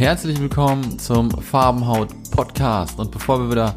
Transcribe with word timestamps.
Herzlich 0.00 0.40
willkommen 0.40 0.98
zum 0.98 1.30
Farbenhaut 1.30 2.08
Podcast. 2.30 2.98
Und 2.98 3.10
bevor 3.10 3.38
wir 3.38 3.50
wieder 3.50 3.74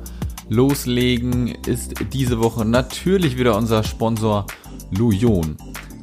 loslegen, 0.47 1.49
ist 1.67 1.95
diese 2.13 2.39
Woche 2.39 2.63
natürlich 2.63 3.37
wieder 3.37 3.57
unser 3.57 3.83
Sponsor 3.83 4.45
Lujon. 4.91 5.57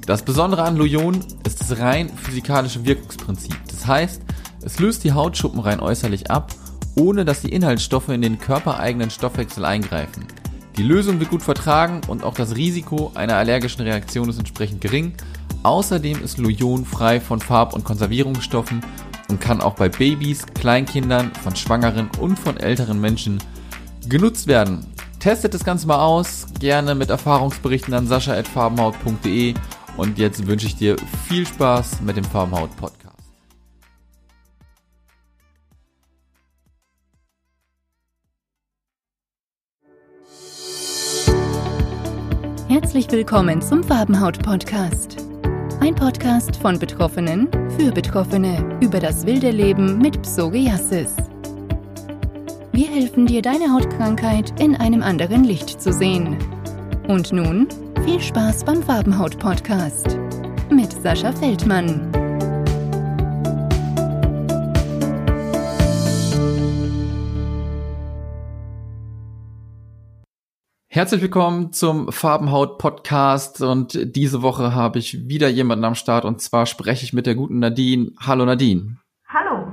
Das 0.05 0.23
Besondere 0.23 0.65
an 0.65 0.77
Lujon 0.77 1.21
ist 1.47 1.63
das 1.63 1.79
rein 1.79 2.11
physikalische 2.11 2.85
Wirkungsprinzip. 2.85 3.57
Das 3.71 3.87
heißt, 3.87 4.21
es 4.61 4.79
löst 4.79 5.05
die 5.05 5.15
Hautschuppen 5.15 5.61
rein 5.61 5.81
äußerlich 5.81 6.31
ab, 6.31 6.53
ohne 6.97 7.25
dass 7.25 7.41
die 7.41 7.53
Inhaltsstoffe 7.53 8.11
in 8.11 8.21
den 8.21 8.39
körpereigenen 8.39 9.09
Stoffwechsel 9.09 9.65
eingreifen. 9.65 10.27
Die 10.77 10.83
Lösung 10.83 11.19
wird 11.19 11.31
gut 11.31 11.43
vertragen 11.43 12.03
und 12.09 12.25
auch 12.25 12.35
das 12.35 12.57
Risiko 12.57 13.11
einer 13.15 13.37
allergischen 13.37 13.81
Reaktion 13.81 14.29
ist 14.29 14.39
entsprechend 14.39 14.83
gering. 14.83 15.15
Außerdem 15.63 16.23
ist 16.23 16.37
Lujon 16.37 16.85
frei 16.85 17.21
von 17.21 17.41
Farb- 17.41 17.73
und 17.73 17.85
Konservierungsstoffen 17.85 18.83
und 19.31 19.41
kann 19.41 19.61
auch 19.61 19.75
bei 19.75 19.89
Babys, 19.89 20.45
Kleinkindern, 20.55 21.33
von 21.43 21.57
Schwangeren 21.57 22.11
und 22.19 22.39
von 22.39 22.57
älteren 22.57 23.01
Menschen 23.01 23.39
genutzt 24.09 24.47
werden. 24.47 24.87
Testet 25.21 25.55
das 25.55 25.65
Ganze 25.65 25.87
mal 25.87 26.01
aus, 26.01 26.47
gerne 26.59 26.95
mit 26.95 27.11
Erfahrungsberichten 27.11 27.95
an 27.95 28.07
sascha.farbenhaut.de 28.07 29.55
und 29.97 30.19
jetzt 30.19 30.47
wünsche 30.47 30.67
ich 30.67 30.77
dir 30.77 30.97
viel 31.29 31.47
Spaß 31.47 32.01
mit 32.01 32.17
dem 32.17 32.25
Farbenhaut 32.25 32.75
Podcast. 32.77 33.07
Herzlich 42.69 43.11
willkommen 43.11 43.61
zum 43.63 43.85
Farbenhaut 43.85 44.43
Podcast. 44.43 45.30
Ein 45.81 45.95
Podcast 45.95 46.57
von 46.57 46.79
Betroffenen 46.79 47.49
für 47.79 47.91
Betroffene 47.91 48.79
über 48.83 49.01
das 49.01 49.25
wilde 49.25 49.51
Leben 49.51 49.97
mit 49.97 50.21
Psoriasis. 50.21 51.17
Wir 52.73 52.87
helfen 52.87 53.27
dir, 53.27 53.41
deine 53.41 53.73
Hautkrankheit 53.73 54.61
in 54.61 54.77
einem 54.77 55.03
anderen 55.03 55.43
Licht 55.43 55.81
zu 55.81 55.91
sehen. 55.91 56.37
Und 57.09 57.33
nun 57.33 57.67
viel 58.05 58.21
Spaß 58.21 58.65
beim 58.65 58.83
Farbenhaut 58.83 59.39
Podcast 59.39 60.19
mit 60.71 60.93
Sascha 60.93 61.33
Feldmann. 61.33 62.20
Herzlich 70.93 71.23
willkommen 71.23 71.73
zum 71.73 72.11
Farbenhaut 72.11 72.79
Podcast 72.79 73.63
und 73.63 73.97
diese 74.17 74.43
Woche 74.43 74.75
habe 74.75 74.99
ich 74.99 75.29
wieder 75.29 75.49
jemanden 75.49 75.85
am 75.85 75.95
Start 75.95 76.25
und 76.25 76.41
zwar 76.41 76.67
spreche 76.67 77.05
ich 77.05 77.13
mit 77.13 77.27
der 77.27 77.37
guten 77.37 77.61
Nadine. 77.61 78.11
Hallo 78.19 78.45
Nadine. 78.45 78.97
Hallo. 79.29 79.69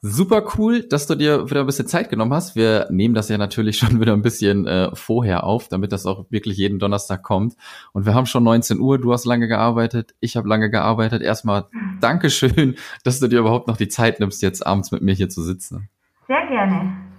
Super 0.00 0.42
cool, 0.56 0.84
dass 0.84 1.06
du 1.06 1.16
dir 1.16 1.50
wieder 1.50 1.60
ein 1.60 1.66
bisschen 1.66 1.86
Zeit 1.86 2.08
genommen 2.08 2.32
hast. 2.32 2.56
Wir 2.56 2.86
nehmen 2.90 3.12
das 3.12 3.28
ja 3.28 3.36
natürlich 3.36 3.76
schon 3.78 4.00
wieder 4.00 4.14
ein 4.14 4.22
bisschen 4.22 4.66
äh, 4.66 4.88
vorher 4.94 5.44
auf, 5.44 5.68
damit 5.68 5.92
das 5.92 6.06
auch 6.06 6.24
wirklich 6.30 6.56
jeden 6.56 6.78
Donnerstag 6.78 7.22
kommt. 7.22 7.54
Und 7.92 8.06
wir 8.06 8.14
haben 8.14 8.24
schon 8.24 8.42
19 8.42 8.80
Uhr, 8.80 8.98
du 8.98 9.12
hast 9.12 9.26
lange 9.26 9.48
gearbeitet, 9.48 10.14
ich 10.20 10.38
habe 10.38 10.48
lange 10.48 10.70
gearbeitet. 10.70 11.20
Erstmal 11.20 11.66
Dankeschön, 12.00 12.76
dass 13.04 13.20
du 13.20 13.28
dir 13.28 13.40
überhaupt 13.40 13.68
noch 13.68 13.76
die 13.76 13.88
Zeit 13.88 14.18
nimmst, 14.18 14.40
jetzt 14.40 14.66
abends 14.66 14.92
mit 14.92 15.02
mir 15.02 15.12
hier 15.12 15.28
zu 15.28 15.42
sitzen. 15.42 15.90
Sehr 16.26 16.46
gerne. 16.46 17.11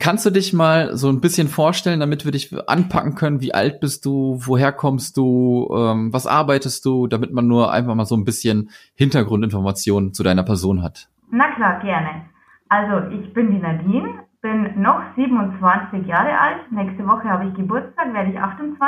Kannst 0.00 0.24
du 0.24 0.30
dich 0.30 0.54
mal 0.54 0.96
so 0.96 1.10
ein 1.10 1.20
bisschen 1.20 1.46
vorstellen, 1.46 2.00
damit 2.00 2.24
wir 2.24 2.32
dich 2.32 2.56
anpacken 2.66 3.16
können? 3.16 3.42
Wie 3.42 3.52
alt 3.52 3.80
bist 3.80 4.06
du? 4.06 4.38
Woher 4.40 4.72
kommst 4.72 5.18
du? 5.18 5.68
Ähm, 5.76 6.10
was 6.10 6.26
arbeitest 6.26 6.86
du? 6.86 7.06
Damit 7.06 7.34
man 7.34 7.46
nur 7.46 7.70
einfach 7.70 7.94
mal 7.94 8.06
so 8.06 8.16
ein 8.16 8.24
bisschen 8.24 8.70
Hintergrundinformationen 8.94 10.14
zu 10.14 10.22
deiner 10.22 10.42
Person 10.42 10.82
hat. 10.82 11.10
Na 11.30 11.54
klar, 11.54 11.80
gerne. 11.80 12.22
Also 12.70 13.14
ich 13.14 13.30
bin 13.34 13.50
die 13.50 13.58
Nadine, 13.58 14.20
bin 14.40 14.80
noch 14.80 15.02
27 15.16 16.06
Jahre 16.06 16.38
alt. 16.38 16.72
Nächste 16.72 17.06
Woche 17.06 17.24
habe 17.24 17.48
ich 17.48 17.54
Geburtstag, 17.54 18.14
werde 18.14 18.30
ich 18.30 18.38
28. 18.38 18.80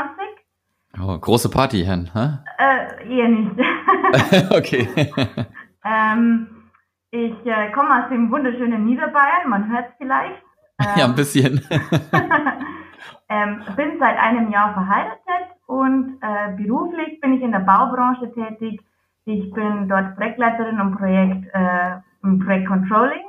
Oh, 0.99 1.19
große 1.19 1.51
Party, 1.51 1.85
Herrn, 1.85 2.11
hä? 2.15 2.39
Äh, 2.57 3.15
eher 3.15 3.29
nicht. 3.29 3.51
okay. 4.51 4.89
ähm, 5.85 6.47
ich 7.11 7.35
äh, 7.45 7.71
komme 7.73 8.03
aus 8.03 8.09
dem 8.09 8.31
wunderschönen 8.31 8.87
Niederbayern, 8.87 9.51
man 9.51 9.71
hört 9.71 9.91
es 9.91 9.95
vielleicht. 9.99 10.43
ja, 10.97 11.05
ein 11.05 11.15
bisschen. 11.15 11.61
ähm, 13.29 13.63
bin 13.77 13.99
seit 13.99 14.19
einem 14.19 14.51
Jahr 14.51 14.73
verheiratet 14.73 15.57
und 15.67 16.19
äh, 16.21 16.57
beruflich 16.57 17.21
bin 17.21 17.35
ich 17.35 17.43
in 17.43 17.53
der 17.53 17.61
Baubranche 17.61 18.33
tätig. 18.33 18.81
Ich 19.25 19.53
bin 19.53 19.89
dort 19.89 20.17
Projektleiterin 20.17 20.79
im 20.79 20.97
Projekt, 20.97 21.47
äh, 21.55 21.97
im 22.23 22.39
Projekt 22.41 22.67
Controlling. 22.67 23.23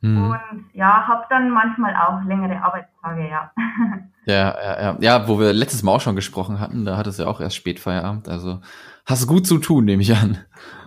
Hm. 0.00 0.30
Und 0.30 0.64
ja, 0.74 1.06
habe 1.08 1.24
dann 1.30 1.50
manchmal 1.50 1.94
auch 1.96 2.22
längere 2.24 2.62
Arbeitstage, 2.62 3.28
ja. 3.28 3.50
Ja, 4.26 4.54
ja, 4.54 4.82
ja. 4.82 4.96
Ja, 5.00 5.28
wo 5.28 5.38
wir 5.38 5.52
letztes 5.52 5.82
Mal 5.82 5.92
auch 5.92 6.00
schon 6.00 6.16
gesprochen 6.16 6.58
hatten, 6.58 6.84
da 6.84 6.96
hattest 6.96 7.18
du 7.18 7.24
ja 7.24 7.28
auch 7.28 7.40
erst 7.42 7.56
Spätfeierabend. 7.56 8.28
Also 8.28 8.60
hast 9.04 9.26
gut 9.26 9.46
zu 9.46 9.58
tun, 9.58 9.84
nehme 9.84 10.00
ich 10.00 10.16
an. 10.16 10.38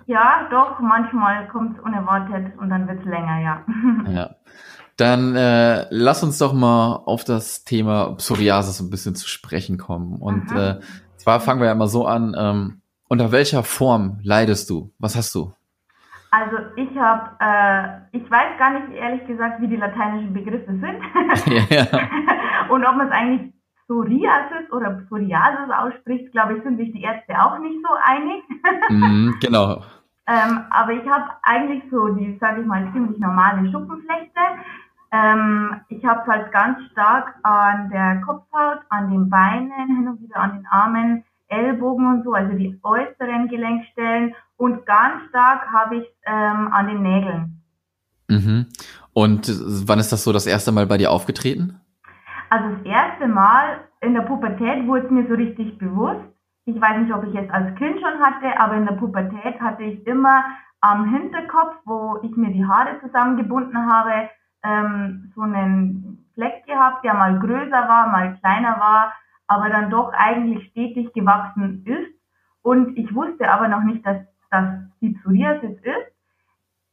Ja, 0.07 0.47
doch, 0.49 0.79
manchmal 0.79 1.47
kommt 1.49 1.77
es 1.77 1.83
unerwartet 1.83 2.57
und 2.57 2.69
dann 2.69 2.87
wird 2.87 2.99
es 3.01 3.05
länger, 3.05 3.39
ja. 3.39 3.63
Ja. 4.09 4.29
Dann 4.97 5.35
äh, 5.35 5.85
lass 5.91 6.23
uns 6.23 6.39
doch 6.39 6.53
mal 6.53 7.03
auf 7.05 7.23
das 7.23 7.63
Thema 7.63 8.15
Psoriasis 8.15 8.79
ein 8.79 8.89
bisschen 8.89 9.15
zu 9.15 9.27
sprechen 9.27 9.77
kommen. 9.77 10.19
Und 10.19 10.51
Aha. 10.51 10.69
äh, 10.69 10.79
zwar 11.17 11.39
fangen 11.39 11.61
wir 11.61 11.67
ja 11.67 11.75
mal 11.75 11.87
so 11.87 12.05
an, 12.05 12.35
ähm, 12.37 12.81
unter 13.07 13.31
welcher 13.31 13.63
Form 13.63 14.19
leidest 14.23 14.69
du? 14.69 14.91
Was 14.97 15.15
hast 15.15 15.33
du? 15.35 15.53
Also 16.31 16.57
ich 16.75 16.89
habe, 16.97 17.31
äh, 17.39 18.17
ich 18.17 18.29
weiß 18.29 18.57
gar 18.57 18.71
nicht 18.71 18.97
ehrlich 18.97 19.25
gesagt, 19.27 19.61
wie 19.61 19.67
die 19.67 19.77
lateinischen 19.77 20.33
Begriffe 20.33 20.65
sind 20.65 20.83
ja, 21.47 21.63
ja. 21.69 21.87
und 22.69 22.85
ob 22.85 22.95
man 22.97 23.07
es 23.07 23.13
eigentlich 23.13 23.53
Psoriasis 23.85 24.69
oder 24.71 25.01
Psoriasis 25.05 25.73
ausspricht, 25.73 26.31
glaube 26.33 26.57
ich, 26.57 26.63
sind 26.63 26.77
sich 26.77 26.91
die 26.91 27.03
Ärzte 27.03 27.41
auch 27.41 27.57
nicht 27.59 27.77
so 27.81 27.93
einig. 28.03 28.43
Mhm, 28.89 29.35
genau. 29.41 29.83
ähm, 30.27 30.65
aber 30.69 30.91
ich 30.93 31.07
habe 31.07 31.25
eigentlich 31.43 31.83
so 31.91 32.07
die, 32.09 32.37
sage 32.39 32.61
ich 32.61 32.67
mal, 32.67 32.89
ziemlich 32.93 33.17
normale 33.19 33.69
Schuppenflechte. 33.71 34.39
Ähm, 35.11 35.81
ich 35.89 36.03
habe 36.05 36.21
es 36.21 36.27
halt 36.27 36.51
ganz 36.51 36.79
stark 36.91 37.35
an 37.43 37.89
der 37.89 38.21
Kopfhaut, 38.21 38.79
an 38.89 39.09
den 39.09 39.29
Beinen, 39.29 39.71
hin 39.87 40.07
und 40.07 40.21
wieder 40.21 40.37
an 40.37 40.57
den 40.57 40.67
Armen, 40.67 41.23
Ellbogen 41.47 42.07
und 42.07 42.23
so, 42.23 42.33
also 42.33 42.53
die 42.53 42.77
äußeren 42.83 43.47
Gelenkstellen 43.47 44.35
und 44.57 44.85
ganz 44.85 45.23
stark 45.29 45.71
habe 45.71 45.97
ich 45.97 46.05
ähm, 46.25 46.69
an 46.73 46.87
den 46.87 47.01
Nägeln. 47.01 47.61
Mhm. 48.27 48.65
Und 49.13 49.49
wann 49.87 49.99
ist 49.99 50.11
das 50.11 50.23
so 50.23 50.33
das 50.33 50.45
erste 50.45 50.71
Mal 50.71 50.85
bei 50.85 50.97
dir 50.97 51.11
aufgetreten? 51.11 51.79
Also 52.49 52.69
das 52.75 52.85
erste 52.85 53.27
Mal 53.27 53.79
in 54.01 54.13
der 54.13 54.21
Pubertät 54.21 54.85
wurde 54.85 55.05
es 55.05 55.11
mir 55.11 55.27
so 55.27 55.35
richtig 55.35 55.77
bewusst. 55.77 56.25
Ich 56.65 56.79
weiß 56.79 57.01
nicht, 57.01 57.13
ob 57.13 57.23
ich 57.23 57.35
es 57.35 57.49
als 57.49 57.75
Kind 57.75 57.99
schon 58.01 58.19
hatte, 58.19 58.59
aber 58.59 58.75
in 58.75 58.85
der 58.85 58.95
Pubertät 58.95 59.59
hatte 59.61 59.83
ich 59.83 60.05
immer 60.05 60.43
am 60.81 61.09
Hinterkopf, 61.09 61.75
wo 61.85 62.19
ich 62.23 62.35
mir 62.35 62.51
die 62.51 62.65
Haare 62.65 62.99
zusammengebunden 63.01 63.91
habe, 63.91 64.29
ähm, 64.67 65.31
so 65.35 65.41
einen 65.41 66.25
Fleck 66.33 66.65
gehabt, 66.65 67.03
der 67.05 67.13
mal 67.15 67.39
größer 67.39 67.87
war, 67.87 68.07
mal 68.09 68.37
kleiner 68.39 68.79
war, 68.79 69.13
aber 69.47 69.69
dann 69.69 69.89
doch 69.89 70.11
eigentlich 70.13 70.69
stetig 70.71 71.13
gewachsen 71.13 71.83
ist. 71.85 72.11
Und 72.61 72.97
ich 72.97 73.13
wusste 73.15 73.49
aber 73.49 73.67
noch 73.69 73.83
nicht, 73.83 74.05
dass 74.05 74.17
das 74.51 74.65
die 75.01 75.11
Psoriasis 75.11 75.77
ist. 75.81 76.07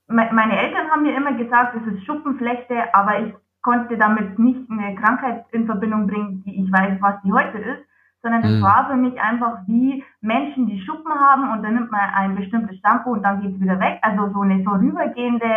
Me 0.09 0.29
meine 0.33 0.57
Eltern 0.59 0.91
haben 0.91 1.03
mir 1.03 1.17
immer 1.17 1.33
gesagt, 1.35 1.77
es 1.77 1.95
ist 1.95 2.05
Schuppenflechte, 2.05 2.95
aber 2.95 3.21
ich 3.21 3.35
konnte 3.63 3.97
damit 3.99 4.39
nicht 4.39 4.71
eine 4.71 4.95
Krankheit 4.97 5.47
in 5.53 5.67
Verbindung 5.67 6.07
bringen, 6.07 6.43
die 6.45 6.63
ich 6.65 6.71
weiß, 6.73 6.99
was 7.01 7.21
die 7.23 7.33
heute 7.33 7.59
ist, 7.59 7.83
sondern 8.23 8.45
es 8.45 8.59
Mhm. 8.59 8.63
war 8.63 8.89
für 8.89 8.97
mich 8.97 9.21
einfach 9.21 9.59
wie 9.67 10.05
Menschen, 10.21 10.67
die 10.67 10.81
Schuppen 10.83 11.13
haben 11.13 11.51
und 11.53 11.63
dann 11.63 11.75
nimmt 11.75 11.91
man 11.91 12.11
ein 12.15 12.37
bestimmtes 12.37 12.79
Shampoo 12.81 13.13
und 13.13 13.23
dann 13.23 13.41
geht 13.43 13.55
es 13.55 13.61
wieder 13.61 13.81
weg. 13.81 13.99
Also 14.03 14.33
so 14.33 14.43
eine 14.43 14.63
vorübergehende 14.65 15.51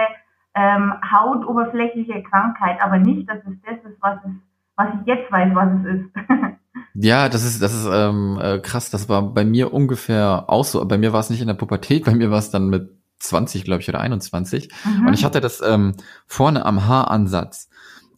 ähm, 0.58 0.94
hautoberflächliche 1.12 2.24
Krankheit, 2.24 2.78
aber 2.82 2.98
nicht, 2.98 3.30
dass 3.30 3.38
es 3.40 3.54
das 3.64 3.92
ist, 3.92 4.02
was, 4.02 4.18
es, 4.26 4.32
was 4.76 4.88
ich 5.00 5.08
jetzt 5.08 5.32
weiß, 5.32 5.54
was 5.54 5.70
es 5.80 6.00
ist. 6.00 6.06
Ja, 7.00 7.30
das 7.30 7.44
ist, 7.44 7.62
das 7.62 7.76
ist 7.76 7.88
ähm, 7.92 8.40
äh, 8.42 8.58
krass. 8.58 8.90
Das 8.90 9.08
war 9.08 9.22
bei 9.22 9.46
mir 9.46 9.72
ungefähr 9.72 10.46
auch 10.48 10.66
so. 10.66 10.84
Bei 10.84 10.98
mir 10.98 11.14
war 11.14 11.20
es 11.20 11.30
nicht 11.30 11.42
in 11.42 11.48
der 11.48 11.54
Pubertät, 11.54 12.06
bei 12.06 12.16
mir 12.16 12.32
war 12.32 12.40
es 12.40 12.50
dann 12.50 12.70
mit 12.70 12.90
20, 13.20 13.66
glaube 13.66 13.82
ich, 13.82 13.90
oder 13.90 14.00
21. 14.00 14.70
Mhm. 14.84 15.08
Und 15.08 15.14
ich 15.14 15.24
hatte 15.24 15.40
das 15.40 15.62
ähm, 15.62 15.94
vorne 16.26 16.66
am 16.66 16.88
Haaransatz. 16.88 17.70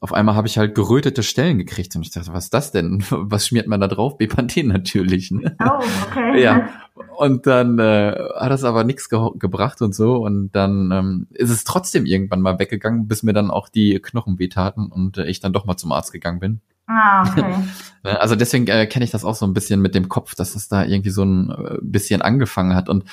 Auf 0.01 0.13
einmal 0.13 0.35
habe 0.35 0.47
ich 0.47 0.57
halt 0.57 0.75
gerötete 0.75 1.23
Stellen 1.23 1.57
gekriegt 1.57 1.95
und 1.95 2.03
ich 2.03 2.11
dachte, 2.11 2.33
was 2.33 2.45
ist 2.45 2.53
das 2.53 2.71
denn? 2.71 3.03
Was 3.09 3.47
schmiert 3.47 3.67
man 3.67 3.81
da 3.81 3.87
drauf? 3.87 4.17
Bepanthen 4.17 4.67
natürlich. 4.67 5.31
Ne? 5.31 5.57
Oh, 5.61 5.83
okay. 6.09 6.41
Ja. 6.41 6.69
Und 7.17 7.47
dann 7.47 7.79
äh, 7.79 8.15
hat 8.35 8.51
das 8.51 8.63
aber 8.63 8.85
nichts 8.85 9.09
ge 9.09 9.19
gebracht 9.37 9.81
und 9.81 9.93
so. 9.93 10.15
Und 10.17 10.51
dann 10.51 10.91
ähm, 10.91 11.27
ist 11.31 11.49
es 11.49 11.65
trotzdem 11.65 12.05
irgendwann 12.05 12.41
mal 12.41 12.59
weggegangen, 12.59 13.07
bis 13.07 13.23
mir 13.23 13.33
dann 13.33 13.51
auch 13.51 13.67
die 13.67 13.99
Knochen 13.99 14.39
wehtaten 14.39 14.87
und 14.87 15.17
äh, 15.17 15.25
ich 15.25 15.41
dann 15.41 15.51
doch 15.53 15.65
mal 15.65 15.77
zum 15.77 15.91
Arzt 15.91 16.13
gegangen 16.13 16.39
bin. 16.39 16.61
Ah, 16.87 17.29
okay. 17.29 17.55
Ne, 18.01 18.17
Also 18.17 18.35
deswegen 18.37 18.65
äh, 18.67 18.87
kenne 18.87 19.03
ich 19.03 19.11
das 19.11 19.25
auch 19.25 19.35
so 19.35 19.45
ein 19.45 19.53
bisschen 19.53 19.81
mit 19.81 19.93
dem 19.93 20.07
Kopf, 20.07 20.33
dass 20.33 20.55
es 20.55 20.69
da 20.69 20.85
irgendwie 20.85 21.09
so 21.09 21.25
ein 21.25 21.49
äh, 21.49 21.77
bisschen 21.81 22.21
angefangen 22.21 22.73
hat. 22.73 22.87
Und 22.87 23.03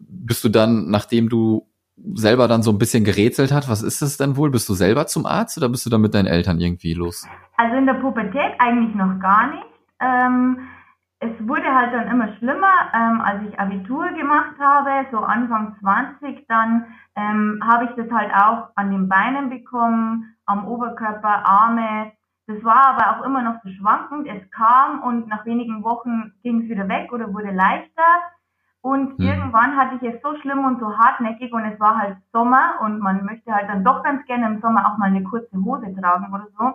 bist 0.00 0.42
du 0.42 0.48
dann, 0.48 0.90
nachdem 0.90 1.28
du 1.28 1.68
selber 1.96 2.48
dann 2.48 2.62
so 2.62 2.70
ein 2.70 2.78
bisschen 2.78 3.04
gerätselt 3.04 3.52
hat, 3.52 3.68
was 3.68 3.82
ist 3.82 4.02
das 4.02 4.16
denn 4.16 4.36
wohl? 4.36 4.50
Bist 4.50 4.68
du 4.68 4.74
selber 4.74 5.06
zum 5.06 5.26
Arzt 5.26 5.58
oder 5.58 5.68
bist 5.68 5.86
du 5.86 5.90
da 5.90 5.98
mit 5.98 6.14
deinen 6.14 6.26
Eltern 6.26 6.58
irgendwie 6.58 6.94
los? 6.94 7.26
Also 7.56 7.76
in 7.76 7.86
der 7.86 7.94
Pubertät 7.94 8.54
eigentlich 8.58 8.94
noch 8.94 9.18
gar 9.20 9.48
nicht. 9.48 9.66
Ähm, 10.00 10.58
es 11.20 11.30
wurde 11.46 11.72
halt 11.72 11.94
dann 11.94 12.08
immer 12.08 12.34
schlimmer, 12.38 12.90
ähm, 12.92 13.20
als 13.20 13.42
ich 13.48 13.58
Abitur 13.58 14.08
gemacht 14.08 14.56
habe, 14.58 15.06
so 15.12 15.18
Anfang 15.18 15.76
20, 15.80 16.46
dann 16.48 16.86
ähm, 17.14 17.60
habe 17.64 17.84
ich 17.84 17.90
das 17.96 18.10
halt 18.10 18.32
auch 18.34 18.70
an 18.74 18.90
den 18.90 19.08
Beinen 19.08 19.48
bekommen, 19.48 20.34
am 20.46 20.66
Oberkörper, 20.66 21.46
Arme. 21.46 22.10
Das 22.48 22.64
war 22.64 22.88
aber 22.88 23.10
auch 23.20 23.24
immer 23.24 23.42
noch 23.42 23.62
so 23.62 23.70
schwankend. 23.70 24.26
Es 24.26 24.50
kam 24.50 25.02
und 25.02 25.28
nach 25.28 25.46
wenigen 25.46 25.84
Wochen 25.84 26.32
ging 26.42 26.62
es 26.62 26.68
wieder 26.68 26.88
weg 26.88 27.12
oder 27.12 27.32
wurde 27.32 27.52
leichter. 27.52 28.02
Und 28.82 29.18
mhm. 29.18 29.24
irgendwann 29.24 29.76
hatte 29.76 29.96
ich 30.00 30.14
es 30.14 30.20
so 30.22 30.36
schlimm 30.40 30.64
und 30.64 30.80
so 30.80 30.98
hartnäckig 30.98 31.52
und 31.52 31.64
es 31.64 31.78
war 31.78 31.96
halt 31.96 32.16
Sommer 32.32 32.80
und 32.80 32.98
man 32.98 33.24
möchte 33.24 33.54
halt 33.54 33.68
dann 33.68 33.84
doch 33.84 34.02
ganz 34.02 34.26
gerne 34.26 34.46
im 34.46 34.60
Sommer 34.60 34.86
auch 34.86 34.98
mal 34.98 35.06
eine 35.06 35.22
kurze 35.22 35.56
Hose 35.56 35.94
tragen 35.94 36.34
oder 36.34 36.48
so, 36.58 36.74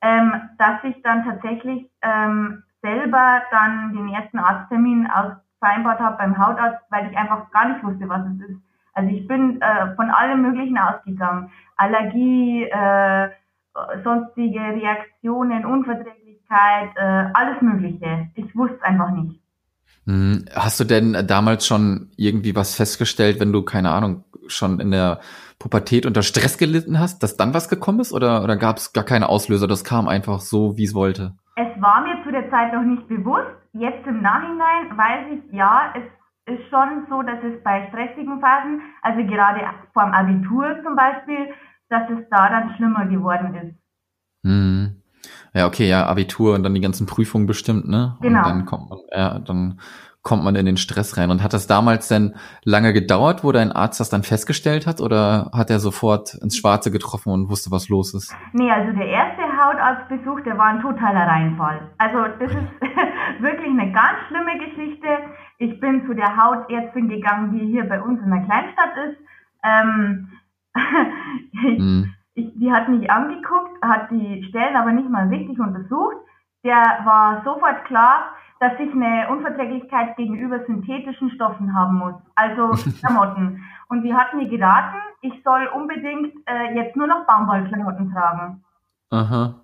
ähm, 0.00 0.32
dass 0.56 0.82
ich 0.82 1.00
dann 1.02 1.24
tatsächlich 1.24 1.90
ähm, 2.00 2.62
selber 2.80 3.42
dann 3.50 3.92
den 3.92 4.08
ersten 4.08 4.38
Arzttermin 4.38 5.08
aus 5.10 5.32
vereinbart 5.58 6.00
habe 6.00 6.16
beim 6.16 6.38
Hautarzt, 6.38 6.84
weil 6.90 7.10
ich 7.10 7.16
einfach 7.16 7.50
gar 7.50 7.68
nicht 7.68 7.84
wusste, 7.84 8.08
was 8.08 8.22
es 8.26 8.48
ist. 8.48 8.60
Also 8.94 9.10
ich 9.10 9.26
bin 9.28 9.60
äh, 9.60 9.94
von 9.94 10.10
allem 10.10 10.40
Möglichen 10.40 10.78
ausgegangen. 10.78 11.50
Allergie, 11.76 12.64
äh, 12.64 13.28
sonstige 14.02 14.60
Reaktionen, 14.60 15.66
Unverträglichkeit, 15.66 16.90
äh, 16.96 17.30
alles 17.34 17.60
Mögliche. 17.60 18.28
Ich 18.34 18.56
wusste 18.56 18.76
es 18.76 18.82
einfach 18.82 19.10
nicht. 19.10 19.38
Hm, 20.06 20.44
hast 20.54 20.78
du 20.78 20.84
denn 20.84 21.26
damals 21.26 21.66
schon 21.66 22.10
irgendwie 22.16 22.54
was 22.54 22.74
festgestellt, 22.74 23.40
wenn 23.40 23.52
du, 23.52 23.62
keine 23.62 23.90
Ahnung, 23.90 24.24
schon 24.46 24.78
in 24.78 24.92
der 24.92 25.20
Pubertät 25.58 26.06
unter 26.06 26.22
Stress 26.22 26.58
gelitten 26.58 27.00
hast, 27.00 27.22
dass 27.22 27.36
dann 27.36 27.54
was 27.54 27.68
gekommen 27.68 28.00
ist 28.00 28.12
oder, 28.12 28.44
oder 28.44 28.56
gab 28.56 28.76
es 28.76 28.92
gar 28.92 29.04
keine 29.04 29.28
Auslöser, 29.28 29.66
das 29.66 29.84
kam 29.84 30.06
einfach 30.06 30.40
so, 30.40 30.76
wie 30.76 30.84
es 30.84 30.94
wollte? 30.94 31.34
Es 31.56 31.80
war 31.80 32.02
mir 32.02 32.22
zu 32.22 32.30
der 32.30 32.48
Zeit 32.50 32.72
noch 32.72 32.82
nicht 32.82 33.08
bewusst. 33.08 33.50
Jetzt 33.72 34.06
im 34.06 34.22
Nachhinein 34.22 34.96
weiß 34.96 35.26
ich, 35.32 35.52
ja, 35.52 35.92
es 35.96 36.54
ist 36.54 36.68
schon 36.70 37.06
so, 37.10 37.22
dass 37.22 37.42
es 37.42 37.62
bei 37.64 37.88
stressigen 37.88 38.40
Phasen, 38.40 38.82
also 39.02 39.26
gerade 39.26 39.62
vor 39.92 40.04
dem 40.04 40.12
Abitur 40.12 40.76
zum 40.84 40.94
Beispiel, 40.94 41.52
dass 41.88 42.08
es 42.10 42.28
da 42.30 42.48
dann 42.48 42.74
schlimmer 42.76 43.06
geworden 43.06 43.54
ist. 43.54 43.74
Hm. 44.44 44.95
Ja, 45.54 45.66
okay, 45.66 45.88
ja, 45.88 46.06
Abitur 46.06 46.54
und 46.54 46.62
dann 46.62 46.74
die 46.74 46.80
ganzen 46.80 47.06
Prüfungen 47.06 47.46
bestimmt, 47.46 47.88
ne? 47.88 48.16
Genau. 48.20 48.40
Und 48.40 48.46
dann 48.46 48.66
kommt 48.66 48.90
man, 48.90 48.98
ja, 49.10 49.38
dann 49.38 49.80
kommt 50.26 50.42
man 50.42 50.56
in 50.56 50.66
den 50.66 50.76
Stress 50.76 51.16
rein. 51.16 51.30
Und 51.30 51.40
hat 51.40 51.52
das 51.52 51.68
damals 51.68 52.08
denn 52.08 52.34
lange 52.64 52.92
gedauert, 52.92 53.44
wo 53.44 53.52
dein 53.52 53.70
Arzt 53.70 54.00
das 54.00 54.10
dann 54.10 54.24
festgestellt 54.24 54.84
hat, 54.84 55.00
oder 55.00 55.52
hat 55.54 55.70
er 55.70 55.78
sofort 55.78 56.34
ins 56.34 56.56
Schwarze 56.56 56.90
getroffen 56.90 57.32
und 57.32 57.48
wusste, 57.48 57.70
was 57.70 57.88
los 57.88 58.12
ist? 58.12 58.34
Nee, 58.52 58.68
also 58.68 58.92
der 58.98 59.06
erste 59.06 59.42
Hautarztbesuch, 59.42 60.40
der 60.40 60.58
war 60.58 60.66
ein 60.66 60.82
totaler 60.82 61.28
Reinfall. 61.28 61.80
Also 61.98 62.18
das 62.40 62.50
ist 62.50 62.80
wirklich 63.40 63.70
eine 63.70 63.92
ganz 63.92 64.18
schlimme 64.26 64.58
Geschichte. 64.58 65.06
Ich 65.58 65.78
bin 65.78 66.04
zu 66.08 66.14
der 66.14 66.36
Hautärztin 66.36 67.08
gegangen, 67.08 67.56
die 67.56 67.64
hier 67.70 67.84
bei 67.84 68.02
uns 68.02 68.20
in 68.20 68.30
der 68.30 68.42
Kleinstadt 68.44 68.94
ist. 69.08 69.18
Ähm, 69.62 70.28
ich, 71.52 71.78
mhm 71.78 72.14
ich, 72.36 72.52
die 72.54 72.70
hat 72.70 72.88
mich 72.88 73.10
angeguckt, 73.10 73.82
hat 73.82 74.10
die 74.10 74.44
Stellen 74.48 74.76
aber 74.76 74.92
nicht 74.92 75.08
mal 75.08 75.28
richtig 75.28 75.58
untersucht. 75.58 76.16
Der 76.64 77.00
war 77.04 77.42
sofort 77.44 77.84
klar, 77.86 78.30
dass 78.60 78.72
ich 78.78 78.92
eine 78.92 79.28
Unverträglichkeit 79.30 80.16
gegenüber 80.16 80.60
synthetischen 80.66 81.30
Stoffen 81.30 81.74
haben 81.74 81.98
muss, 81.98 82.14
also 82.34 82.70
Klamotten. 83.00 83.64
Und 83.88 84.02
die 84.02 84.14
hat 84.14 84.34
mir 84.34 84.48
geraten, 84.48 84.96
ich 85.22 85.42
soll 85.44 85.66
unbedingt 85.74 86.34
äh, 86.46 86.74
jetzt 86.74 86.96
nur 86.96 87.06
noch 87.06 87.26
Baumwollklamotten 87.26 88.12
tragen. 88.12 88.62
Aha. 89.10 89.54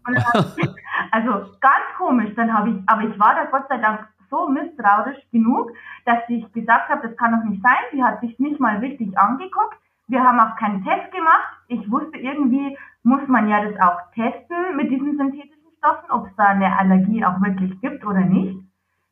Ich, 0.56 0.68
also 1.10 1.30
ganz 1.60 1.84
komisch, 1.98 2.32
dann 2.36 2.52
habe 2.56 2.70
ich, 2.70 2.76
aber 2.86 3.02
ich 3.02 3.18
war 3.18 3.34
da 3.34 3.44
Gott 3.44 3.68
sei 3.68 3.78
Dank 3.78 4.08
so 4.30 4.48
misstrauisch 4.48 5.18
genug, 5.30 5.70
dass 6.06 6.20
ich 6.28 6.50
gesagt 6.52 6.88
habe, 6.88 7.06
das 7.06 7.16
kann 7.18 7.32
doch 7.32 7.44
nicht 7.44 7.62
sein. 7.62 7.82
Die 7.92 8.02
hat 8.02 8.20
sich 8.20 8.38
nicht 8.38 8.60
mal 8.60 8.78
richtig 8.78 9.18
angeguckt. 9.18 9.76
Wir 10.08 10.22
haben 10.22 10.40
auch 10.40 10.56
keinen 10.56 10.84
Test 10.84 11.12
gemacht. 11.12 11.58
Ich 11.68 11.90
wusste 11.90 12.18
irgendwie, 12.18 12.76
muss 13.02 13.26
man 13.28 13.48
ja 13.48 13.64
das 13.64 13.80
auch 13.80 13.98
testen 14.14 14.76
mit 14.76 14.90
diesen 14.90 15.16
synthetischen 15.16 15.70
Stoffen, 15.78 16.10
ob 16.10 16.26
es 16.26 16.36
da 16.36 16.48
eine 16.48 16.78
Allergie 16.78 17.24
auch 17.24 17.40
wirklich 17.40 17.80
gibt 17.80 18.04
oder 18.04 18.20
nicht. 18.20 18.58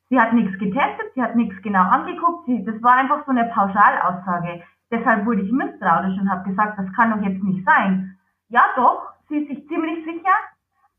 Sie 0.09 0.21
hat 0.21 0.33
nichts 0.33 0.59
getestet, 0.59 1.13
sie 1.15 1.23
hat 1.23 1.37
nichts 1.37 1.61
genau 1.63 1.83
angeguckt. 1.83 2.47
Sie, 2.47 2.65
das 2.65 2.83
war 2.83 2.97
einfach 2.97 3.25
so 3.25 3.31
eine 3.31 3.45
Pauschalaussage. 3.47 4.63
Deshalb 4.91 5.25
wurde 5.25 5.43
ich 5.43 5.53
misstrauisch 5.53 6.19
und 6.19 6.31
habe 6.31 6.49
gesagt, 6.49 6.79
das 6.79 6.93
kann 6.95 7.13
doch 7.13 7.25
jetzt 7.25 7.43
nicht 7.43 7.65
sein. 7.65 8.19
Ja 8.49 8.63
doch, 8.75 9.13
sie 9.29 9.39
ist 9.39 9.49
sich 9.49 9.69
ziemlich 9.69 10.05
sicher, 10.05 10.35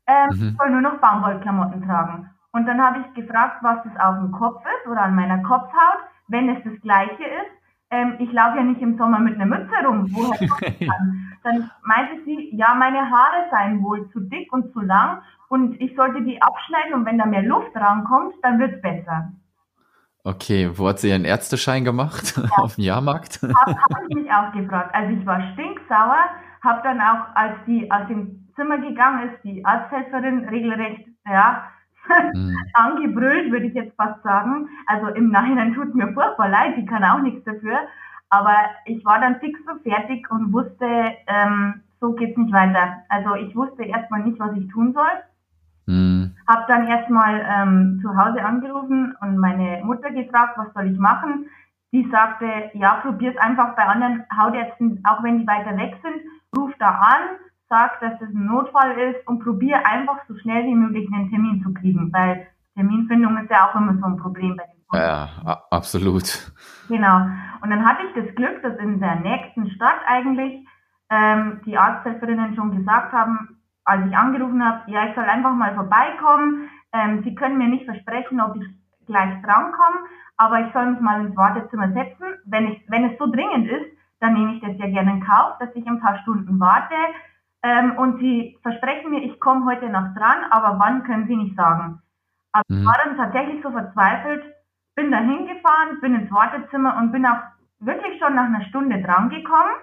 ähm, 0.06 0.30
mhm. 0.30 0.56
soll 0.58 0.70
nur 0.70 0.80
noch 0.80 0.98
Baumwollklamotten 0.98 1.86
tragen. 1.86 2.30
Und 2.52 2.66
dann 2.66 2.82
habe 2.82 3.00
ich 3.00 3.14
gefragt, 3.14 3.62
was 3.62 3.82
das 3.84 3.96
auf 4.00 4.16
dem 4.16 4.32
Kopf 4.32 4.62
ist 4.64 4.90
oder 4.90 5.02
an 5.02 5.14
meiner 5.14 5.42
Kopfhaut. 5.42 6.04
Wenn 6.28 6.48
es 6.48 6.64
das 6.64 6.80
gleiche 6.80 7.24
ist, 7.24 7.61
ähm, 7.92 8.14
ich 8.18 8.32
laufe 8.32 8.56
ja 8.56 8.62
nicht 8.64 8.80
im 8.80 8.96
Sommer 8.96 9.20
mit 9.20 9.34
einer 9.34 9.46
Mütze 9.46 9.74
rum, 9.86 10.06
woher 10.10 10.48
kann. 10.88 11.36
Dann 11.44 11.70
meinte 11.84 12.24
sie, 12.24 12.50
ja, 12.56 12.74
meine 12.74 13.10
Haare 13.10 13.48
seien 13.50 13.82
wohl 13.82 14.08
zu 14.10 14.20
dick 14.20 14.52
und 14.52 14.72
zu 14.72 14.80
lang 14.80 15.22
und 15.48 15.78
ich 15.80 15.94
sollte 15.94 16.22
die 16.22 16.40
abschneiden 16.40 16.94
und 16.94 17.04
wenn 17.04 17.18
da 17.18 17.26
mehr 17.26 17.42
Luft 17.42 17.76
rankommt, 17.76 18.34
dann 18.42 18.58
wird's 18.58 18.80
besser. 18.80 19.32
Okay, 20.24 20.70
wo 20.72 20.88
hat 20.88 21.00
sie 21.00 21.10
ihren 21.10 21.24
Ärzteschein 21.24 21.84
gemacht? 21.84 22.34
Ja. 22.36 22.48
Auf 22.56 22.76
dem 22.76 22.84
Jahrmarkt? 22.84 23.42
Habe 23.42 23.76
hab 23.76 24.02
ich 24.08 24.16
mich 24.16 24.32
auch 24.32 24.52
gefragt. 24.52 24.94
Also 24.94 25.12
ich 25.14 25.26
war 25.26 25.42
stinksauer, 25.52 26.24
habe 26.62 26.80
dann 26.84 27.00
auch, 27.00 27.34
als 27.34 27.56
die 27.66 27.90
aus 27.90 28.06
dem 28.08 28.48
Zimmer 28.54 28.78
gegangen 28.78 29.28
ist, 29.28 29.44
die 29.44 29.64
Arzthelferin 29.64 30.48
regelrecht, 30.48 31.08
ja, 31.26 31.71
mhm. 32.08 32.56
angebrüllt, 32.74 33.50
würde 33.50 33.66
ich 33.66 33.74
jetzt 33.74 33.96
fast 33.96 34.22
sagen. 34.22 34.68
Also 34.86 35.08
im 35.08 35.30
Nachhinein 35.30 35.74
tut 35.74 35.94
mir 35.94 36.12
furchtbar 36.12 36.48
leid, 36.48 36.76
die 36.76 36.86
kann 36.86 37.04
auch 37.04 37.20
nichts 37.20 37.44
dafür. 37.44 37.78
Aber 38.30 38.54
ich 38.86 39.04
war 39.04 39.20
dann 39.20 39.40
fix 39.40 39.60
und 39.70 39.82
fertig 39.82 40.30
und 40.30 40.52
wusste, 40.52 40.86
ähm, 41.26 41.82
so 42.00 42.12
geht's 42.12 42.36
nicht 42.36 42.52
weiter. 42.52 43.04
Also 43.08 43.34
ich 43.34 43.54
wusste 43.54 43.84
erstmal 43.84 44.20
nicht, 44.22 44.38
was 44.38 44.56
ich 44.56 44.68
tun 44.68 44.94
soll. 44.94 45.12
Mhm. 45.86 46.34
Hab 46.46 46.66
dann 46.68 46.86
erstmal 46.86 47.44
ähm, 47.48 47.98
zu 48.02 48.16
Hause 48.16 48.44
angerufen 48.44 49.14
und 49.20 49.36
meine 49.36 49.82
Mutter 49.84 50.10
gefragt, 50.10 50.56
was 50.56 50.72
soll 50.74 50.90
ich 50.90 50.98
machen. 50.98 51.46
Die 51.92 52.08
sagte, 52.10 52.70
ja, 52.72 53.00
probier's 53.02 53.36
einfach 53.36 53.76
bei 53.76 53.84
anderen 53.84 54.24
Hautärzten, 54.36 55.02
auch 55.04 55.22
wenn 55.22 55.40
die 55.40 55.46
weiter 55.46 55.76
weg 55.76 55.94
sind, 56.02 56.22
ruf 56.56 56.72
da 56.78 56.88
an, 56.88 57.36
sag, 57.72 58.00
dass 58.00 58.18
das 58.20 58.28
ein 58.28 58.44
Notfall 58.44 58.92
ist 58.98 59.26
und 59.26 59.42
probiere 59.42 59.86
einfach 59.86 60.18
so 60.28 60.36
schnell 60.36 60.64
wie 60.64 60.74
möglich 60.74 61.08
einen 61.10 61.30
Termin 61.30 61.62
zu 61.62 61.72
kriegen, 61.72 62.12
weil 62.12 62.46
Terminfindung 62.74 63.38
ist 63.38 63.50
ja 63.50 63.68
auch 63.68 63.74
immer 63.74 63.96
so 63.98 64.04
ein 64.04 64.18
Problem 64.18 64.56
bei 64.56 64.64
den 64.64 64.86
Kunden. 64.86 65.04
Ja, 65.06 65.64
absolut. 65.70 66.52
Genau. 66.88 67.26
Und 67.62 67.70
dann 67.70 67.84
hatte 67.86 68.02
ich 68.06 68.14
das 68.14 68.34
Glück, 68.34 68.60
dass 68.62 68.76
in 68.76 69.00
der 69.00 69.16
nächsten 69.16 69.70
Stadt 69.70 70.00
eigentlich 70.06 70.66
ähm, 71.10 71.60
die 71.64 71.78
Arzthelferinnen 71.78 72.54
schon 72.54 72.76
gesagt 72.76 73.12
haben, 73.12 73.56
als 73.84 74.06
ich 74.06 74.16
angerufen 74.16 74.62
habe, 74.64 74.90
ja, 74.90 75.06
ich 75.08 75.14
soll 75.14 75.24
einfach 75.24 75.54
mal 75.54 75.74
vorbeikommen. 75.74 76.68
Ähm, 76.92 77.22
Sie 77.24 77.34
können 77.34 77.58
mir 77.58 77.68
nicht 77.68 77.86
versprechen, 77.86 78.40
ob 78.40 78.54
ich 78.56 78.66
gleich 79.06 79.40
drankomme, 79.42 80.06
aber 80.36 80.60
ich 80.60 80.72
soll 80.72 80.92
mich 80.92 81.00
mal 81.00 81.24
ins 81.24 81.36
Wartezimmer 81.36 81.92
setzen. 81.92 82.26
Wenn, 82.44 82.68
ich, 82.68 82.84
wenn 82.88 83.10
es 83.10 83.18
so 83.18 83.26
dringend 83.26 83.68
ist, 83.68 83.96
dann 84.20 84.34
nehme 84.34 84.54
ich 84.54 84.60
das 84.60 84.76
ja 84.78 84.86
gerne 84.86 85.12
in 85.12 85.24
Kauf, 85.24 85.58
dass 85.58 85.74
ich 85.74 85.86
ein 85.86 86.00
paar 86.00 86.18
Stunden 86.20 86.60
warte. 86.60 86.94
Ähm, 87.62 87.96
und 87.96 88.18
sie 88.18 88.58
versprechen 88.62 89.10
mir, 89.10 89.22
ich 89.22 89.38
komme 89.38 89.64
heute 89.66 89.88
noch 89.88 90.14
dran, 90.14 90.44
aber 90.50 90.78
wann 90.78 91.04
können 91.04 91.28
sie 91.28 91.36
nicht 91.36 91.56
sagen. 91.56 92.02
Aber 92.52 92.64
mhm. 92.68 92.80
ich 92.80 92.86
war 92.86 92.98
dann 93.04 93.16
tatsächlich 93.16 93.62
so 93.62 93.70
verzweifelt, 93.70 94.44
bin 94.94 95.10
da 95.10 95.18
hingefahren, 95.18 96.00
bin 96.00 96.14
ins 96.14 96.32
Wartezimmer 96.32 96.96
und 96.98 97.12
bin 97.12 97.24
auch 97.24 97.38
wirklich 97.78 98.18
schon 98.18 98.34
nach 98.34 98.46
einer 98.46 98.64
Stunde 98.64 99.00
dran 99.02 99.30
gekommen. 99.30 99.74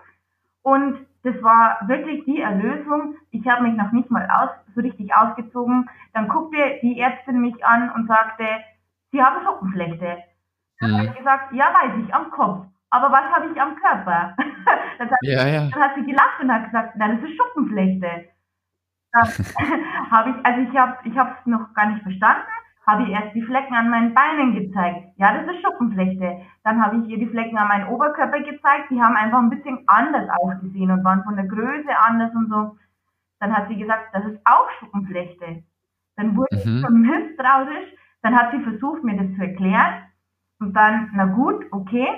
Und 0.62 1.00
das 1.24 1.42
war 1.42 1.80
wirklich 1.88 2.24
die 2.26 2.42
Erlösung. 2.42 3.16
Ich 3.32 3.48
habe 3.48 3.64
mich 3.64 3.76
noch 3.76 3.92
nicht 3.92 4.10
mal 4.12 4.28
aus, 4.30 4.50
so 4.76 4.82
richtig 4.82 5.14
ausgezogen. 5.16 5.90
Dann 6.14 6.28
guckte 6.28 6.80
die 6.82 7.00
Ärztin 7.00 7.42
mich 7.42 7.66
an 7.66 7.92
und 7.92 8.08
sagte, 8.08 8.46
Sie 9.12 9.22
haben 9.22 9.44
Schuppenflechte. 9.44 10.24
Dann 10.80 10.92
mhm. 10.92 10.96
habe 10.98 11.06
ich 11.08 11.16
gesagt, 11.16 11.54
ja, 11.54 11.74
weiß 11.74 12.04
ich, 12.04 12.14
am 12.14 12.30
Kopf 12.30 12.66
aber 12.90 13.12
was 13.12 13.26
habe 13.32 13.48
ich 13.52 13.62
am 13.62 13.76
Körper? 13.76 14.36
dann, 14.98 15.10
hat, 15.10 15.18
ja, 15.22 15.48
ja. 15.48 15.70
dann 15.70 15.82
hat 15.82 15.96
sie 15.96 16.06
gelacht 16.06 16.40
und 16.42 16.52
hat 16.52 16.66
gesagt, 16.66 16.96
nein, 16.96 17.20
das 17.20 17.30
ist 17.30 17.38
Schuppenflechte. 17.38 18.30
habe 20.12 20.30
ich, 20.30 20.46
also 20.46 20.62
ich 20.62 20.78
habe 20.78 20.98
ich 21.04 21.16
es 21.16 21.46
noch 21.46 21.74
gar 21.74 21.88
nicht 21.88 22.04
verstanden, 22.04 22.46
habe 22.86 23.04
ihr 23.04 23.20
erst 23.20 23.34
die 23.36 23.42
Flecken 23.42 23.74
an 23.74 23.90
meinen 23.90 24.14
Beinen 24.14 24.54
gezeigt. 24.54 25.14
Ja, 25.18 25.34
das 25.34 25.48
ist 25.48 25.62
Schuppenflechte. 25.62 26.42
Dann 26.64 26.84
habe 26.84 26.98
ich 26.98 27.10
ihr 27.10 27.18
die 27.18 27.28
Flecken 27.28 27.58
an 27.58 27.68
meinen 27.68 27.88
Oberkörper 27.88 28.40
gezeigt, 28.40 28.92
die 28.92 29.02
haben 29.02 29.16
einfach 29.16 29.40
ein 29.40 29.50
bisschen 29.50 29.84
anders 29.88 30.30
ausgesehen 30.42 30.92
und 30.92 31.04
waren 31.04 31.24
von 31.24 31.36
der 31.36 31.48
Größe 31.48 31.90
anders 31.98 32.34
und 32.36 32.50
so. 32.50 32.78
Dann 33.40 33.56
hat 33.56 33.68
sie 33.70 33.78
gesagt, 33.78 34.14
das 34.14 34.26
ist 34.26 34.40
auch 34.46 34.70
Schuppenflechte. 34.80 35.64
Dann 36.18 36.36
wurde 36.36 36.56
mhm. 36.56 36.62
ich 36.62 36.82
schon 36.82 37.02
misstrauisch. 37.02 37.94
Dann 38.22 38.38
hat 38.38 38.52
sie 38.52 38.62
versucht, 38.62 39.04
mir 39.04 39.16
das 39.16 39.34
zu 39.36 39.42
erklären. 39.42 40.04
Und 40.60 40.74
dann, 40.74 41.10
na 41.14 41.26
gut, 41.26 41.66
okay, 41.72 42.10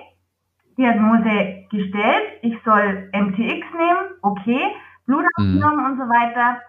Diagnose 0.81 1.67
gestellt, 1.69 2.39
ich 2.41 2.57
soll 2.65 3.09
MTX 3.13 3.67
nehmen, 3.77 4.17
okay, 4.23 4.61
Blut 5.05 5.25
abgenommen 5.37 5.85
mhm. 5.85 5.91
und 5.91 5.97
so 5.97 6.09
weiter. 6.09 6.59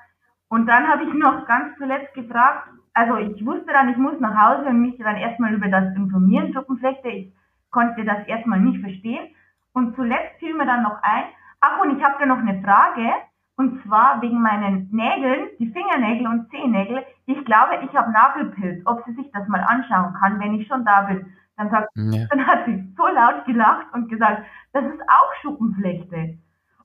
Und 0.49 0.67
dann 0.67 0.87
habe 0.87 1.05
ich 1.05 1.15
noch 1.15 1.47
ganz 1.47 1.79
zuletzt 1.79 2.13
gefragt, 2.13 2.69
also 2.93 3.17
ich 3.17 3.45
wusste 3.47 3.73
dann, 3.73 3.89
ich 3.89 3.97
muss 3.97 4.21
nach 4.21 4.37
Hause 4.37 4.69
und 4.69 4.83
mich 4.83 4.99
dann 4.99 5.17
erstmal 5.17 5.55
über 5.55 5.69
das 5.69 5.97
informieren, 5.97 6.53
Schuppenflechte. 6.53 7.09
Ich 7.09 7.33
konnte 7.71 8.05
das 8.05 8.27
erstmal 8.27 8.61
nicht 8.61 8.83
verstehen. 8.83 9.35
Und 9.73 9.97
zuletzt 9.97 10.39
fiel 10.41 10.55
mir 10.55 10.67
dann 10.67 10.83
noch 10.83 11.03
ein, 11.03 11.25
ach 11.61 11.81
und 11.81 11.97
ich 11.97 12.05
habe 12.05 12.17
da 12.21 12.27
noch 12.27 12.39
eine 12.39 12.61
Frage. 12.63 13.13
Und 13.57 13.83
zwar 13.83 14.21
wegen 14.21 14.43
meinen 14.43 14.89
Nägeln, 14.93 15.49
die 15.59 15.73
Fingernägel 15.73 16.27
und 16.27 16.51
Zehennägel. 16.51 17.03
Ich 17.25 17.43
glaube, 17.47 17.81
ich 17.83 17.97
habe 17.97 18.13
Nagelpilz, 18.13 18.83
ob 18.85 19.05
sie 19.07 19.15
sich 19.15 19.31
das 19.33 19.49
mal 19.49 19.61
anschauen 19.61 20.15
kann, 20.21 20.39
wenn 20.39 20.55
ich 20.61 20.67
schon 20.67 20.85
da 20.85 21.03
bin. 21.03 21.33
Dann, 21.57 21.71
sagt, 21.71 21.89
ja. 21.95 22.27
dann 22.31 22.47
hat 22.47 22.65
sie 22.67 22.93
so 22.97 23.07
laut 23.07 23.45
gelacht 23.45 23.87
und 23.93 24.09
gesagt, 24.09 24.43
das 24.73 24.85
ist 24.85 25.01
auch 25.03 25.35
Schuppenflechte. 25.43 26.39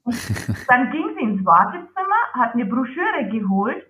Und 0.03 0.15
dann 0.67 0.91
ging 0.91 1.15
sie 1.15 1.23
ins 1.23 1.45
Wartezimmer, 1.45 2.21
hat 2.33 2.53
eine 2.53 2.65
Broschüre 2.65 3.29
geholt 3.31 3.85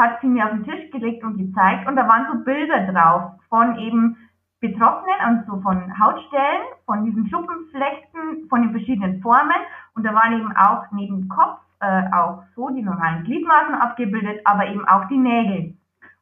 hat 0.00 0.20
sie 0.20 0.28
mir 0.28 0.46
auf 0.46 0.52
den 0.52 0.64
Tisch 0.64 0.90
gelegt 0.90 1.22
und 1.22 1.36
gezeigt 1.36 1.86
und 1.86 1.94
da 1.94 2.08
waren 2.08 2.26
so 2.32 2.42
Bilder 2.42 2.90
drauf 2.90 3.32
von 3.48 3.76
eben 3.78 4.16
Betroffenen, 4.60 5.14
also 5.20 5.60
von 5.60 5.98
Hautstellen, 5.98 6.64
von 6.86 7.04
diesen 7.04 7.28
Schuppenflechten, 7.28 8.48
von 8.48 8.62
den 8.62 8.70
verschiedenen 8.72 9.20
Formen 9.20 9.60
und 9.94 10.04
da 10.04 10.14
waren 10.14 10.32
eben 10.32 10.54
auch 10.56 10.84
neben 10.92 11.28
Kopf 11.28 11.60
äh, 11.80 12.02
auch 12.12 12.42
so 12.56 12.68
die 12.70 12.82
normalen 12.82 13.24
Gliedmaßen 13.24 13.74
abgebildet, 13.74 14.40
aber 14.44 14.66
eben 14.66 14.86
auch 14.86 15.06
die 15.08 15.18
Nägel. 15.18 15.74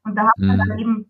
Und 0.04 0.14
da 0.14 0.22
hat 0.22 0.38
man 0.38 0.56
mhm. 0.56 0.58
dann 0.58 0.78
eben, 0.78 1.07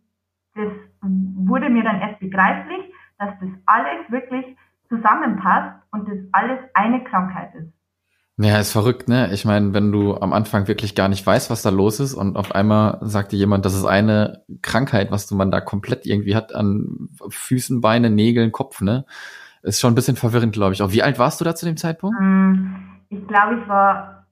das 0.58 0.72
wurde 1.00 1.70
mir 1.70 1.84
dann 1.84 2.00
erst 2.00 2.20
begreiflich, 2.20 2.92
dass 3.18 3.30
das 3.40 3.50
alles 3.66 4.10
wirklich 4.10 4.44
zusammenpasst 4.88 5.80
und 5.92 6.08
das 6.08 6.18
alles 6.32 6.58
eine 6.74 7.04
Krankheit 7.04 7.54
ist. 7.54 7.72
Ja, 8.40 8.58
ist 8.58 8.70
verrückt, 8.70 9.08
ne? 9.08 9.32
Ich 9.32 9.44
meine, 9.44 9.74
wenn 9.74 9.90
du 9.90 10.16
am 10.16 10.32
Anfang 10.32 10.68
wirklich 10.68 10.94
gar 10.94 11.08
nicht 11.08 11.26
weißt, 11.26 11.50
was 11.50 11.62
da 11.62 11.70
los 11.70 11.98
ist 11.98 12.14
und 12.14 12.36
auf 12.36 12.54
einmal 12.54 12.98
sagt 13.00 13.32
dir 13.32 13.36
jemand, 13.36 13.64
das 13.64 13.74
ist 13.74 13.84
eine 13.84 14.44
Krankheit, 14.62 15.10
was 15.10 15.26
du 15.26 15.34
man 15.34 15.50
da 15.50 15.60
komplett 15.60 16.06
irgendwie 16.06 16.36
hat 16.36 16.54
an 16.54 17.08
Füßen, 17.28 17.80
Beine, 17.80 18.10
Nägeln, 18.10 18.52
Kopf, 18.52 18.80
ne? 18.80 19.04
Ist 19.62 19.80
schon 19.80 19.92
ein 19.92 19.96
bisschen 19.96 20.14
verwirrend, 20.14 20.52
glaube 20.52 20.72
ich. 20.72 20.82
Auch 20.82 20.92
wie 20.92 21.02
alt 21.02 21.18
warst 21.18 21.40
du 21.40 21.44
da 21.44 21.56
zu 21.56 21.66
dem 21.66 21.76
Zeitpunkt? 21.76 22.16
Hm, 22.16 22.76
ich 23.08 23.26
glaube, 23.26 23.60
ich 23.60 23.68
war 23.68 24.26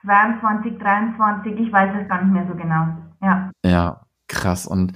22, 0.00 0.78
23, 0.78 1.60
ich 1.60 1.70
weiß 1.70 1.90
es 2.00 2.08
gar 2.08 2.24
nicht 2.24 2.32
mehr 2.32 2.46
so 2.48 2.54
genau. 2.54 2.86
Ja. 3.20 3.50
Ja, 3.62 4.00
krass. 4.28 4.66
Und 4.66 4.94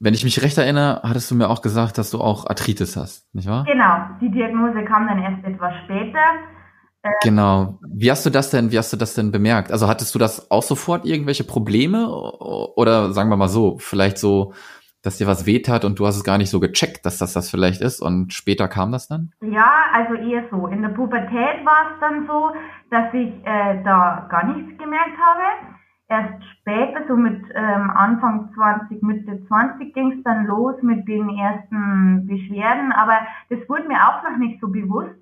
wenn 0.00 0.14
ich 0.14 0.24
mich 0.24 0.42
recht 0.42 0.56
erinnere, 0.58 1.00
hattest 1.02 1.30
du 1.30 1.34
mir 1.34 1.48
auch 1.48 1.62
gesagt, 1.62 1.98
dass 1.98 2.10
du 2.10 2.20
auch 2.20 2.46
Arthritis 2.46 2.96
hast, 2.96 3.32
nicht 3.34 3.48
wahr? 3.48 3.64
Genau, 3.64 4.06
die 4.20 4.30
Diagnose 4.30 4.84
kam 4.84 5.06
dann 5.08 5.18
erst 5.18 5.44
etwas 5.44 5.72
später. 5.84 6.20
Genau. 7.22 7.78
Wie 7.88 8.10
hast 8.10 8.26
du 8.26 8.30
das 8.30 8.50
denn, 8.50 8.70
wie 8.70 8.78
hast 8.78 8.92
du 8.92 8.96
das 8.96 9.14
denn 9.14 9.30
bemerkt? 9.32 9.72
Also 9.72 9.88
hattest 9.88 10.14
du 10.14 10.18
das 10.18 10.50
auch 10.50 10.62
sofort 10.62 11.04
irgendwelche 11.04 11.44
Probleme 11.44 12.08
oder 12.10 13.12
sagen 13.12 13.30
wir 13.30 13.36
mal 13.36 13.48
so, 13.48 13.78
vielleicht 13.78 14.18
so, 14.18 14.52
dass 15.02 15.18
dir 15.18 15.26
was 15.26 15.46
weht 15.46 15.68
hat 15.68 15.84
und 15.84 15.98
du 15.98 16.06
hast 16.06 16.16
es 16.16 16.24
gar 16.24 16.38
nicht 16.38 16.50
so 16.50 16.60
gecheckt, 16.60 17.06
dass 17.06 17.18
das 17.18 17.32
das 17.32 17.50
vielleicht 17.50 17.80
ist 17.80 18.00
und 18.00 18.32
später 18.32 18.68
kam 18.68 18.92
das 18.92 19.08
dann? 19.08 19.30
Ja, 19.40 19.84
also 19.92 20.14
eher 20.14 20.44
so. 20.50 20.66
In 20.66 20.82
der 20.82 20.90
Pubertät 20.90 21.64
war 21.64 21.92
es 21.92 22.00
dann 22.00 22.26
so, 22.26 22.50
dass 22.90 23.14
ich 23.14 23.32
äh, 23.44 23.82
da 23.84 24.26
gar 24.28 24.44
nichts 24.46 24.76
gemerkt 24.76 25.16
habe. 25.18 25.77
Erst 26.08 26.42
später, 26.60 27.06
so 27.06 27.16
mit 27.16 27.44
ähm, 27.54 27.90
Anfang 27.90 28.50
20, 28.54 29.02
Mitte 29.02 29.46
20 29.46 29.92
ging 29.92 30.12
es 30.12 30.24
dann 30.24 30.46
los 30.46 30.80
mit 30.82 31.06
den 31.06 31.28
ersten 31.28 32.26
Beschwerden, 32.26 32.92
aber 32.92 33.18
das 33.50 33.68
wurde 33.68 33.88
mir 33.88 33.98
auch 34.08 34.22
noch 34.22 34.38
nicht 34.38 34.58
so 34.60 34.68
bewusst 34.68 35.14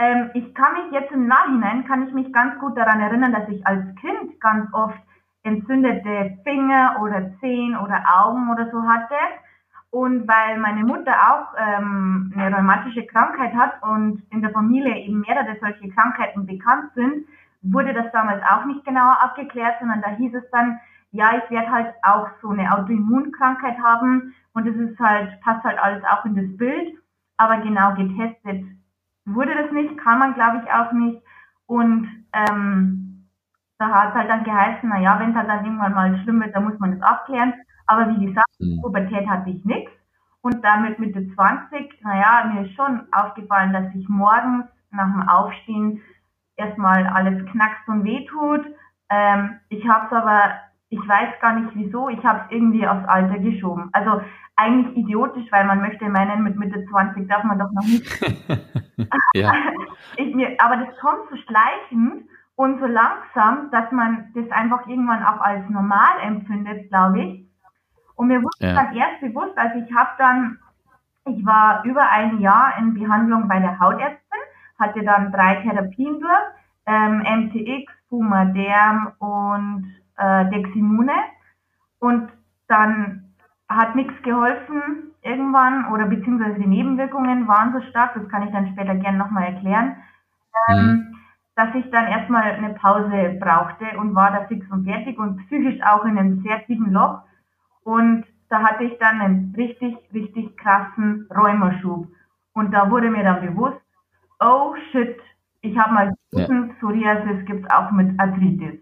ähm, 0.00 0.30
ich 0.32 0.54
kann 0.54 0.72
mich 0.72 0.92
jetzt 0.92 1.12
im 1.12 1.26
Nachhinein, 1.26 1.84
kann 1.84 2.08
ich 2.08 2.14
mich 2.14 2.32
ganz 2.32 2.58
gut 2.58 2.76
daran 2.76 3.00
erinnern, 3.00 3.32
dass 3.32 3.48
ich 3.50 3.66
als 3.66 3.84
Kind 3.96 4.40
ganz 4.40 4.72
oft 4.72 4.98
entzündete 5.42 6.38
Finger 6.42 6.96
oder 7.02 7.32
Zehen 7.38 7.76
oder 7.76 8.02
Augen 8.22 8.50
oder 8.50 8.70
so 8.70 8.82
hatte. 8.82 9.14
Und 9.90 10.26
weil 10.26 10.58
meine 10.58 10.84
Mutter 10.84 11.12
auch 11.12 11.54
ähm, 11.58 12.32
eine 12.34 12.56
rheumatische 12.56 13.04
Krankheit 13.06 13.52
hat 13.54 13.82
und 13.82 14.22
in 14.30 14.40
der 14.40 14.52
Familie 14.52 14.96
eben 14.96 15.20
mehrere 15.20 15.56
solche 15.60 15.88
Krankheiten 15.90 16.46
bekannt 16.46 16.92
sind, 16.94 17.26
wurde 17.62 17.92
das 17.92 18.10
damals 18.12 18.42
auch 18.50 18.64
nicht 18.64 18.84
genauer 18.84 19.18
abgeklärt, 19.22 19.76
sondern 19.80 20.02
da 20.02 20.10
hieß 20.10 20.34
es 20.34 20.50
dann, 20.50 20.78
ja, 21.12 21.30
ich 21.36 21.50
werde 21.50 21.70
halt 21.70 21.94
auch 22.02 22.28
so 22.40 22.50
eine 22.50 22.72
Autoimmunkrankheit 22.72 23.78
haben 23.82 24.34
und 24.52 24.66
es 24.66 24.76
ist 24.76 24.98
halt, 24.98 25.40
passt 25.40 25.64
halt 25.64 25.78
alles 25.78 26.02
auch 26.04 26.24
in 26.24 26.36
das 26.36 26.56
Bild, 26.56 26.94
aber 27.36 27.58
genau 27.58 27.94
getestet 27.94 28.64
wurde 29.26 29.54
das 29.54 29.72
nicht, 29.72 29.98
kann 29.98 30.18
man 30.18 30.34
glaube 30.34 30.62
ich 30.64 30.72
auch 30.72 30.92
nicht. 30.92 31.22
Und 31.66 32.08
ähm, 32.32 33.28
da 33.78 33.88
hat 33.88 34.10
es 34.10 34.14
halt 34.14 34.30
dann 34.30 34.44
geheißen, 34.44 34.88
naja, 34.88 35.18
wenn 35.18 35.30
es 35.30 35.36
halt 35.36 35.48
dann 35.48 35.64
irgendwann 35.64 35.94
mal 35.94 36.20
schlimm 36.22 36.40
wird, 36.40 36.54
dann 36.54 36.64
muss 36.64 36.78
man 36.78 36.98
das 36.98 37.02
abklären. 37.02 37.54
Aber 37.86 38.08
wie 38.08 38.26
gesagt, 38.26 38.46
mhm. 38.58 38.80
Pubertät 38.82 39.28
hatte 39.28 39.50
ich 39.50 39.64
nichts. 39.64 39.90
Und 40.42 40.64
damit 40.64 40.98
Mitte 40.98 41.26
20, 41.34 42.02
naja, 42.02 42.50
mir 42.52 42.66
ist 42.66 42.74
schon 42.74 43.02
aufgefallen, 43.12 43.72
dass 43.72 43.94
ich 43.94 44.08
morgens 44.08 44.64
nach 44.90 45.12
dem 45.12 45.28
Aufstehen 45.28 46.02
erstmal 46.60 47.06
alles 47.06 47.44
knackst 47.50 47.88
und 47.88 48.04
wehtut. 48.04 48.66
Ähm, 49.08 49.58
ich 49.68 49.86
habe 49.88 50.06
es 50.06 50.12
aber, 50.12 50.52
ich 50.88 51.00
weiß 51.00 51.40
gar 51.40 51.58
nicht 51.58 51.74
wieso, 51.74 52.08
ich 52.08 52.24
habe 52.24 52.42
es 52.44 52.56
irgendwie 52.56 52.86
aufs 52.86 53.08
Alter 53.08 53.38
geschoben. 53.38 53.90
Also 53.92 54.20
eigentlich 54.56 54.96
idiotisch, 54.96 55.50
weil 55.50 55.64
man 55.64 55.80
möchte 55.80 56.08
meinen, 56.08 56.42
mit 56.42 56.56
Mitte 56.56 56.84
20 56.90 57.28
darf 57.28 57.44
man 57.44 57.58
doch 57.58 57.72
noch 57.72 57.84
nicht. 57.84 58.06
ja. 59.34 59.52
ich, 60.16 60.34
mir, 60.34 60.56
aber 60.58 60.76
das 60.76 60.96
kommt 61.00 61.30
so 61.30 61.36
schleichend 61.36 62.28
und 62.56 62.78
so 62.78 62.86
langsam, 62.86 63.70
dass 63.70 63.90
man 63.90 64.30
das 64.34 64.50
einfach 64.50 64.86
irgendwann 64.86 65.24
auch 65.24 65.40
als 65.40 65.68
normal 65.70 66.20
empfindet, 66.22 66.90
glaube 66.90 67.20
ich. 67.20 67.46
Und 68.16 68.28
mir 68.28 68.42
wurde 68.42 68.56
ja. 68.58 68.74
dann 68.74 68.94
erst 68.94 69.20
bewusst, 69.22 69.56
also 69.56 69.78
ich 69.78 69.94
habe 69.96 70.10
dann, 70.18 70.58
ich 71.24 71.44
war 71.46 71.82
über 71.84 72.10
ein 72.10 72.38
Jahr 72.40 72.74
in 72.78 72.92
Behandlung 72.92 73.48
bei 73.48 73.60
der 73.60 73.78
Hautärztin, 73.80 74.29
hatte 74.80 75.04
dann 75.04 75.30
drei 75.30 75.56
Therapien 75.56 76.20
durch, 76.20 76.32
ähm, 76.86 77.18
MTX, 77.20 77.92
Fumaderm 78.08 79.12
und 79.18 79.94
äh, 80.16 80.46
Deximune. 80.50 81.12
Und 82.00 82.30
dann 82.66 83.34
hat 83.68 83.94
nichts 83.94 84.14
geholfen 84.22 85.12
irgendwann 85.22 85.92
oder 85.92 86.06
beziehungsweise 86.06 86.58
die 86.58 86.66
Nebenwirkungen 86.66 87.46
waren 87.46 87.72
so 87.72 87.80
stark, 87.90 88.14
das 88.14 88.28
kann 88.28 88.42
ich 88.42 88.52
dann 88.52 88.68
später 88.68 88.94
gerne 88.94 89.18
nochmal 89.18 89.44
erklären, 89.44 89.96
ähm, 90.68 90.76
mhm. 90.76 91.16
dass 91.56 91.74
ich 91.74 91.90
dann 91.90 92.06
erstmal 92.06 92.42
eine 92.42 92.74
Pause 92.74 93.38
brauchte 93.38 93.84
und 93.98 94.14
war 94.14 94.32
da 94.32 94.46
fix 94.46 94.66
und 94.70 94.84
fertig 94.84 95.18
und 95.18 95.36
psychisch 95.46 95.80
auch 95.82 96.04
in 96.04 96.18
einem 96.18 96.42
sehr 96.42 96.64
tiefen 96.66 96.92
Loch. 96.92 97.20
Und 97.84 98.24
da 98.48 98.62
hatte 98.62 98.84
ich 98.84 98.98
dann 98.98 99.20
einen 99.20 99.54
richtig, 99.56 99.96
richtig 100.12 100.56
krassen 100.56 101.28
Rheumaschub. 101.30 102.08
Und 102.52 102.72
da 102.72 102.90
wurde 102.90 103.10
mir 103.10 103.22
dann 103.22 103.46
bewusst, 103.46 103.80
oh 104.40 104.74
shit, 104.90 105.16
ich 105.62 105.76
habe 105.76 105.94
mal 105.94 106.14
ja. 106.32 106.48
Psoriasis 106.78 107.46
gibt's 107.46 107.70
auch 107.70 107.90
mit 107.92 108.18
Arthritis. 108.18 108.80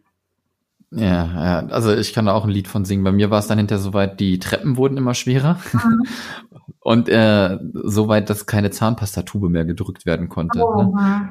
Ja, 0.91 1.27
ja, 1.27 1.67
also 1.69 1.95
ich 1.95 2.15
kann 2.15 2.27
da 2.27 2.33
auch 2.33 2.45
ein 2.45 2.50
Lied 2.50 2.67
von 2.67 2.87
singen. 2.87 3.05
Bei 3.05 3.12
mir 3.12 3.31
war 3.31 3.41
es 3.41 3.47
dann 3.47 3.59
hinterher 3.59 3.83
soweit, 3.83 4.21
die 4.21 4.38
Treppen 4.38 4.77
wurden 4.77 4.97
immer 4.97 5.15
schwerer. 5.15 5.59
Mhm. 5.73 6.03
Und 6.81 7.09
äh, 7.11 7.59
soweit, 7.75 8.31
dass 8.31 8.47
keine 8.47 8.71
Zahnpastatube 8.71 9.50
mehr 9.50 9.67
gedrückt 9.67 10.07
werden 10.07 10.31
konnte. 10.31 10.61
Oh. 10.65 10.95
Ne? 10.95 11.29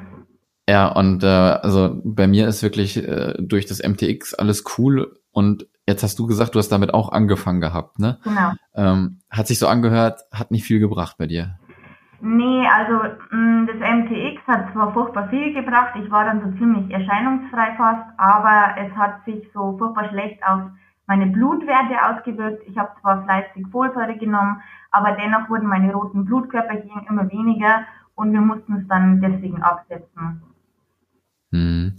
Ja, 0.69 0.89
und 0.89 1.23
äh, 1.23 1.27
also 1.27 2.01
bei 2.03 2.27
mir 2.27 2.47
ist 2.47 2.61
wirklich 2.61 2.97
äh, 2.97 3.33
durch 3.39 3.65
das 3.65 3.81
MTX 3.81 4.33
alles 4.33 4.65
cool. 4.77 5.17
Und 5.31 5.65
jetzt 5.87 6.03
hast 6.03 6.19
du 6.19 6.27
gesagt, 6.27 6.53
du 6.53 6.59
hast 6.59 6.69
damit 6.69 6.93
auch 6.93 7.11
angefangen 7.11 7.61
gehabt, 7.61 7.97
ne? 7.99 8.19
Genau. 8.23 8.51
Ähm, 8.75 9.19
hat 9.29 9.47
sich 9.47 9.57
so 9.59 9.67
angehört, 9.67 10.21
hat 10.31 10.51
nicht 10.51 10.65
viel 10.65 10.79
gebracht 10.79 11.15
bei 11.17 11.25
dir. 11.25 11.57
Nee, 12.19 12.65
also 12.67 12.93
mm, 13.31 13.67
das 13.67 13.77
MTX 13.77 14.41
hat 14.47 14.73
zwar 14.73 14.93
furchtbar 14.93 15.29
viel 15.29 15.53
gebracht, 15.53 15.93
ich 16.01 16.09
war 16.09 16.25
dann 16.25 16.41
so 16.41 16.57
ziemlich 16.57 16.91
erscheinungsfrei 16.91 17.75
fast, 17.77 18.09
aber 18.17 18.75
es 18.81 18.91
hat 18.95 19.23
sich 19.25 19.47
so 19.53 19.77
furchtbar 19.77 20.09
schlecht 20.09 20.41
auf 20.43 20.61
meine 21.05 21.27
Blutwerte 21.27 21.95
ausgewirkt. 22.03 22.63
Ich 22.67 22.77
habe 22.77 22.89
zwar 23.01 23.23
fleißig 23.23 23.67
Folsäure 23.71 24.17
genommen, 24.17 24.61
aber 24.91 25.11
dennoch 25.11 25.49
wurden 25.49 25.67
meine 25.67 25.93
roten 25.93 26.25
Blutkörperchen 26.25 27.05
immer 27.07 27.31
weniger 27.31 27.85
und 28.15 28.33
wir 28.33 28.41
mussten 28.41 28.77
es 28.77 28.87
dann 28.87 29.21
deswegen 29.21 29.61
absetzen. 29.61 30.41
Hm. 31.51 31.93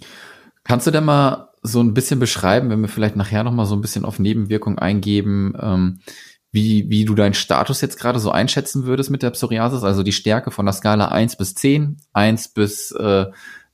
Kannst 0.65 0.87
du 0.87 0.91
denn 0.91 1.05
mal 1.05 1.49
so 1.63 1.81
ein 1.81 1.95
bisschen 1.95 2.21
beschreiben, 2.21 2.71
wenn 2.71 2.81
wir 2.81 2.89
vielleicht 2.89 3.17
nachher 3.17 3.45
nochmal 3.45 3.67
so 3.67 3.75
ein 3.75 3.81
bisschen 3.81 4.05
auf 4.05 4.19
Nebenwirkungen 4.19 4.79
eingeben, 4.79 5.55
ähm, 5.61 6.01
wie, 6.51 6.87
wie 6.89 7.05
du 7.05 7.15
deinen 7.15 7.35
Status 7.35 7.81
jetzt 7.81 7.99
gerade 7.99 8.19
so 8.19 8.31
einschätzen 8.31 8.85
würdest 8.87 9.11
mit 9.11 9.23
der 9.23 9.31
Psoriasis, 9.31 9.85
also 9.85 10.03
die 10.03 10.13
Stärke 10.13 10.51
von 10.51 10.65
der 10.65 10.73
Skala 10.73 11.09
1 11.09 11.37
bis 11.37 11.55
10, 11.55 11.99
1 12.13 12.55
bis, 12.55 12.91
äh, 12.93 13.27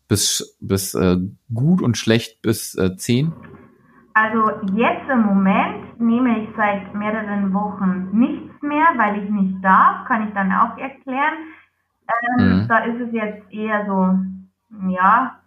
bis, 0.09 0.57
bis 0.61 0.95
äh, 0.95 1.19
gut 1.52 1.83
und 1.83 1.97
schlecht 1.97 2.43
bis 2.43 2.75
äh, 2.75 2.97
10? 2.97 3.33
Also 4.14 4.50
jetzt 4.76 5.09
im 5.11 5.23
Moment 5.23 6.00
nehme 6.00 6.43
ich 6.43 6.49
seit 6.57 6.95
mehreren 6.95 7.52
Wochen 7.52 8.11
nichts 8.12 8.62
mehr, 8.62 8.87
weil 8.97 9.23
ich 9.23 9.31
nicht 9.31 9.64
darf, 9.64 10.07
kann 10.07 10.28
ich 10.28 10.35
dann 10.35 10.52
auch 10.52 10.78
erklären. 10.78 11.35
Ähm, 12.38 12.62
mhm. 12.62 12.69
Da 12.69 12.78
ist 12.85 13.00
es 13.00 13.12
jetzt 13.12 13.52
eher 13.52 13.87
so, 13.87 14.88
ja, 14.88 15.38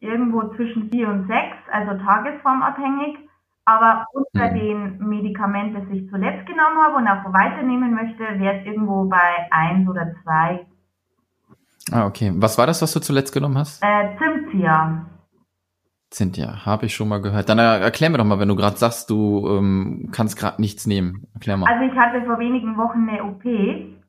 irgendwo 0.00 0.54
zwischen 0.56 0.90
vier 0.90 1.08
und 1.08 1.26
sechs, 1.26 1.56
also 1.72 2.02
tagesformabhängig. 2.04 3.18
Aber 3.66 4.06
unter 4.12 4.50
mhm. 4.50 4.54
den 4.54 4.98
Medikamenten, 5.08 5.74
das 5.74 5.90
ich 5.90 6.08
zuletzt 6.08 6.46
genommen 6.46 6.78
habe 6.78 6.96
und 6.96 7.08
auch 7.08 7.32
weiternehmen 7.32 7.94
möchte, 7.94 8.22
wäre 8.38 8.60
es 8.60 8.66
irgendwo 8.66 9.04
bei 9.04 9.48
eins 9.50 9.88
oder 9.88 10.14
zwei. 10.22 10.66
Ah, 11.92 12.06
okay. 12.06 12.32
Was 12.36 12.58
war 12.58 12.66
das, 12.66 12.80
was 12.80 12.92
du 12.92 13.00
zuletzt 13.00 13.34
genommen 13.34 13.58
hast? 13.58 13.82
Äh, 13.82 14.16
Zimtzia. 14.18 15.06
Cynthia, 16.12 16.64
habe 16.64 16.86
ich 16.86 16.94
schon 16.94 17.08
mal 17.08 17.20
gehört. 17.20 17.48
Dann 17.48 17.58
erklär 17.58 18.10
mir 18.10 18.18
doch 18.18 18.24
mal, 18.24 18.38
wenn 18.38 18.48
du 18.48 18.56
gerade 18.56 18.76
sagst, 18.76 19.10
du 19.10 19.48
ähm, 19.48 20.08
kannst 20.12 20.38
gerade 20.38 20.60
nichts 20.62 20.86
nehmen. 20.86 21.26
Erklär 21.34 21.56
mal. 21.56 21.70
Also 21.70 21.92
ich 21.92 21.98
hatte 21.98 22.24
vor 22.24 22.38
wenigen 22.38 22.76
Wochen 22.76 23.08
eine 23.08 23.24
OP 23.24 23.44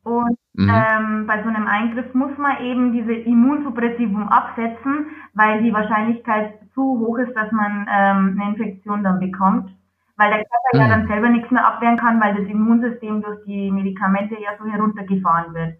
und 0.04 0.38
mhm. 0.58 0.70
ähm, 0.70 1.28
bei 1.28 1.42
so 1.44 1.50
einem 1.50 1.68
Eingriff 1.68 2.14
muss 2.14 2.38
man 2.38 2.60
eben 2.62 2.92
diese 2.92 3.14
Immunsuppressivum 3.14 4.28
absetzen, 4.30 5.08
weil 5.34 5.64
die 5.64 5.74
Wahrscheinlichkeit 5.74 6.60
zu 6.74 7.00
hoch 7.00 7.18
ist, 7.20 7.34
dass 7.36 7.52
man 7.52 7.88
ähm, 7.90 8.40
eine 8.40 8.52
Infektion 8.52 9.04
dann 9.04 9.20
bekommt. 9.20 9.72
Weil 10.18 10.30
der 10.30 10.40
Körper 10.40 10.74
mhm. 10.74 10.80
ja 10.80 10.88
dann 10.88 11.08
selber 11.08 11.30
nichts 11.30 11.52
mehr 11.52 11.66
abwehren 11.66 11.98
kann, 11.98 12.20
weil 12.20 12.36
das 12.36 12.48
Immunsystem 12.48 13.22
durch 13.22 13.44
die 13.46 13.72
Medikamente 13.72 14.36
ja 14.36 14.50
so 14.60 14.66
heruntergefahren 14.66 15.54
wird. 15.54 15.76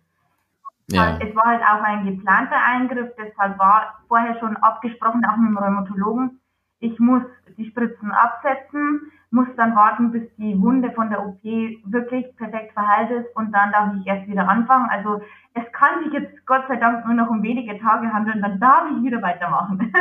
Ja. 0.89 1.17
Es 1.19 1.36
war 1.36 1.46
halt 1.46 1.62
auch 1.63 1.84
ein 1.84 2.05
geplanter 2.05 2.63
Eingriff, 2.65 3.10
deshalb 3.17 3.60
war 3.60 4.00
vorher 4.07 4.39
schon 4.39 4.55
abgesprochen, 4.57 5.25
auch 5.25 5.36
mit 5.36 5.50
dem 5.50 5.57
Rheumatologen. 5.57 6.39
Ich 6.79 6.98
muss 7.00 7.24
die 7.57 7.65
Spritzen 7.65 8.12
absetzen, 8.12 9.12
muss 9.29 9.48
dann 9.57 9.75
warten, 9.75 10.12
bis 10.12 10.24
die 10.38 10.60
Wunde 10.62 10.91
von 10.91 11.10
der 11.10 11.25
OP 11.25 11.43
wirklich 11.43 12.25
perfekt 12.38 12.74
verheilt 12.74 13.12
ist 13.12 13.36
und 13.36 13.51
dann 13.51 13.72
darf 13.72 13.93
ich 14.00 14.07
erst 14.07 14.27
wieder 14.27 14.48
anfangen. 14.48 14.89
Also 14.89 15.22
es 15.53 15.63
kann 15.74 16.03
sich 16.03 16.13
jetzt 16.13 16.46
Gott 16.46 16.63
sei 16.67 16.77
Dank 16.77 17.05
nur 17.05 17.15
noch 17.15 17.29
um 17.29 17.43
wenige 17.43 17.77
Tage 17.79 18.12
handeln, 18.12 18.41
dann 18.41 18.60
darf 18.60 18.86
ich 18.91 19.03
wieder 19.03 19.22
weitermachen. 19.22 19.91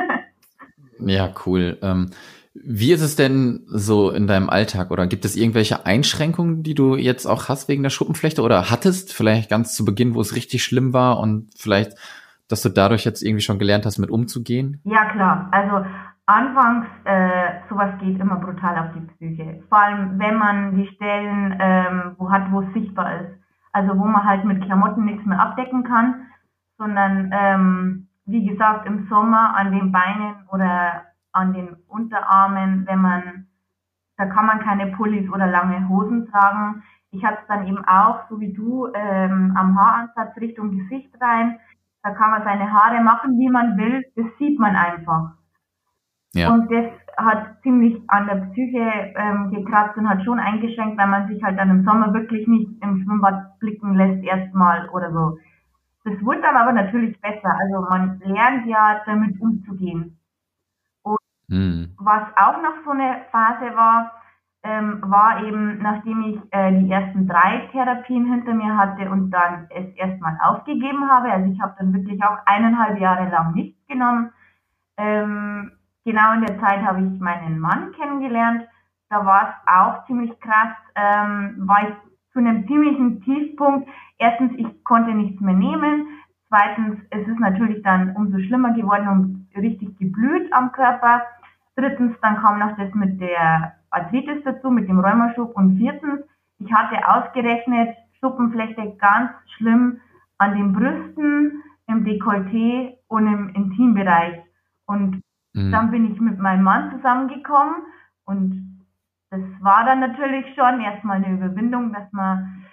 ja, 0.99 1.28
cool. 1.45 1.78
Ähm, 1.83 2.11
wie 2.54 2.92
ist 2.92 3.02
es 3.02 3.16
denn 3.16 3.64
so 3.66 4.11
in 4.11 4.26
deinem 4.26 4.49
Alltag 4.49 4.90
oder 4.90 5.06
gibt 5.06 5.25
es 5.25 5.37
irgendwelche 5.37 5.85
Einschränkungen, 5.85 6.62
die 6.62 6.75
du 6.75 6.97
jetzt 6.97 7.26
auch 7.26 7.49
hast 7.49 7.68
wegen 7.68 7.83
der 7.83 7.90
Schuppenflechte 7.90 8.42
oder 8.42 8.71
hattest 8.71 9.12
vielleicht 9.12 9.50
ganz 9.50 9.75
zu 9.75 9.85
Beginn, 9.85 10.14
wo 10.14 10.21
es 10.21 10.35
richtig 10.35 10.64
schlimm 10.64 10.92
war 10.92 11.18
und 11.18 11.50
vielleicht, 11.56 11.92
dass 12.49 12.62
du 12.62 12.68
dadurch 12.68 13.04
jetzt 13.04 13.23
irgendwie 13.23 13.42
schon 13.42 13.59
gelernt 13.59 13.85
hast, 13.85 13.99
mit 13.99 14.11
umzugehen? 14.11 14.80
Ja, 14.85 15.04
klar. 15.11 15.49
Also 15.50 15.85
anfangs, 16.26 16.87
äh, 17.04 17.61
sowas 17.68 17.99
geht 18.00 18.21
immer 18.21 18.37
brutal 18.37 18.78
auf 18.78 18.92
die 18.95 19.00
Psyche. 19.00 19.62
Vor 19.68 19.78
allem, 19.78 20.18
wenn 20.18 20.37
man 20.37 20.75
die 20.76 20.87
Stellen 20.88 21.56
ähm, 21.59 22.14
wo 22.18 22.30
hat, 22.30 22.50
wo 22.50 22.62
es 22.62 22.73
sichtbar 22.73 23.21
ist. 23.21 23.38
Also 23.73 23.99
wo 23.99 24.04
man 24.04 24.25
halt 24.25 24.45
mit 24.45 24.64
Klamotten 24.64 25.04
nichts 25.04 25.25
mehr 25.26 25.40
abdecken 25.40 25.85
kann, 25.85 26.26
sondern 26.78 27.30
ähm, 27.33 28.09
wie 28.25 28.45
gesagt 28.45 28.87
im 28.87 29.06
Sommer 29.09 29.56
an 29.56 29.71
den 29.71 29.92
Beinen 29.92 30.35
oder 30.50 31.04
an 31.33 31.52
den 31.52 31.76
Unterarmen, 31.87 32.87
wenn 32.87 33.00
man, 33.00 33.47
da 34.16 34.26
kann 34.26 34.47
man 34.47 34.61
keine 34.61 34.88
Pullis 34.88 35.30
oder 35.30 35.47
lange 35.47 35.88
Hosen 35.88 36.26
tragen. 36.30 36.83
Ich 37.11 37.25
hatte 37.25 37.38
es 37.42 37.49
dann 37.49 37.66
eben 37.66 37.85
auch, 37.85 38.28
so 38.28 38.40
wie 38.40 38.52
du, 38.52 38.88
ähm, 38.95 39.54
am 39.56 39.78
Haaransatz 39.78 40.37
Richtung 40.38 40.76
Gesicht 40.76 41.11
rein. 41.21 41.59
Da 42.02 42.11
kann 42.11 42.30
man 42.30 42.45
seine 42.45 42.73
Haare 42.73 43.00
machen, 43.02 43.38
wie 43.38 43.50
man 43.50 43.76
will. 43.76 44.04
Das 44.16 44.26
sieht 44.38 44.59
man 44.59 44.75
einfach. 44.75 45.35
Ja. 46.37 46.52
Und 46.52 46.71
das 46.71 46.87
hat 47.16 47.62
ziemlich 47.62 47.99
an 48.09 48.26
der 48.26 48.47
Psyche 48.50 49.14
ähm, 49.16 49.50
gekratzt 49.50 49.97
und 49.97 50.09
hat 50.09 50.23
schon 50.25 50.38
eingeschränkt, 50.38 50.99
weil 50.99 51.09
man 51.09 51.28
sich 51.28 51.43
halt 51.43 51.59
dann 51.59 51.71
im 51.71 51.85
Sommer 51.85 52.12
wirklich 52.12 52.47
nicht 52.47 52.71
im 52.83 53.02
Schwimmbad 53.02 53.59
blicken 53.59 53.95
lässt 53.95 54.23
erstmal 54.23 54.88
oder 54.90 55.12
so. 55.12 55.38
Das 56.05 56.14
wird 56.25 56.45
dann 56.45 56.57
aber 56.57 56.73
natürlich 56.73 57.21
besser. 57.21 57.59
Also 57.59 57.87
man 57.88 58.21
lernt 58.25 58.66
ja 58.66 59.00
damit 59.07 59.40
umzugehen. 59.40 60.19
Mhm. 61.49 61.95
Was 61.99 62.25
auch 62.37 62.61
noch 62.62 62.84
so 62.84 62.91
eine 62.91 63.23
Phase 63.30 63.75
war, 63.76 64.13
ähm, 64.63 65.00
war 65.02 65.45
eben, 65.45 65.78
nachdem 65.78 66.23
ich 66.23 66.39
äh, 66.50 66.73
die 66.80 66.91
ersten 66.91 67.28
drei 67.28 67.69
Therapien 67.71 68.26
hinter 68.26 68.54
mir 68.54 68.76
hatte 68.76 69.08
und 69.10 69.30
dann 69.30 69.69
es 69.71 69.95
erstmal 69.97 70.37
aufgegeben 70.43 71.08
habe, 71.08 71.30
also 71.30 71.50
ich 71.50 71.60
habe 71.60 71.75
dann 71.78 71.93
wirklich 71.93 72.23
auch 72.25 72.39
eineinhalb 72.47 72.99
Jahre 73.00 73.30
lang 73.30 73.54
nichts 73.54 73.78
genommen. 73.87 74.32
Ähm, 74.97 75.46
genau 76.06 76.32
in 76.32 76.47
der 76.47 76.58
Zeit 76.60 76.82
habe 76.86 77.02
ich 77.02 77.21
meinen 77.21 77.58
Mann 77.58 77.92
kennengelernt. 77.92 78.62
Da 79.10 79.26
war 79.26 79.50
es 79.50 79.73
auch 79.73 80.06
ziemlich 80.06 80.38
krass, 80.40 80.75
ähm, 80.95 81.56
war 81.66 81.88
ich 81.88 81.95
zu 82.32 82.38
einem 82.38 82.66
ziemlichen 82.66 83.21
Tiefpunkt. 83.23 83.88
Erstens, 84.19 84.52
ich 84.56 84.84
konnte 84.84 85.12
nichts 85.12 85.40
mehr 85.40 85.54
nehmen. 85.54 86.06
Zweitens, 86.49 87.00
es 87.10 87.26
ist 87.26 87.40
natürlich 87.40 87.82
dann 87.82 88.14
umso 88.16 88.38
schlimmer 88.38 88.73
geworden 88.73 89.08
und 89.08 89.49
richtig 89.60 89.99
geblüht 89.99 90.50
am 90.52 90.73
Körper. 90.73 91.23
Drittens, 91.75 92.16
dann 92.23 92.36
kam 92.36 92.60
noch 92.60 92.76
das 92.76 92.95
mit 92.95 93.21
der 93.21 93.75
Arthritis 93.90 94.45
dazu, 94.45 94.71
mit 94.71 94.88
dem 94.88 95.00
Rheumaschub. 95.00 95.56
Und 95.56 95.76
viertens, 95.76 96.21
ich 96.58 96.73
hatte 96.73 96.97
ausgerechnet 97.06 97.97
Schuppenflechte 98.21 98.97
ganz 98.99 99.30
schlimm 99.56 100.00
an 100.38 100.54
den 100.54 100.73
Brüsten, 100.73 101.62
im 101.88 102.04
Dekolleté 102.04 102.97
und 103.08 103.26
im 103.26 103.49
Intimbereich. 103.50 104.40
Und 104.86 105.23
mhm. 105.56 105.73
dann 105.73 105.90
bin 105.90 106.12
ich 106.12 106.21
mit 106.21 106.38
meinem 106.38 106.62
Mann 106.62 106.92
zusammengekommen 106.97 107.82
und 108.25 108.84
das 109.30 109.40
war 109.60 109.84
dann 109.84 110.00
natürlich 110.00 110.47
schon 110.54 110.80
erstmal 110.80 111.16
eine 111.16 111.34
Überwindung, 111.34 111.92
dass 111.92 112.10
man, 112.12 112.64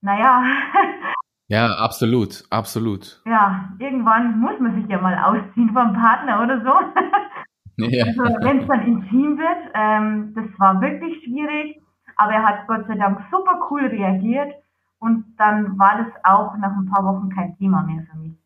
naja. 0.00 0.42
ja, 1.48 1.66
absolut, 1.76 2.44
absolut. 2.50 3.22
Ja, 3.26 3.70
irgendwann 3.78 4.40
muss 4.40 4.58
man 4.58 4.74
sich 4.74 4.90
ja 4.90 5.00
mal 5.00 5.16
ausziehen 5.16 5.72
vom 5.72 5.92
Partner 5.92 6.42
oder 6.42 6.60
so. 6.62 6.72
Ja. 7.76 8.04
Also, 8.04 8.22
wenn 8.22 8.60
es 8.60 8.68
dann 8.68 8.86
intim 8.86 9.36
wird, 9.36 9.72
ähm, 9.74 10.32
das 10.36 10.44
war 10.60 10.80
wirklich 10.80 11.24
schwierig, 11.24 11.82
aber 12.16 12.34
er 12.34 12.44
hat 12.44 12.68
Gott 12.68 12.86
sei 12.86 12.94
Dank 12.94 13.20
super 13.32 13.66
cool 13.68 13.86
reagiert 13.86 14.54
und 15.00 15.24
dann 15.38 15.76
war 15.76 15.98
das 15.98 16.06
auch 16.22 16.56
nach 16.56 16.70
ein 16.70 16.86
paar 16.86 17.04
Wochen 17.04 17.30
kein 17.30 17.56
Thema 17.56 17.82
mehr 17.82 18.04
für 18.08 18.16
mich. 18.16 18.38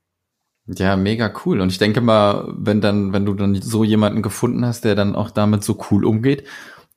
Ja, 0.68 0.96
mega 0.96 1.33
cool. 1.44 1.61
Und 1.61 1.72
ich 1.72 1.78
denke 1.78 2.00
mal, 2.00 2.52
wenn 2.57 2.81
dann, 2.81 3.12
wenn 3.12 3.24
du 3.24 3.35
dann 3.35 3.54
so 3.54 3.85
jemanden 3.85 4.22
gefunden 4.22 4.66
hast, 4.66 4.85
der 4.85 4.94
dann 4.94 5.16
auch 5.16 5.31
damit 5.31 5.64
so 5.64 5.78
cool 5.90 6.04
umgeht, 6.04 6.46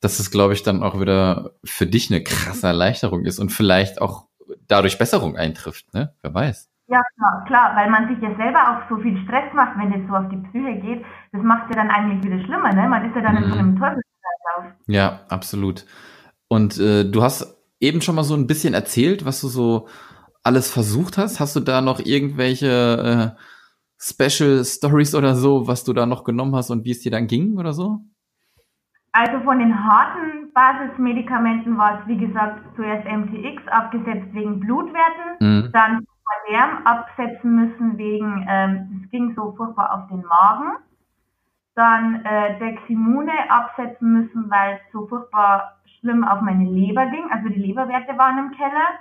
dass 0.01 0.19
es, 0.19 0.29
glaube 0.29 0.53
ich, 0.53 0.63
dann 0.63 0.83
auch 0.83 0.99
wieder 0.99 1.51
für 1.63 1.85
dich 1.85 2.11
eine 2.11 2.21
krasse 2.21 2.67
Erleichterung 2.67 3.23
ist 3.23 3.39
und 3.39 3.51
vielleicht 3.51 4.01
auch 4.01 4.25
dadurch 4.67 4.97
Besserung 4.97 5.37
eintrifft, 5.37 5.93
ne? 5.93 6.13
Wer 6.21 6.33
weiß. 6.33 6.69
Ja, 6.87 7.01
klar, 7.15 7.45
klar, 7.47 7.75
weil 7.75 7.89
man 7.89 8.09
sich 8.09 8.21
ja 8.21 8.35
selber 8.35 8.59
auch 8.59 8.89
so 8.89 9.01
viel 9.01 9.17
Stress 9.23 9.53
macht, 9.53 9.77
wenn 9.77 9.93
es 9.93 10.09
so 10.09 10.13
auf 10.13 10.27
die 10.29 10.37
Psyche 10.49 10.81
geht. 10.81 11.05
Das 11.31 11.41
macht 11.41 11.69
ja 11.69 11.75
dann 11.75 11.89
eigentlich 11.89 12.21
wieder 12.23 12.43
schlimmer, 12.43 12.73
ne? 12.73 12.89
Man 12.89 13.09
ist 13.09 13.15
ja 13.15 13.21
dann 13.21 13.35
mhm. 13.35 13.43
in 13.43 13.51
so 13.51 13.59
einem 13.59 13.79
Teufelskreislauf. 13.79 14.73
Ja, 14.87 15.21
absolut. 15.29 15.85
Und 16.49 16.77
äh, 16.77 17.09
du 17.09 17.23
hast 17.23 17.55
eben 17.79 18.01
schon 18.01 18.15
mal 18.15 18.23
so 18.23 18.35
ein 18.35 18.47
bisschen 18.47 18.73
erzählt, 18.73 19.23
was 19.23 19.39
du 19.39 19.47
so 19.47 19.87
alles 20.43 20.69
versucht 20.69 21.17
hast. 21.17 21.39
Hast 21.39 21.55
du 21.55 21.61
da 21.61 21.79
noch 21.79 21.99
irgendwelche 21.99 23.35
äh, 23.37 23.41
Special 24.01 24.63
Stories 24.65 25.13
oder 25.13 25.35
so, 25.35 25.67
was 25.67 25.83
du 25.83 25.93
da 25.93 26.05
noch 26.05 26.23
genommen 26.23 26.55
hast 26.55 26.71
und 26.71 26.85
wie 26.85 26.91
es 26.91 27.01
dir 27.01 27.11
dann 27.11 27.27
ging 27.27 27.57
oder 27.57 27.73
so? 27.73 27.99
Also 29.11 29.39
von 29.41 29.59
den 29.59 29.83
harten 29.83 30.51
Basismedikamenten 30.53 31.77
war 31.77 31.99
es, 31.99 32.07
wie 32.07 32.17
gesagt, 32.17 32.61
zuerst 32.75 33.05
MTX 33.05 33.67
abgesetzt 33.67 34.33
wegen 34.33 34.59
Blutwerten, 34.59 35.37
mhm. 35.39 35.69
dann 35.73 36.05
Lärm 36.49 36.85
absetzen 36.85 37.55
müssen 37.55 37.97
wegen, 37.97 38.45
ähm, 38.49 39.01
es 39.03 39.11
ging 39.11 39.33
so 39.35 39.53
furchtbar 39.55 39.93
auf 39.93 40.07
den 40.09 40.23
Magen. 40.25 40.77
Dann 41.75 42.25
äh, 42.25 42.59
Deximune 42.59 43.31
absetzen 43.49 44.11
müssen, 44.11 44.49
weil 44.49 44.75
es 44.75 44.91
so 44.91 45.07
furchtbar 45.07 45.79
schlimm 45.99 46.23
auf 46.23 46.41
meine 46.41 46.65
Leber 46.65 47.05
ging. 47.07 47.31
Also 47.31 47.49
die 47.49 47.59
Leberwerte 47.59 48.17
waren 48.17 48.37
im 48.37 48.51
Keller. 48.51 48.99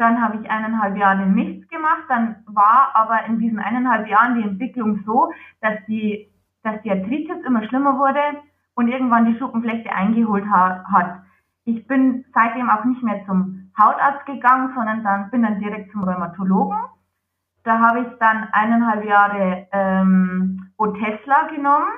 Dann 0.00 0.22
habe 0.22 0.38
ich 0.40 0.50
eineinhalb 0.50 0.96
Jahre 0.96 1.26
nichts 1.26 1.68
gemacht. 1.68 2.04
Dann 2.08 2.36
war 2.46 2.90
aber 2.94 3.26
in 3.26 3.38
diesen 3.38 3.58
eineinhalb 3.58 4.08
Jahren 4.08 4.34
die 4.34 4.48
Entwicklung 4.48 5.02
so, 5.04 5.30
dass 5.60 5.74
die, 5.88 6.26
dass 6.62 6.80
die 6.80 6.90
Arthritis 6.90 7.36
immer 7.44 7.62
schlimmer 7.68 7.98
wurde 7.98 8.40
und 8.72 8.88
irgendwann 8.88 9.26
die 9.26 9.38
Schuppenflechte 9.38 9.92
eingeholt 9.92 10.46
ha 10.50 10.82
hat. 10.90 11.20
Ich 11.66 11.86
bin 11.86 12.24
seitdem 12.32 12.70
auch 12.70 12.84
nicht 12.86 13.02
mehr 13.02 13.26
zum 13.26 13.70
Hautarzt 13.78 14.24
gegangen, 14.24 14.72
sondern 14.74 15.04
dann 15.04 15.30
bin 15.30 15.42
dann 15.42 15.60
direkt 15.60 15.92
zum 15.92 16.02
Rheumatologen. 16.04 16.78
Da 17.64 17.78
habe 17.78 18.00
ich 18.00 18.18
dann 18.18 18.48
eineinhalb 18.52 19.04
Jahre 19.04 19.66
ähm, 19.70 20.70
Otesla 20.78 21.48
genommen. 21.54 21.90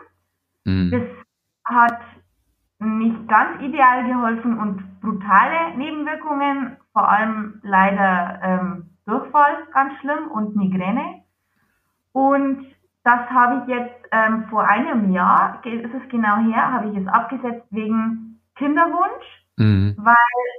Mhm. 0.65 0.91
Das 0.91 1.77
hat 1.77 2.01
nicht 2.81 3.29
ganz 3.29 3.63
ideal 3.63 4.05
geholfen 4.09 4.59
und 4.59 5.01
brutale 5.01 5.77
Nebenwirkungen, 5.77 6.79
vor 6.93 7.09
allem 7.09 7.61
leider 7.63 8.41
ähm, 8.43 8.91
Durchfall 9.07 9.67
ganz 9.73 9.95
schlimm 10.01 10.31
und 10.31 10.57
Migräne. 10.57 11.23
Und 12.13 12.67
das 13.05 13.21
habe 13.31 13.63
ich 13.63 13.75
jetzt 13.75 14.07
ähm, 14.13 14.45
vor 14.51 14.69
einem 14.69 15.13
Jahr, 15.13 15.61
ist 15.65 15.95
es 15.95 16.09
genau 16.11 16.37
her, 16.37 16.73
habe 16.73 16.91
ich 16.91 16.97
es 16.97 17.09
abgesetzt 17.09 17.67
wegen 17.71 18.41
Kinderwunsch 18.57 19.43
Mhm. 19.59 19.95
Weil, 19.99 20.15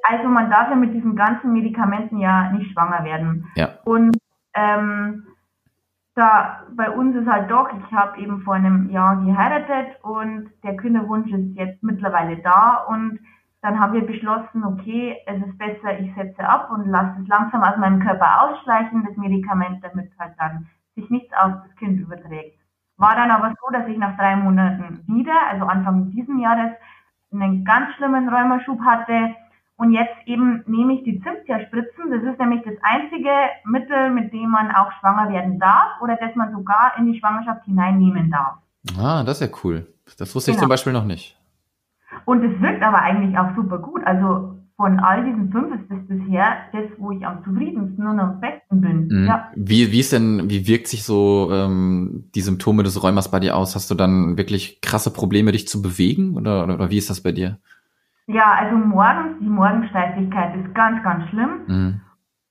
also 0.08 0.30
man 0.30 0.52
darf 0.52 0.70
ja 0.70 0.76
mit 0.76 0.94
diesen 0.94 1.16
ganzen 1.16 1.52
Medikamenten 1.52 2.20
ja 2.20 2.52
nicht 2.52 2.72
schwanger 2.72 3.04
werden. 3.04 3.48
Ja. 3.56 3.70
Und 3.86 4.16
Ähm, 4.56 5.26
da 6.16 6.62
bei 6.76 6.92
uns 6.92 7.16
ist 7.16 7.28
halt 7.28 7.50
doch, 7.50 7.70
ich 7.74 7.92
habe 7.92 8.22
eben 8.22 8.42
vor 8.42 8.54
einem 8.54 8.90
Jahr 8.92 9.18
geheiratet 9.26 9.98
und 10.04 10.52
der 10.64 10.78
Kinderwunsch 10.78 11.32
ist 11.32 11.56
jetzt 11.56 11.82
mittlerweile 11.82 12.38
da 12.38 12.86
und 12.88 13.20
dann 13.64 13.80
haben 13.80 13.94
wir 13.94 14.06
beschlossen, 14.06 14.66
okay, 14.66 15.16
es 15.26 15.42
ist 15.42 15.58
besser, 15.58 15.98
ich 15.98 16.14
setze 16.16 16.44
ab 16.44 16.70
und 16.70 16.86
lasse 16.90 17.22
es 17.22 17.28
langsam 17.30 17.64
aus 17.64 17.78
meinem 17.78 18.02
Körper 18.02 18.44
ausschleichen, 18.44 19.06
das 19.08 19.16
Medikament, 19.16 19.82
damit 19.82 20.12
halt 20.20 20.34
dann 20.38 20.68
sich 20.96 21.10
nichts 21.10 21.34
auf 21.34 21.54
das 21.66 21.74
Kind 21.78 21.98
überträgt. 21.98 22.60
War 22.98 23.16
dann 23.16 23.32
aber 23.32 23.54
so, 23.62 23.72
dass 23.72 23.88
ich 23.88 23.98
nach 23.98 24.18
drei 24.18 24.36
Monaten 24.36 25.06
wieder, 25.08 25.48
also 25.50 25.66
Anfang 25.66 26.12
dieses 26.12 26.38
Jahres, 26.40 26.74
einen 27.32 27.64
ganz 27.64 27.96
schlimmen 27.96 28.28
Rheumaschub 28.28 28.82
hatte 28.82 29.34
und 29.78 29.94
jetzt 29.94 30.16
eben 30.26 30.64
nehme 30.68 30.96
ich 30.96 31.04
die 31.06 31.22
Zimtierspritzen. 31.22 32.12
Das 32.12 32.22
ist 32.22 32.40
nämlich 32.40 32.64
das 32.64 32.76
einzige 32.82 33.32
Mittel, 33.64 34.12
mit 34.12 34.34
dem 34.34 34.50
man 34.50 34.76
auch 34.76 34.92
schwanger 35.00 35.32
werden 35.32 35.58
darf 35.58 36.02
oder 36.02 36.18
das 36.18 36.36
man 36.36 36.52
sogar 36.52 36.96
in 36.98 37.12
die 37.12 37.18
Schwangerschaft 37.18 37.64
hineinnehmen 37.64 38.30
darf. 38.30 38.58
Ah, 39.00 39.24
das 39.24 39.40
ist 39.40 39.50
ja 39.50 39.58
cool. 39.64 39.88
Das 40.20 40.36
wusste 40.36 40.52
genau. 40.52 40.58
ich 40.58 40.60
zum 40.60 40.70
Beispiel 40.70 40.94
noch 40.94 41.06
nicht. 41.06 41.38
Und 42.26 42.44
es 42.44 42.62
wirkt 42.62 42.84
aber 42.84 43.02
eigentlich 43.02 43.38
auch 43.38 43.56
super 43.56 43.80
gut. 43.80 44.02
Also 44.06 44.58
von 44.76 45.00
all 45.00 45.24
diesen 45.24 45.52
fünf 45.52 45.76
ist 45.76 45.90
das 45.90 46.00
bisher 46.08 46.58
das, 46.72 46.84
wo 46.98 47.12
ich 47.12 47.26
am 47.26 47.44
zufriedensten 47.44 48.06
und 48.08 48.20
am 48.20 48.40
besten 48.40 48.82
bin. 48.82 49.08
Mhm. 49.08 49.28
Ja. 49.28 49.52
Wie, 49.56 49.92
wie 49.92 50.00
ist 50.00 50.14
denn, 50.14 50.50
wie 50.50 50.68
wirkt 50.68 50.88
sich 50.88 51.04
so 51.04 51.50
ähm, 51.52 52.26
die 52.34 52.42
Symptome 52.42 52.84
des 52.84 53.02
Rheumas 53.04 53.30
bei 53.30 53.40
dir 53.40 53.56
aus? 53.56 53.76
Hast 53.76 53.92
du 53.92 53.96
dann 53.96 54.38
wirklich 54.38 54.82
krasse 54.82 55.12
Probleme, 55.12 55.52
dich 55.52 55.68
zu 55.68 55.82
bewegen 55.82 56.36
oder, 56.36 56.64
oder, 56.64 56.76
oder 56.76 56.90
wie 56.90 56.98
ist 56.98 57.10
das 57.10 57.22
bei 57.22 57.32
dir? 57.32 57.60
Ja, 58.28 58.54
also 58.54 58.78
morgens, 58.78 59.38
die 59.42 59.50
Morgensteifigkeit 59.50 60.56
ist 60.56 60.74
ganz, 60.74 61.04
ganz 61.04 61.30
schlimm. 61.30 61.50
Mhm. 61.68 62.02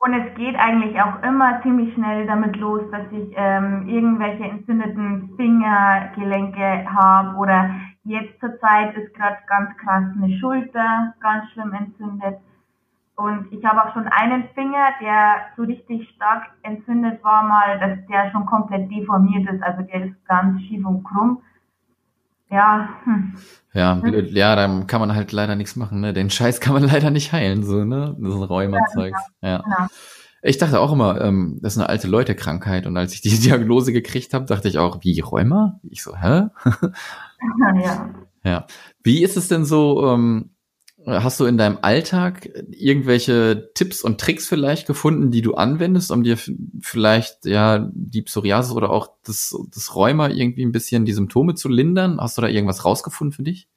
Und 0.04 0.14
es 0.14 0.34
geht 0.34 0.56
eigentlich 0.56 1.00
auch 1.00 1.22
immer 1.22 1.62
ziemlich 1.62 1.94
schnell 1.94 2.26
damit 2.26 2.56
los, 2.56 2.82
dass 2.90 3.06
ich 3.12 3.32
ähm, 3.36 3.86
irgendwelche 3.86 4.42
entzündeten 4.42 5.30
Fingergelenke 5.36 6.84
habe 6.92 7.36
oder 7.36 7.70
jetzt 8.02 8.40
zur 8.40 8.58
Zeit 8.58 8.96
ist 8.96 9.14
gerade 9.14 9.36
ganz 9.46 9.70
krass 9.76 10.02
eine 10.16 10.36
Schulter 10.40 11.14
ganz 11.20 11.48
schlimm 11.52 11.72
entzündet. 11.72 12.40
Und 13.14 13.46
ich 13.52 13.64
habe 13.64 13.80
auch 13.80 13.92
schon 13.92 14.08
einen 14.08 14.48
Finger, 14.56 14.88
der 15.00 15.36
so 15.56 15.62
richtig 15.62 16.08
stark 16.16 16.50
entzündet 16.62 17.22
war 17.22 17.44
mal, 17.44 17.78
dass 17.78 18.04
der 18.08 18.28
schon 18.32 18.44
komplett 18.44 18.90
deformiert 18.90 19.48
ist. 19.48 19.62
Also 19.62 19.82
der 19.82 20.06
ist 20.06 20.26
ganz 20.26 20.60
schief 20.62 20.84
und 20.84 21.04
krumm. 21.04 21.40
Ja. 22.52 22.88
Hm. 23.04 23.34
Ja, 23.74 24.02
ja, 24.04 24.54
da 24.54 24.84
kann 24.86 25.00
man 25.00 25.14
halt 25.14 25.32
leider 25.32 25.56
nichts 25.56 25.76
machen, 25.76 26.00
ne? 26.00 26.12
Den 26.12 26.28
Scheiß 26.28 26.60
kann 26.60 26.74
man 26.74 26.84
leider 26.84 27.10
nicht 27.10 27.32
heilen, 27.32 27.64
so, 27.64 27.84
ne? 27.84 28.14
Das 28.20 28.34
ist 28.34 28.40
ein 28.40 28.44
Rheuma-Zeugs. 28.44 29.20
Ja, 29.40 29.48
ja. 29.48 29.64
ja. 29.66 29.88
Ich 30.42 30.58
dachte 30.58 30.80
auch 30.80 30.92
immer, 30.92 31.20
ähm, 31.20 31.58
das 31.62 31.74
ist 31.74 31.78
eine 31.78 31.88
alte 31.88 32.08
Leute-Krankheit. 32.08 32.86
Und 32.86 32.96
als 32.96 33.14
ich 33.14 33.22
die 33.22 33.30
Diagnose 33.40 33.92
gekriegt 33.92 34.34
habe, 34.34 34.44
dachte 34.44 34.68
ich 34.68 34.78
auch, 34.78 34.98
wie 35.02 35.18
Rheuma? 35.20 35.80
Ich 35.88 36.02
so, 36.02 36.14
hä? 36.16 36.48
ja. 37.82 38.10
Ja. 38.44 38.66
Wie 39.02 39.22
ist 39.22 39.36
es 39.36 39.48
denn 39.48 39.64
so, 39.64 40.12
ähm, 40.12 40.50
Hast 41.06 41.40
du 41.40 41.46
in 41.46 41.58
deinem 41.58 41.78
Alltag 41.82 42.48
irgendwelche 42.70 43.70
Tipps 43.74 44.02
und 44.02 44.20
Tricks 44.20 44.48
vielleicht 44.48 44.86
gefunden, 44.86 45.30
die 45.30 45.42
du 45.42 45.54
anwendest, 45.54 46.12
um 46.12 46.22
dir 46.22 46.36
vielleicht 46.80 47.44
ja 47.44 47.88
die 47.92 48.22
Psoriasis 48.22 48.72
oder 48.72 48.90
auch 48.90 49.08
das, 49.26 49.56
das 49.74 49.96
Rheuma 49.96 50.28
irgendwie 50.28 50.64
ein 50.64 50.72
bisschen 50.72 51.04
die 51.04 51.12
Symptome 51.12 51.54
zu 51.54 51.68
lindern? 51.68 52.18
Hast 52.20 52.38
du 52.38 52.42
da 52.42 52.48
irgendwas 52.48 52.84
rausgefunden 52.84 53.32
für 53.32 53.42
dich? 53.42 53.68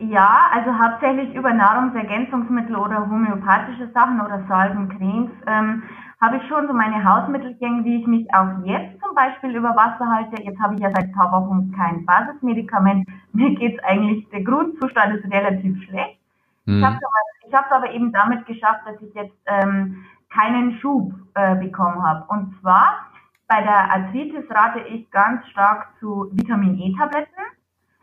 Ja, 0.00 0.50
also 0.52 0.70
hauptsächlich 0.78 1.34
über 1.34 1.52
Nahrungsergänzungsmittel 1.52 2.76
oder 2.76 3.08
homöopathische 3.08 3.90
Sachen 3.94 4.20
oder 4.20 4.44
Salben, 4.46 4.88
Cremes. 4.90 5.30
Ähm, 5.46 5.82
habe 6.20 6.36
ich 6.38 6.48
schon 6.48 6.66
so 6.66 6.72
meine 6.72 7.04
Hausmittelchen, 7.04 7.84
wie 7.84 8.00
ich 8.00 8.06
mich 8.06 8.26
auch 8.34 8.64
jetzt 8.64 9.00
zum 9.00 9.14
Beispiel 9.14 9.54
über 9.54 9.70
Wasser 9.76 10.08
halte. 10.08 10.42
Jetzt 10.42 10.58
habe 10.58 10.74
ich 10.74 10.80
ja 10.80 10.90
seit 10.90 11.04
ein 11.04 11.12
paar 11.12 11.30
Wochen 11.32 11.72
kein 11.76 12.04
Basismedikament. 12.04 13.08
Mir 13.32 13.54
geht's 13.54 13.82
eigentlich, 13.84 14.28
der 14.30 14.42
Grundzustand 14.42 15.14
ist 15.16 15.32
relativ 15.32 15.80
schlecht. 15.84 16.18
Mhm. 16.64 16.78
Ich 16.78 16.84
habe 16.84 16.96
es 16.96 17.54
aber, 17.54 17.76
aber 17.76 17.92
eben 17.92 18.12
damit 18.12 18.46
geschafft, 18.46 18.80
dass 18.84 19.00
ich 19.00 19.14
jetzt 19.14 19.36
ähm, 19.46 20.04
keinen 20.30 20.78
Schub 20.80 21.12
äh, 21.34 21.54
bekommen 21.56 22.02
habe. 22.02 22.24
Und 22.28 22.54
zwar 22.60 23.06
bei 23.46 23.62
der 23.62 23.90
Arthritis 23.90 24.44
rate 24.50 24.80
ich 24.80 25.10
ganz 25.10 25.46
stark 25.48 25.88
zu 26.00 26.28
Vitamin 26.32 26.78
E-Tabletten. 26.78 27.32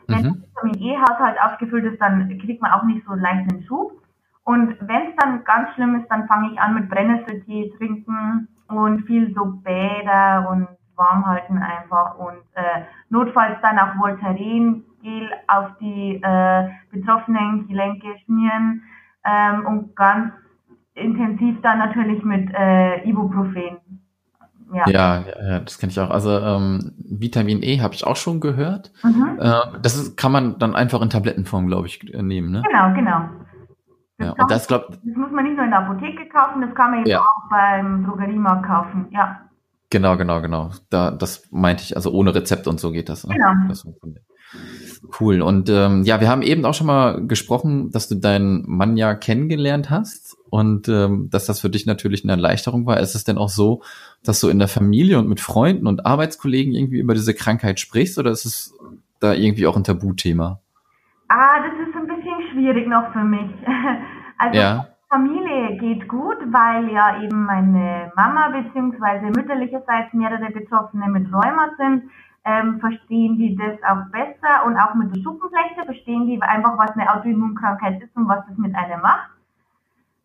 Wenn 0.08 0.24
mhm. 0.24 0.44
Vitamin 0.44 0.82
E-Haushalt 0.82 1.38
aufgefüllt 1.42 1.86
ist, 1.86 2.02
dann 2.02 2.30
kriegt 2.40 2.62
man 2.62 2.72
auch 2.72 2.84
nicht 2.84 3.06
so 3.06 3.14
leicht 3.14 3.52
einen 3.52 3.64
Schub. 3.68 4.02
Und 4.46 4.78
wenn 4.80 5.10
es 5.10 5.16
dann 5.18 5.44
ganz 5.44 5.74
schlimm 5.74 6.00
ist, 6.00 6.08
dann 6.10 6.28
fange 6.28 6.52
ich 6.52 6.60
an 6.60 6.76
mit 6.76 6.90
Brennnesseltee 6.90 7.74
trinken 7.78 8.48
und 8.68 9.02
viel 9.06 9.34
so 9.34 9.46
Bäder 9.46 10.48
und 10.50 10.68
warm 10.96 11.26
halten 11.26 11.58
einfach 11.58 12.18
und 12.18 12.38
äh, 12.54 12.84
notfalls 13.10 13.58
dann 13.62 13.80
auch 13.80 13.96
Voltaren-Gel 13.98 15.30
auf 15.48 15.72
die 15.82 16.22
äh, 16.22 16.70
betroffenen 16.92 17.68
Gelenke 17.68 18.08
schmieren 18.24 18.84
ähm, 19.26 19.66
und 19.66 19.96
ganz 19.96 20.32
intensiv 20.94 21.60
dann 21.62 21.80
natürlich 21.80 22.24
mit 22.24 22.50
äh, 22.54 23.04
Ibuprofen. 23.04 23.78
Ja. 24.74 24.90
ja, 24.90 25.24
ja, 25.48 25.60
das 25.60 25.78
kenne 25.78 25.92
ich 25.92 26.00
auch. 26.00 26.10
Also 26.10 26.40
ähm, 26.40 26.94
Vitamin 26.98 27.62
E 27.62 27.82
habe 27.82 27.94
ich 27.94 28.06
auch 28.06 28.16
schon 28.16 28.40
gehört. 28.40 28.92
Mhm. 29.04 29.40
Äh, 29.40 29.80
das 29.82 29.96
ist, 29.96 30.18
kann 30.18 30.32
man 30.32 30.58
dann 30.60 30.76
einfach 30.76 31.02
in 31.02 31.10
Tablettenform, 31.10 31.68
glaube 31.68 31.88
ich, 31.88 32.02
nehmen, 32.04 32.52
ne? 32.52 32.64
Genau, 32.66 32.94
genau. 32.94 33.30
Das, 34.18 34.28
ja, 34.28 34.34
und 34.34 34.52
das, 34.52 34.68
glaub, 34.68 34.90
das 34.90 35.00
muss 35.04 35.32
man 35.32 35.44
nicht 35.44 35.56
nur 35.56 35.66
in 35.66 35.72
der 35.72 35.80
Apotheke 35.80 36.30
kaufen, 36.30 36.62
das 36.62 36.74
kann 36.74 36.92
man 36.92 37.00
eben 37.02 37.10
ja. 37.10 37.20
auch 37.20 37.50
beim 37.50 38.06
Drogeriemarkt 38.06 38.66
kaufen, 38.66 39.08
ja. 39.12 39.42
Genau, 39.90 40.18
genau, 40.18 40.42
genau. 40.42 40.72
Da, 40.90 41.12
das 41.12 41.48
meinte 41.52 41.84
ich, 41.84 41.96
also 41.96 42.12
ohne 42.12 42.34
Rezept 42.34 42.68
und 42.68 42.80
so 42.80 42.92
geht 42.92 43.10
das. 43.10 43.26
Ne? 43.28 43.36
Genau. 43.36 43.52
Das 43.68 43.86
cool. 45.20 45.42
Und 45.42 45.70
ähm, 45.70 46.04
ja, 46.04 46.20
wir 46.20 46.30
haben 46.30 46.42
eben 46.42 46.66
auch 46.66 46.74
schon 46.74 46.88
mal 46.88 47.26
gesprochen, 47.28 47.92
dass 47.92 48.08
du 48.08 48.16
deinen 48.16 48.64
Mann 48.68 48.98
ja 48.98 49.14
kennengelernt 49.14 49.90
hast 49.90 50.38
und 50.50 50.88
ähm, 50.88 51.30
dass 51.30 51.46
das 51.46 51.60
für 51.60 51.70
dich 51.70 51.86
natürlich 51.86 52.24
eine 52.24 52.34
Erleichterung 52.34 52.86
war. 52.86 53.00
Ist 53.00 53.16
es 53.16 53.24
denn 53.24 53.38
auch 53.38 53.50
so, 53.50 53.84
dass 54.24 54.40
du 54.40 54.50
in 54.50 54.60
der 54.60 54.68
Familie 54.68 55.20
und 55.20 55.28
mit 55.28 55.40
Freunden 55.40 55.88
und 55.88 56.06
Arbeitskollegen 56.06 56.74
irgendwie 56.74 57.00
über 57.00 57.14
diese 57.14 57.34
Krankheit 57.34 57.80
sprichst 57.80 58.18
oder 58.18 58.32
ist 58.32 58.46
es 58.46 58.74
da 59.20 59.34
irgendwie 59.34 59.68
auch 59.68 59.78
ein 59.78 59.84
Tabuthema? 59.84 60.60
Ah, 61.28 61.58
das 61.60 61.74
ist 61.74 61.96
ein 61.96 62.08
bisschen 62.08 62.15
schwierig 62.66 62.88
noch 62.88 63.12
für 63.12 63.24
mich. 63.24 63.52
Also 64.38 64.60
ja. 64.60 64.86
Familie 65.08 65.78
geht 65.78 66.10
gut, 66.10 66.36
weil 66.52 66.90
ja 66.90 67.22
eben 67.22 67.46
meine 67.46 68.12
Mama 68.18 68.50
beziehungsweise 68.50 69.28
mütterlicherseits 69.28 70.12
mehrere 70.12 70.52
Betroffene 70.52 71.08
mit 71.08 71.32
Rheuma 71.32 71.70
sind. 71.78 72.12
Ähm, 72.44 72.82
verstehen 72.82 73.38
die 73.38 73.56
das 73.56 73.82
auch 73.84 74.12
besser 74.12 74.66
und 74.66 74.78
auch 74.78 74.94
mit 74.94 75.16
der 75.16 75.22
Schuppenflechte 75.22 75.86
verstehen 75.86 76.28
die 76.28 76.42
einfach, 76.42 76.78
was 76.78 76.92
eine 76.98 77.10
Autoimmunkrankheit 77.16 78.04
ist 78.04 78.14
und 78.18 78.28
was 78.28 78.46
das 78.46 78.58
mit 78.58 78.76
einem 78.76 79.02
macht. 79.02 79.30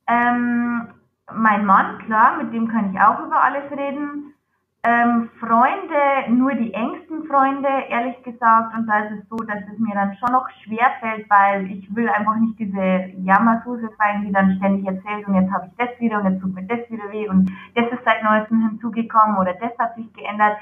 Ähm, 0.09 0.89
mein 1.33 1.65
Mann, 1.65 1.99
klar, 1.99 2.37
mit 2.39 2.53
dem 2.53 2.67
kann 2.67 2.93
ich 2.93 3.01
auch 3.01 3.21
über 3.25 3.41
alles 3.41 3.71
reden. 3.71 4.35
Ähm, 4.83 5.29
Freunde, 5.39 6.31
nur 6.31 6.55
die 6.55 6.73
engsten 6.73 7.25
Freunde, 7.25 7.69
ehrlich 7.91 8.23
gesagt. 8.23 8.75
Und 8.75 8.87
da 8.87 9.01
ist 9.01 9.21
es 9.21 9.29
so, 9.29 9.37
dass 9.37 9.59
es 9.71 9.79
mir 9.79 9.95
dann 9.95 10.17
schon 10.17 10.33
noch 10.33 10.49
schwer 10.65 10.91
fällt, 11.01 11.29
weil 11.29 11.71
ich 11.71 11.95
will 11.95 12.09
einfach 12.09 12.37
nicht 12.37 12.59
diese 12.59 13.13
Jammersuse 13.23 13.91
sein, 13.99 14.25
die 14.25 14.33
dann 14.33 14.57
ständig 14.57 14.87
erzählt 14.87 15.29
und 15.29 15.35
jetzt 15.35 15.53
habe 15.53 15.67
ich 15.67 15.77
das 15.77 16.01
wieder 16.01 16.21
und 16.21 16.33
jetzt 16.33 16.41
tut 16.41 16.55
mir 16.55 16.65
das 16.65 16.91
wieder 16.91 17.11
weh 17.11 17.29
und 17.29 17.53
das 17.75 17.93
ist 17.93 18.05
seit 18.07 18.23
neuestem 18.23 18.69
hinzugekommen 18.69 19.37
oder 19.37 19.53
das 19.53 19.73
hat 19.79 19.95
sich 19.97 20.11
geändert. 20.15 20.57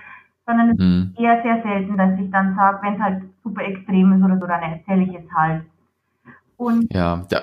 Sondern 0.47 0.71
es 0.71 0.79
mhm. 0.79 1.13
ist 1.13 1.21
eher 1.21 1.43
sehr 1.43 1.63
selten, 1.63 1.97
dass 1.97 2.19
ich 2.19 2.31
dann 2.33 2.57
sage, 2.57 2.79
wenn 2.83 2.95
es 2.95 3.01
halt 3.01 3.23
super 3.45 3.63
extrem 3.63 4.15
ist 4.15 4.25
oder 4.25 4.39
so, 4.39 4.47
dann 4.47 4.63
erzähle 4.63 5.03
ich 5.03 5.15
es 5.15 5.33
halt. 5.33 5.63
Und 6.57 6.93
ja, 6.93 7.25
ja. 7.31 7.39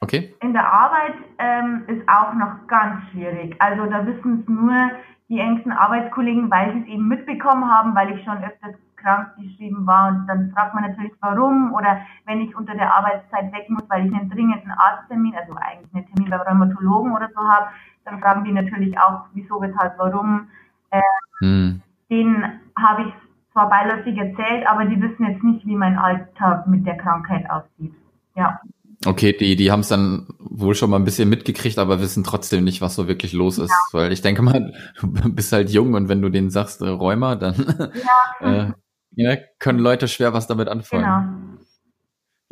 Okay. 0.00 0.34
In 0.42 0.52
der 0.52 0.70
Arbeit 0.70 1.14
ähm, 1.38 1.84
ist 1.86 2.06
auch 2.08 2.34
noch 2.34 2.66
ganz 2.66 3.02
schwierig. 3.10 3.56
Also 3.60 3.86
da 3.86 4.06
wissen 4.06 4.40
es 4.40 4.48
nur 4.48 4.90
die 5.28 5.38
engsten 5.38 5.72
Arbeitskollegen, 5.72 6.50
weil 6.50 6.72
sie 6.72 6.80
es 6.80 6.86
eben 6.86 7.08
mitbekommen 7.08 7.68
haben, 7.70 7.94
weil 7.94 8.16
ich 8.16 8.24
schon 8.24 8.42
öfters 8.44 8.74
krank 8.96 9.36
geschrieben 9.36 9.86
war 9.86 10.08
und 10.08 10.26
dann 10.26 10.50
fragt 10.52 10.74
man 10.74 10.84
natürlich 10.84 11.12
warum 11.20 11.72
oder 11.74 12.00
wenn 12.24 12.40
ich 12.40 12.56
unter 12.56 12.74
der 12.74 12.92
Arbeitszeit 12.94 13.52
weg 13.52 13.68
muss, 13.68 13.84
weil 13.88 14.06
ich 14.06 14.14
einen 14.14 14.30
dringenden 14.30 14.70
Arzttermin, 14.70 15.34
also 15.36 15.54
eigentlich 15.54 15.94
einen 15.94 16.06
Termin 16.06 16.30
beim 16.30 16.40
Rheumatologen 16.40 17.12
oder 17.14 17.28
so 17.34 17.40
habe, 17.40 17.68
dann 18.04 18.20
fragen 18.20 18.44
die 18.44 18.52
natürlich 18.52 18.98
auch, 18.98 19.26
wieso, 19.34 19.60
weshalb, 19.60 19.98
warum. 19.98 20.48
Äh, 20.90 21.00
hm. 21.40 21.82
Den 22.08 22.60
habe 22.78 23.02
ich 23.02 23.12
zwar 23.52 23.68
beiläufig 23.68 24.16
erzählt, 24.16 24.66
aber 24.66 24.84
die 24.84 25.00
wissen 25.00 25.26
jetzt 25.26 25.42
nicht, 25.42 25.66
wie 25.66 25.76
mein 25.76 25.98
Alltag 25.98 26.66
mit 26.66 26.86
der 26.86 26.96
Krankheit 26.96 27.48
aussieht. 27.50 27.94
Ja. 28.34 28.60
Okay, 29.06 29.32
die, 29.32 29.56
die 29.56 29.70
haben 29.70 29.80
es 29.80 29.88
dann 29.88 30.26
wohl 30.38 30.74
schon 30.74 30.90
mal 30.90 30.96
ein 30.96 31.04
bisschen 31.04 31.28
mitgekriegt, 31.28 31.78
aber 31.78 32.00
wissen 32.00 32.24
trotzdem 32.24 32.64
nicht, 32.64 32.80
was 32.80 32.94
so 32.96 33.08
wirklich 33.08 33.32
los 33.32 33.58
ist. 33.58 33.70
Ja. 33.70 33.98
Weil 33.98 34.12
ich 34.12 34.20
denke 34.20 34.42
mal, 34.42 34.72
du 35.00 35.32
bist 35.32 35.52
halt 35.52 35.70
jung 35.70 35.94
und 35.94 36.08
wenn 36.08 36.22
du 36.22 36.28
denen 36.28 36.50
sagst, 36.50 36.82
äh, 36.82 36.88
Rheuma, 36.88 37.36
dann 37.36 37.54
ja. 38.40 38.66
äh, 38.68 38.72
ja, 39.12 39.36
können 39.58 39.78
Leute 39.78 40.08
schwer 40.08 40.32
was 40.32 40.46
damit 40.46 40.68
anfangen. 40.68 41.04
Genau. 41.04 41.55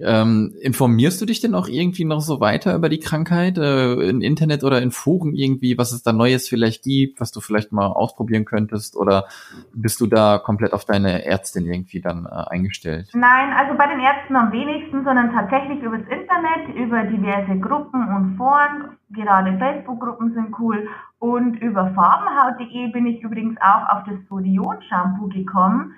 Ähm, 0.01 0.53
informierst 0.61 1.21
du 1.21 1.27
dich 1.27 1.41
denn 1.41 1.55
auch 1.55 1.69
irgendwie 1.69 2.05
noch 2.05 2.21
so 2.21 2.41
weiter 2.41 2.75
über 2.75 2.89
die 2.89 2.99
Krankheit 2.99 3.59
äh, 3.59 3.93
im 3.93 4.23
Internet 4.23 4.65
oder 4.65 4.83
in 4.83 4.91
Foren 4.91 5.35
irgendwie, 5.35 5.79
was 5.79 5.93
es 5.93 6.03
da 6.03 6.13
Neues 6.13 6.49
vielleicht 6.49 6.83
gibt, 6.83 7.21
was 7.21 7.31
du 7.31 7.41
vielleicht 7.41 7.71
mal 7.71 7.87
ausprobieren 7.87 8.45
könntest 8.45 8.97
oder 8.97 9.27
bist 9.73 10.01
du 10.01 10.09
da 10.09 10.39
komplett 10.39 10.73
auf 10.73 10.85
deine 10.85 11.25
Ärztin 11.25 11.67
irgendwie 11.67 12.01
dann 12.01 12.27
äh, 12.27 12.51
eingestellt? 12.51 13.11
Nein, 13.15 13.53
also 13.57 13.79
bei 13.79 13.87
den 13.87 14.01
Ärzten 14.01 14.35
am 14.35 14.51
wenigsten, 14.51 15.05
sondern 15.05 15.33
tatsächlich 15.33 15.81
übers 15.81 16.03
Internet, 16.03 16.75
über 16.75 17.05
diverse 17.05 17.57
Gruppen 17.61 18.03
und 18.17 18.37
Foren. 18.37 18.97
Gerade 19.11 19.57
Facebook-Gruppen 19.59 20.35
sind 20.35 20.59
cool. 20.59 20.89
Und 21.21 21.55
über 21.63 21.93
farbenhaut.de 21.95 22.91
bin 22.91 23.07
ich 23.07 23.23
übrigens 23.23 23.57
auch 23.61 23.97
auf 23.97 24.05
das 24.05 24.17
Sodion-Shampoo 24.29 25.29
gekommen 25.29 25.95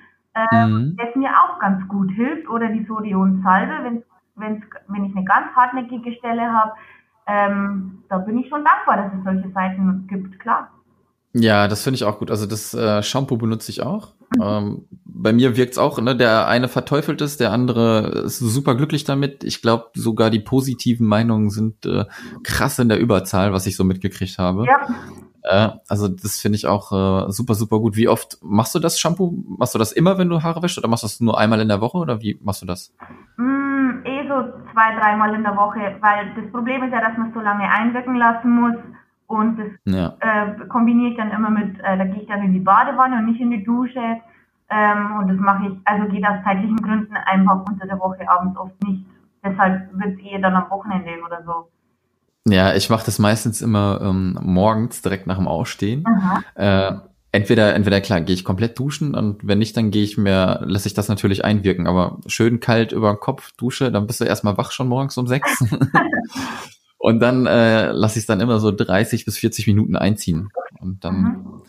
ähm, 0.53 0.73
mhm. 0.73 0.97
das 0.97 1.15
mir 1.17 1.31
auch 1.31 1.59
ganz 1.59 1.87
gut 1.89 2.11
hilft. 2.13 2.49
Oder 2.49 2.69
die 2.69 2.85
Sodion-Salbe, 2.85 3.73
wenn, 3.85 4.03
wenn's, 4.37 4.65
wenn 4.89 5.05
ich 5.05 5.17
eine 5.17 5.25
ganz 5.25 5.55
hartnäckige 5.55 6.13
Stelle 6.13 6.53
habe. 6.53 6.73
Ähm, 7.27 8.05
da 8.09 8.19
bin 8.19 8.39
ich 8.39 8.49
schon 8.49 8.65
dankbar, 8.65 8.97
dass 8.97 9.13
es 9.19 9.25
solche 9.25 9.51
Seiten 9.53 10.07
gibt, 10.07 10.39
klar. 10.39 10.71
Ja, 11.33 11.69
das 11.69 11.83
finde 11.83 11.97
ich 11.97 12.05
auch 12.05 12.19
gut. 12.19 12.31
Also 12.31 12.47
das 12.47 12.73
äh, 12.73 13.03
Shampoo 13.03 13.37
benutze 13.37 13.71
ich 13.71 13.83
auch. 13.83 14.15
Mhm. 14.37 14.43
Ähm, 14.43 14.85
bei 15.05 15.33
mir 15.33 15.57
wirkt's 15.57 15.79
auch, 15.79 16.01
ne? 16.01 16.17
Der 16.17 16.47
eine 16.47 16.69
verteufelt 16.69 17.21
es, 17.21 17.37
der 17.37 17.53
andere 17.53 18.23
ist 18.25 18.39
super 18.39 18.75
glücklich 18.75 19.05
damit. 19.05 19.45
Ich 19.45 19.61
glaube, 19.61 19.91
sogar 19.95 20.31
die 20.31 20.41
positiven 20.41 21.07
Meinungen 21.07 21.51
sind 21.51 21.85
äh, 21.85 22.05
krass 22.43 22.79
in 22.79 22.89
der 22.89 22.99
Überzahl, 22.99 23.53
was 23.53 23.67
ich 23.67 23.77
so 23.77 23.85
mitgekriegt 23.85 24.39
habe. 24.39 24.65
Ja. 24.67 24.89
Äh, 25.47 25.69
also 25.89 26.09
das 26.09 26.41
finde 26.41 26.57
ich 26.57 26.67
auch 26.67 26.91
äh, 26.91 27.31
super, 27.31 27.55
super 27.55 27.79
gut. 27.79 27.97
Wie 27.97 28.09
oft 28.09 28.39
machst 28.43 28.75
du 28.75 28.81
das 28.81 28.99
Shampoo? 28.99 29.45
Machst 29.59 29.75
du 29.75 29.79
das 29.79 29.93
immer, 29.93 30.19
wenn 30.19 30.29
du 30.29 30.43
Haare 30.43 30.63
wäschst 30.63 30.79
oder 30.79 30.89
machst 30.89 31.05
du 31.05 31.07
das 31.07 31.21
nur 31.21 31.39
einmal 31.39 31.61
in 31.61 31.69
der 31.69 31.81
Woche 31.81 31.99
oder 31.99 32.21
wie 32.21 32.39
machst 32.43 32.63
du 32.63 32.67
das? 32.67 32.93
Mm, 33.37 34.05
eh 34.05 34.27
so 34.27 34.43
zwei, 34.73 34.95
dreimal 34.99 35.35
in 35.35 35.45
der 35.45 35.57
Woche, 35.57 35.97
weil 36.01 36.35
das 36.35 36.51
Problem 36.51 36.83
ist 36.83 36.93
ja, 36.93 37.01
dass 37.01 37.17
man 37.17 37.33
so 37.33 37.41
lange 37.41 37.71
einwirken 37.71 38.17
lassen 38.17 38.51
muss 38.51 38.75
und 39.29 39.59
das 39.59 39.69
ja. 39.85 40.17
äh, 40.21 40.67
kombiniere 40.67 41.11
ich 41.11 41.17
dann 41.17 41.31
immer 41.31 41.51
mit, 41.51 41.79
äh, 41.79 41.97
da 41.97 42.05
gehe 42.05 42.23
ich 42.23 42.29
dann 42.29 42.43
in 42.43 42.53
die 42.53 42.61
Badewanne 42.61 43.19
und 43.19 43.27
nicht 43.27 43.41
in 43.41 43.51
die 43.51 43.63
Dusche. 43.63 44.21
Ähm, 44.69 45.17
und 45.21 45.29
das 45.29 45.39
mache 45.39 45.69
ich, 45.69 45.79
also 45.85 46.09
geht 46.09 46.27
aus 46.27 46.43
zeitlichen 46.43 46.79
Gründen 46.79 47.17
einfach 47.17 47.65
unter 47.69 47.87
der 47.87 48.01
Woche 48.01 48.29
abends 48.29 48.59
oft 48.59 48.83
nicht. 48.83 49.07
Deshalb 49.45 49.91
wird 49.93 50.19
es 50.19 50.27
eher 50.27 50.41
dann 50.41 50.57
am 50.57 50.69
Wochenende 50.71 51.13
oder 51.25 51.43
so. 51.45 51.69
Ja, 52.49 52.75
ich 52.75 52.89
mache 52.91 53.05
das 53.05 53.19
meistens 53.19 53.61
immer 53.61 54.01
ähm, 54.03 54.39
morgens 54.41 55.03
direkt 55.03 55.27
nach 55.27 55.37
dem 55.37 55.49
Aufstehen. 55.49 56.05
Äh, 56.55 56.93
entweder, 57.33 57.75
entweder 57.75 58.01
klar, 58.01 58.21
gehe 58.21 58.35
ich 58.35 58.45
komplett 58.45 58.79
duschen 58.79 59.15
und 59.15 59.47
wenn 59.47 59.59
nicht, 59.59 59.77
dann 59.77 59.91
gehe 59.91 60.05
ich 60.05 60.17
mir, 60.17 60.61
lasse 60.65 60.87
ich 60.87 60.95
das 60.95 61.09
natürlich 61.09 61.45
einwirken, 61.45 61.89
aber 61.89 62.21
schön 62.27 62.61
kalt 62.61 62.93
über 62.93 63.13
den 63.13 63.21
Kopf 63.21 63.53
dusche, 63.57 63.91
dann 63.91 64.07
bist 64.07 64.21
du 64.21 64.25
erstmal 64.25 64.57
wach 64.57 64.71
schon 64.71 64.87
morgens 64.87 65.19
um 65.19 65.27
sechs. 65.27 65.51
und 66.99 67.19
dann 67.19 67.47
äh, 67.47 67.91
lasse 67.91 68.19
ich 68.19 68.23
es 68.23 68.27
dann 68.27 68.41
immer 68.41 68.61
so 68.61 68.71
30 68.71 69.25
bis 69.25 69.39
40 69.39 69.67
Minuten 69.67 69.97
einziehen. 69.97 70.49
Und 70.81 71.05
dann 71.05 71.21
mhm 71.21 71.63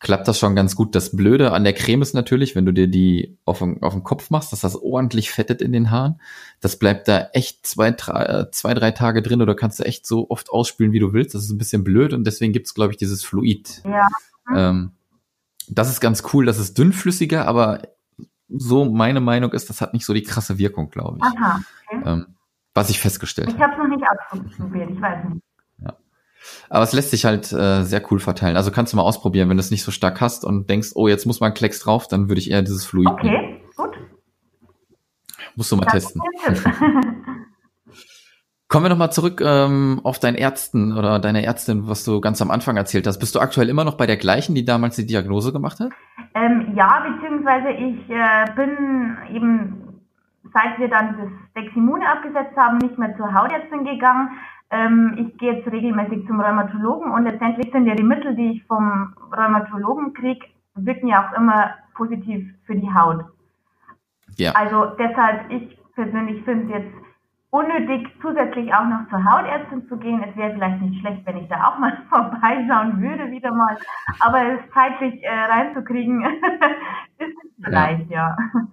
klappt 0.00 0.28
das 0.28 0.38
schon 0.38 0.54
ganz 0.54 0.76
gut. 0.76 0.94
Das 0.94 1.16
Blöde 1.16 1.52
an 1.52 1.64
der 1.64 1.72
Creme 1.72 2.02
ist 2.02 2.14
natürlich, 2.14 2.54
wenn 2.54 2.66
du 2.66 2.72
dir 2.72 2.86
die 2.86 3.38
auf, 3.44 3.60
den, 3.60 3.82
auf 3.82 3.94
den 3.94 4.02
Kopf 4.02 4.30
machst, 4.30 4.52
dass 4.52 4.60
das 4.60 4.76
ordentlich 4.76 5.30
fettet 5.30 5.62
in 5.62 5.72
den 5.72 5.90
Haaren. 5.90 6.20
Das 6.60 6.78
bleibt 6.78 7.08
da 7.08 7.28
echt 7.32 7.66
zwei, 7.66 7.90
drei, 7.92 8.46
zwei, 8.52 8.74
drei 8.74 8.90
Tage 8.90 9.22
drin 9.22 9.40
oder 9.40 9.54
kannst 9.54 9.80
du 9.80 9.84
echt 9.84 10.06
so 10.06 10.28
oft 10.28 10.50
ausspülen, 10.50 10.92
wie 10.92 10.98
du 10.98 11.12
willst. 11.12 11.34
Das 11.34 11.44
ist 11.44 11.50
ein 11.50 11.58
bisschen 11.58 11.82
blöd 11.82 12.12
und 12.12 12.24
deswegen 12.24 12.52
gibt's 12.52 12.74
glaube 12.74 12.92
ich, 12.92 12.98
dieses 12.98 13.24
Fluid. 13.24 13.82
Ja. 13.84 14.06
Ähm, 14.54 14.92
das 15.68 15.90
ist 15.90 16.00
ganz 16.00 16.22
cool, 16.32 16.46
das 16.46 16.58
ist 16.58 16.78
dünnflüssiger, 16.78 17.46
aber 17.46 17.82
so 18.48 18.84
meine 18.84 19.20
Meinung 19.20 19.52
ist, 19.52 19.68
das 19.68 19.80
hat 19.80 19.92
nicht 19.92 20.04
so 20.04 20.14
die 20.14 20.22
krasse 20.22 20.58
Wirkung, 20.58 20.90
glaube 20.90 21.18
ich. 21.18 21.24
Aha, 21.24 21.60
okay. 21.86 22.02
ähm, 22.04 22.26
was 22.74 22.90
ich 22.90 23.00
festgestellt 23.00 23.48
habe. 23.48 23.56
Ich 23.56 23.62
habe 23.62 23.72
es 23.72 23.78
noch 23.78 23.88
nicht 23.88 24.04
ausprobiert, 24.30 24.90
ich 24.90 25.00
weiß 25.00 25.24
nicht. 25.28 25.42
Aber 26.68 26.82
es 26.82 26.92
lässt 26.92 27.10
sich 27.10 27.24
halt 27.24 27.52
äh, 27.52 27.82
sehr 27.82 28.02
cool 28.10 28.18
verteilen. 28.18 28.56
Also 28.56 28.70
kannst 28.70 28.92
du 28.92 28.96
mal 28.96 29.02
ausprobieren, 29.02 29.48
wenn 29.48 29.56
du 29.56 29.60
es 29.60 29.70
nicht 29.70 29.82
so 29.84 29.90
stark 29.90 30.20
hast 30.20 30.44
und 30.44 30.68
denkst, 30.68 30.90
oh, 30.94 31.08
jetzt 31.08 31.26
muss 31.26 31.40
man 31.40 31.54
Klecks 31.54 31.80
drauf, 31.80 32.08
dann 32.08 32.28
würde 32.28 32.40
ich 32.40 32.50
eher 32.50 32.62
dieses 32.62 32.84
Fluid 32.84 33.08
Okay, 33.08 33.30
nehmen. 33.30 33.60
gut. 33.76 33.96
Musst 35.54 35.72
du 35.72 35.76
mal 35.76 35.84
das 35.84 36.12
testen. 36.12 36.22
Kommen 38.68 38.86
wir 38.86 38.88
nochmal 38.88 39.12
zurück 39.12 39.40
ähm, 39.44 40.00
auf 40.02 40.18
deinen 40.18 40.34
Ärzten 40.34 40.98
oder 40.98 41.20
deine 41.20 41.44
Ärztin, 41.44 41.86
was 41.86 42.04
du 42.04 42.20
ganz 42.20 42.42
am 42.42 42.50
Anfang 42.50 42.76
erzählt 42.76 43.06
hast. 43.06 43.20
Bist 43.20 43.36
du 43.36 43.38
aktuell 43.38 43.68
immer 43.68 43.84
noch 43.84 43.96
bei 43.96 44.06
der 44.06 44.16
gleichen, 44.16 44.56
die 44.56 44.64
damals 44.64 44.96
die 44.96 45.06
Diagnose 45.06 45.52
gemacht 45.52 45.78
hat? 45.78 45.90
Ähm, 46.34 46.72
ja, 46.74 47.06
beziehungsweise 47.08 47.70
ich 47.70 48.10
äh, 48.10 48.44
bin 48.56 49.16
eben, 49.32 50.02
seit 50.52 50.80
wir 50.80 50.88
dann 50.88 51.16
das 51.16 51.28
Deximune 51.54 52.08
abgesetzt 52.08 52.56
haben, 52.56 52.78
nicht 52.78 52.98
mehr 52.98 53.16
zur 53.16 53.32
Hautärztin 53.32 53.84
gegangen, 53.84 54.30
ich 55.16 55.38
gehe 55.38 55.54
jetzt 55.54 55.70
regelmäßig 55.70 56.26
zum 56.26 56.40
Rheumatologen 56.40 57.12
und 57.12 57.24
letztendlich 57.24 57.70
sind 57.72 57.86
ja 57.86 57.94
die 57.94 58.02
Mittel, 58.02 58.34
die 58.34 58.52
ich 58.52 58.64
vom 58.64 59.14
Rheumatologen 59.32 60.12
kriege, 60.12 60.44
wirken 60.74 61.08
ja 61.08 61.26
auch 61.26 61.36
immer 61.36 61.70
positiv 61.94 62.52
für 62.66 62.74
die 62.74 62.92
Haut. 62.92 63.24
Ja. 64.36 64.52
Also 64.52 64.86
deshalb, 64.98 65.50
ich 65.50 65.78
persönlich 65.94 66.44
finde 66.44 66.64
es 66.64 66.70
jetzt 66.80 67.06
unnötig, 67.50 68.08
zusätzlich 68.20 68.72
auch 68.74 68.84
noch 68.84 69.08
zur 69.08 69.24
Hautärztin 69.24 69.88
zu 69.88 69.96
gehen. 69.96 70.22
Es 70.22 70.36
wäre 70.36 70.52
vielleicht 70.52 70.82
nicht 70.82 71.00
schlecht, 71.00 71.24
wenn 71.24 71.38
ich 71.38 71.48
da 71.48 71.68
auch 71.68 71.78
mal 71.78 71.96
vorbeischauen 72.08 73.00
würde, 73.00 73.30
wieder 73.30 73.52
mal. 73.52 73.76
Aber 74.20 74.42
es 74.42 74.60
zeitlich 74.74 75.22
äh, 75.22 75.30
reinzukriegen, 75.30 76.24
ist 77.18 77.36
vielleicht, 77.62 78.10
ja. 78.10 78.36
ja. 78.36 78.66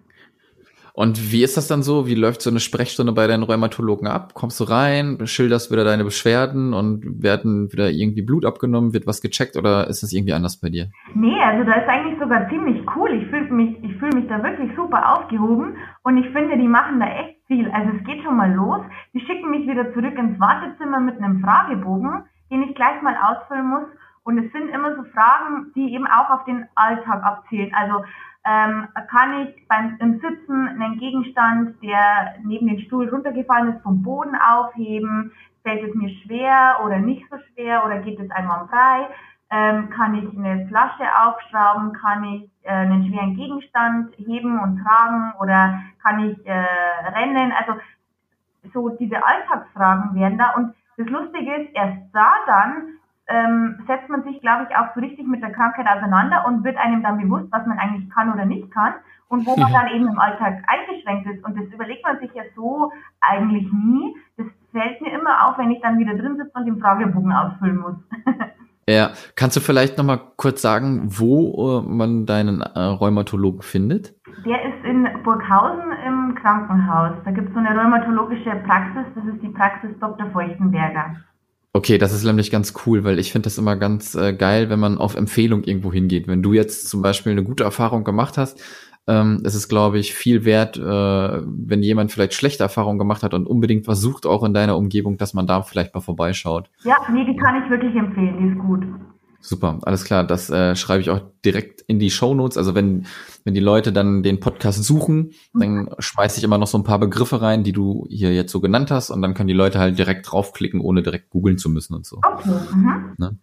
Und 0.96 1.32
wie 1.32 1.44
ist 1.44 1.58
das 1.58 1.68
dann 1.68 1.82
so? 1.82 2.06
Wie 2.06 2.14
läuft 2.14 2.44
so 2.44 2.52
eine 2.52 2.60
Sprechstunde 2.60 3.14
bei 3.14 3.26
deinen 3.26 3.42
Rheumatologen 3.42 4.08
ab? 4.08 4.36
Kommst 4.36 4.60
du 4.60 4.66
rein, 4.66 5.26
schilderst 5.26 5.72
wieder 5.72 5.84
deine 5.84 6.04
Beschwerden 6.04 6.76
und 6.76 7.24
werden 7.24 7.74
wieder 7.74 7.90
irgendwie 7.90 8.22
Blut 8.22 8.46
abgenommen, 8.46 8.94
wird 8.94 9.08
was 9.08 9.20
gecheckt 9.20 9.58
oder 9.58 9.88
ist 9.88 10.04
das 10.04 10.14
irgendwie 10.14 10.34
anders 10.34 10.58
bei 10.62 10.70
dir? 10.70 10.92
Nee, 11.16 11.42
also 11.42 11.64
da 11.64 11.82
ist 11.82 11.90
eigentlich 11.90 12.20
sogar 12.20 12.48
ziemlich 12.48 12.86
cool. 12.96 13.12
Ich 13.12 13.28
fühle 13.30 13.50
mich, 13.52 13.84
ich 13.84 13.98
fühle 13.98 14.16
mich 14.20 14.28
da 14.28 14.44
wirklich 14.44 14.70
super 14.76 15.18
aufgehoben 15.18 15.78
und 16.04 16.18
ich 16.18 16.30
finde, 16.30 16.58
die 16.58 16.68
machen 16.68 17.00
da 17.00 17.08
echt 17.08 17.42
viel. 17.48 17.72
Also 17.72 17.98
es 17.98 18.06
geht 18.06 18.22
schon 18.22 18.38
mal 18.38 18.54
los. 18.54 18.82
Die 19.16 19.20
schicken 19.22 19.50
mich 19.50 19.68
wieder 19.68 19.92
zurück 19.94 20.16
ins 20.16 20.40
Wartezimmer 20.40 21.00
mit 21.00 21.18
einem 21.18 21.42
Fragebogen, 21.42 22.26
den 22.52 22.70
ich 22.70 22.76
gleich 22.76 23.02
mal 23.02 23.18
ausfüllen 23.18 23.68
muss. 23.68 23.90
Und 24.26 24.38
es 24.38 24.52
sind 24.54 24.70
immer 24.70 24.96
so 24.96 25.04
Fragen, 25.12 25.74
die 25.76 25.94
eben 25.94 26.06
auch 26.06 26.30
auf 26.30 26.46
den 26.46 26.66
Alltag 26.76 27.24
abzielen. 27.24 27.72
Also 27.74 28.06
ähm, 28.46 28.88
kann 29.10 29.42
ich 29.42 29.68
beim 29.68 29.98
im 30.00 30.20
Sitzen 30.20 30.68
einen 30.68 31.00
Gegenstand, 31.00 31.82
der 31.82 32.36
neben 32.44 32.68
den 32.68 32.80
Stuhl 32.82 33.08
runtergefallen 33.08 33.76
ist, 33.76 33.84
vom 33.84 34.04
Boden 34.04 34.36
aufheben? 34.36 35.32
Fällt 35.64 35.84
es 35.84 35.96
mir 35.96 36.10
schwer 36.22 36.80
oder 36.84 36.98
nicht 36.98 37.24
so 37.30 37.38
schwer 37.54 37.86
oder 37.86 38.00
geht 38.00 38.20
es 38.20 38.30
einwandfrei? 38.32 39.08
Ähm, 39.50 39.90
kann 39.92 40.16
ich 40.16 40.38
eine 40.38 40.68
Flasche 40.68 41.06
aufschrauben? 41.24 41.94
Kann 41.94 42.24
ich 42.26 42.50
äh, 42.64 42.72
einen 42.72 43.08
schweren 43.08 43.36
Gegenstand 43.36 44.14
heben 44.18 44.60
und 44.60 44.84
tragen 44.84 45.34
oder 45.40 45.80
kann 46.02 46.20
ich 46.28 46.46
äh, 46.46 46.66
rennen? 47.16 47.54
Also 47.54 47.80
so 48.74 48.90
diese 48.90 49.24
Alltagsfragen 49.24 50.16
werden 50.16 50.38
da 50.38 50.52
und 50.56 50.74
das 50.98 51.08
Lustige 51.08 51.56
ist, 51.56 51.76
erst 51.76 51.98
da 52.14 52.34
dann 52.46 53.00
ähm, 53.28 53.78
setzt 53.88 54.10
man 54.10 54.24
sich, 54.24 54.42
glaube 54.42 54.68
ich, 54.70 54.76
auch 54.76 54.94
so 54.94 55.00
richtig 55.00 55.28
mit 55.28 55.42
der 55.42 55.52
Krankheit 55.52 55.88
auseinander 55.88 56.46
und 56.48 56.64
wird 56.64 56.78
einem 56.78 57.02
dann 57.04 57.18
bewusst, 57.18 57.48
was 57.52 57.66
man 57.66 57.80
eigentlich 57.80 58.10
kann 58.10 58.34
oder 58.34 58.46
nicht 58.46 58.70
kann 58.72 58.94
und 59.30 59.46
wo 59.46 59.56
man 59.56 59.72
dann 59.72 59.88
eben 59.88 60.08
im 60.08 60.20
Alltag 60.20 60.64
eingeschränkt 60.68 61.28
ist. 61.30 61.44
Und 61.44 61.58
das 61.58 61.66
überlegt 61.74 62.06
man 62.06 62.20
sich 62.20 62.32
ja 62.34 62.44
so 62.56 62.92
eigentlich 63.22 63.72
nie. 63.72 64.16
Das 64.38 64.48
fällt 64.72 65.02
mir 65.02 65.14
immer 65.14 65.48
auf, 65.48 65.58
wenn 65.58 65.72
ich 65.72 65.82
dann 65.82 65.98
wieder 65.98 66.16
drin 66.16 66.38
sitze 66.38 66.52
und 66.54 66.66
den 66.66 66.80
Fragebogen 66.80 67.32
ausfüllen 67.32 67.78
muss. 67.78 67.96
Ja, 68.86 69.12
kannst 69.38 69.56
du 69.56 69.62
vielleicht 69.62 69.98
nochmal 69.98 70.20
kurz 70.36 70.62
sagen, 70.62 71.04
wo 71.06 71.80
äh, 71.80 71.90
man 71.90 72.26
deinen 72.26 72.60
äh, 72.60 72.80
Rheumatologen 72.80 73.62
findet? 73.62 74.14
Der 74.46 74.62
ist 74.62 74.84
in 74.84 75.08
Burghausen 75.24 75.94
im 76.06 76.36
Krankenhaus. 76.36 77.14
Da 77.24 77.32
gibt 77.32 77.48
es 77.48 77.54
so 77.54 77.60
eine 77.62 77.80
rheumatologische 77.80 78.52
Praxis, 78.68 79.06
das 79.16 79.24
ist 79.24 79.42
die 79.42 79.48
Praxis 79.48 79.92
Dr. 80.02 80.30
Feuchtenberger. 80.32 81.16
Okay, 81.76 81.98
das 81.98 82.14
ist 82.14 82.24
nämlich 82.24 82.52
ganz 82.52 82.74
cool, 82.86 83.04
weil 83.04 83.18
ich 83.18 83.32
finde 83.32 83.48
das 83.48 83.58
immer 83.58 83.76
ganz 83.76 84.14
äh, 84.14 84.32
geil, 84.34 84.70
wenn 84.70 84.80
man 84.80 85.00
auf 85.00 85.16
Empfehlung 85.16 85.64
irgendwo 85.64 85.92
hingeht. 85.92 86.28
Wenn 86.28 86.44
du 86.44 86.54
jetzt 86.54 86.88
zum 86.88 87.02
Beispiel 87.02 87.32
eine 87.32 87.44
gute 87.44 87.64
Erfahrung 87.64 88.04
gemacht 88.04 88.38
hast, 88.38 88.62
ähm, 89.08 89.42
es 89.44 89.56
ist, 89.56 89.70
glaube 89.70 89.98
ich, 89.98 90.14
viel 90.14 90.46
wert, 90.46 90.78
äh, 90.78 90.82
wenn 90.82 91.82
jemand 91.82 92.12
vielleicht 92.12 92.36
schlechte 92.36 92.62
Erfahrungen 92.62 93.00
gemacht 93.00 93.24
hat 93.24 93.34
und 93.34 93.48
unbedingt 93.48 93.88
was 93.88 94.02
sucht, 94.02 94.28
auch 94.28 94.44
in 94.44 94.54
deiner 94.54 94.78
Umgebung, 94.78 95.18
dass 95.18 95.34
man 95.34 95.48
da 95.48 95.64
vielleicht 95.64 95.96
mal 95.96 96.02
vorbeischaut. 96.02 96.70
Ja, 96.84 96.98
nee, 97.12 97.26
die 97.26 97.36
kann 97.36 97.64
ich 97.64 97.70
wirklich 97.70 97.96
empfehlen, 97.96 98.38
die 98.40 98.50
ist 98.50 98.60
gut. 98.60 98.86
Super, 99.46 99.80
alles 99.84 100.06
klar. 100.06 100.24
Das 100.24 100.50
äh, 100.50 100.74
schreibe 100.78 101.02
ich 101.02 101.10
auch 101.10 101.20
direkt 101.44 101.82
in 101.82 102.00
die 102.00 102.10
Show 102.10 102.34
Notes. 102.34 102.58
Also 102.58 102.76
wenn 102.76 103.06
wenn 103.44 103.54
die 103.54 103.60
Leute 103.60 103.92
dann 103.92 104.24
den 104.24 104.40
Podcast 104.40 104.82
suchen, 104.86 105.32
dann 105.54 105.90
schmeiße 106.00 106.38
ich 106.38 106.46
immer 106.46 106.58
noch 106.58 106.68
so 106.68 106.78
ein 106.78 106.86
paar 106.86 107.00
Begriffe 107.00 107.42
rein, 107.42 107.66
die 107.66 107.74
du 107.74 108.08
hier 108.10 108.34
jetzt 108.34 108.54
so 108.54 108.62
genannt 108.62 108.90
hast, 108.90 109.10
und 109.10 109.22
dann 109.22 109.34
können 109.34 109.50
die 109.50 109.54
Leute 109.54 109.80
halt 109.80 110.00
direkt 110.00 110.32
draufklicken, 110.32 110.80
ohne 110.80 111.04
direkt 111.04 111.30
googeln 111.30 111.58
zu 111.58 111.70
müssen 111.70 111.94
und 111.94 112.06
so. 112.06 112.22
Okay. 112.26 112.52
Mhm. 112.74 113.16
Ne? 113.18 113.38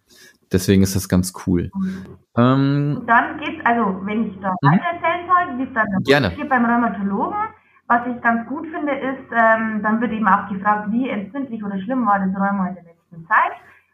Deswegen 0.51 0.81
ist 0.81 0.95
das 0.95 1.07
ganz 1.07 1.33
cool. 1.45 1.69
Mhm. 1.75 2.05
Ähm, 2.35 3.03
dann 3.05 3.37
geht's, 3.37 3.63
also 3.63 4.01
wenn 4.03 4.27
ich 4.27 4.39
da 4.41 4.55
mhm. 4.61 4.71
weiter 4.71 4.83
erzählen 4.95 5.27
soll, 5.27 5.59
wie 5.59 5.63
es 5.63 5.73
dann 5.75 6.03
Gerne. 6.03 6.33
beim 6.49 6.65
Rheumatologen 6.65 7.37
was 7.91 8.07
ich 8.07 8.21
ganz 8.21 8.47
gut 8.47 8.65
finde, 8.67 8.93
ist, 8.93 9.27
ähm, 9.35 9.81
dann 9.83 9.99
wird 9.99 10.13
eben 10.13 10.25
auch 10.25 10.47
gefragt, 10.47 10.91
wie 10.91 11.09
entzündlich 11.09 11.61
oder 11.61 11.77
schlimm 11.81 12.05
war 12.05 12.19
das 12.19 12.33
Rheuma 12.33 12.69
in 12.69 12.75
der 12.75 12.85
letzten 12.85 13.27
Zeit. 13.27 13.51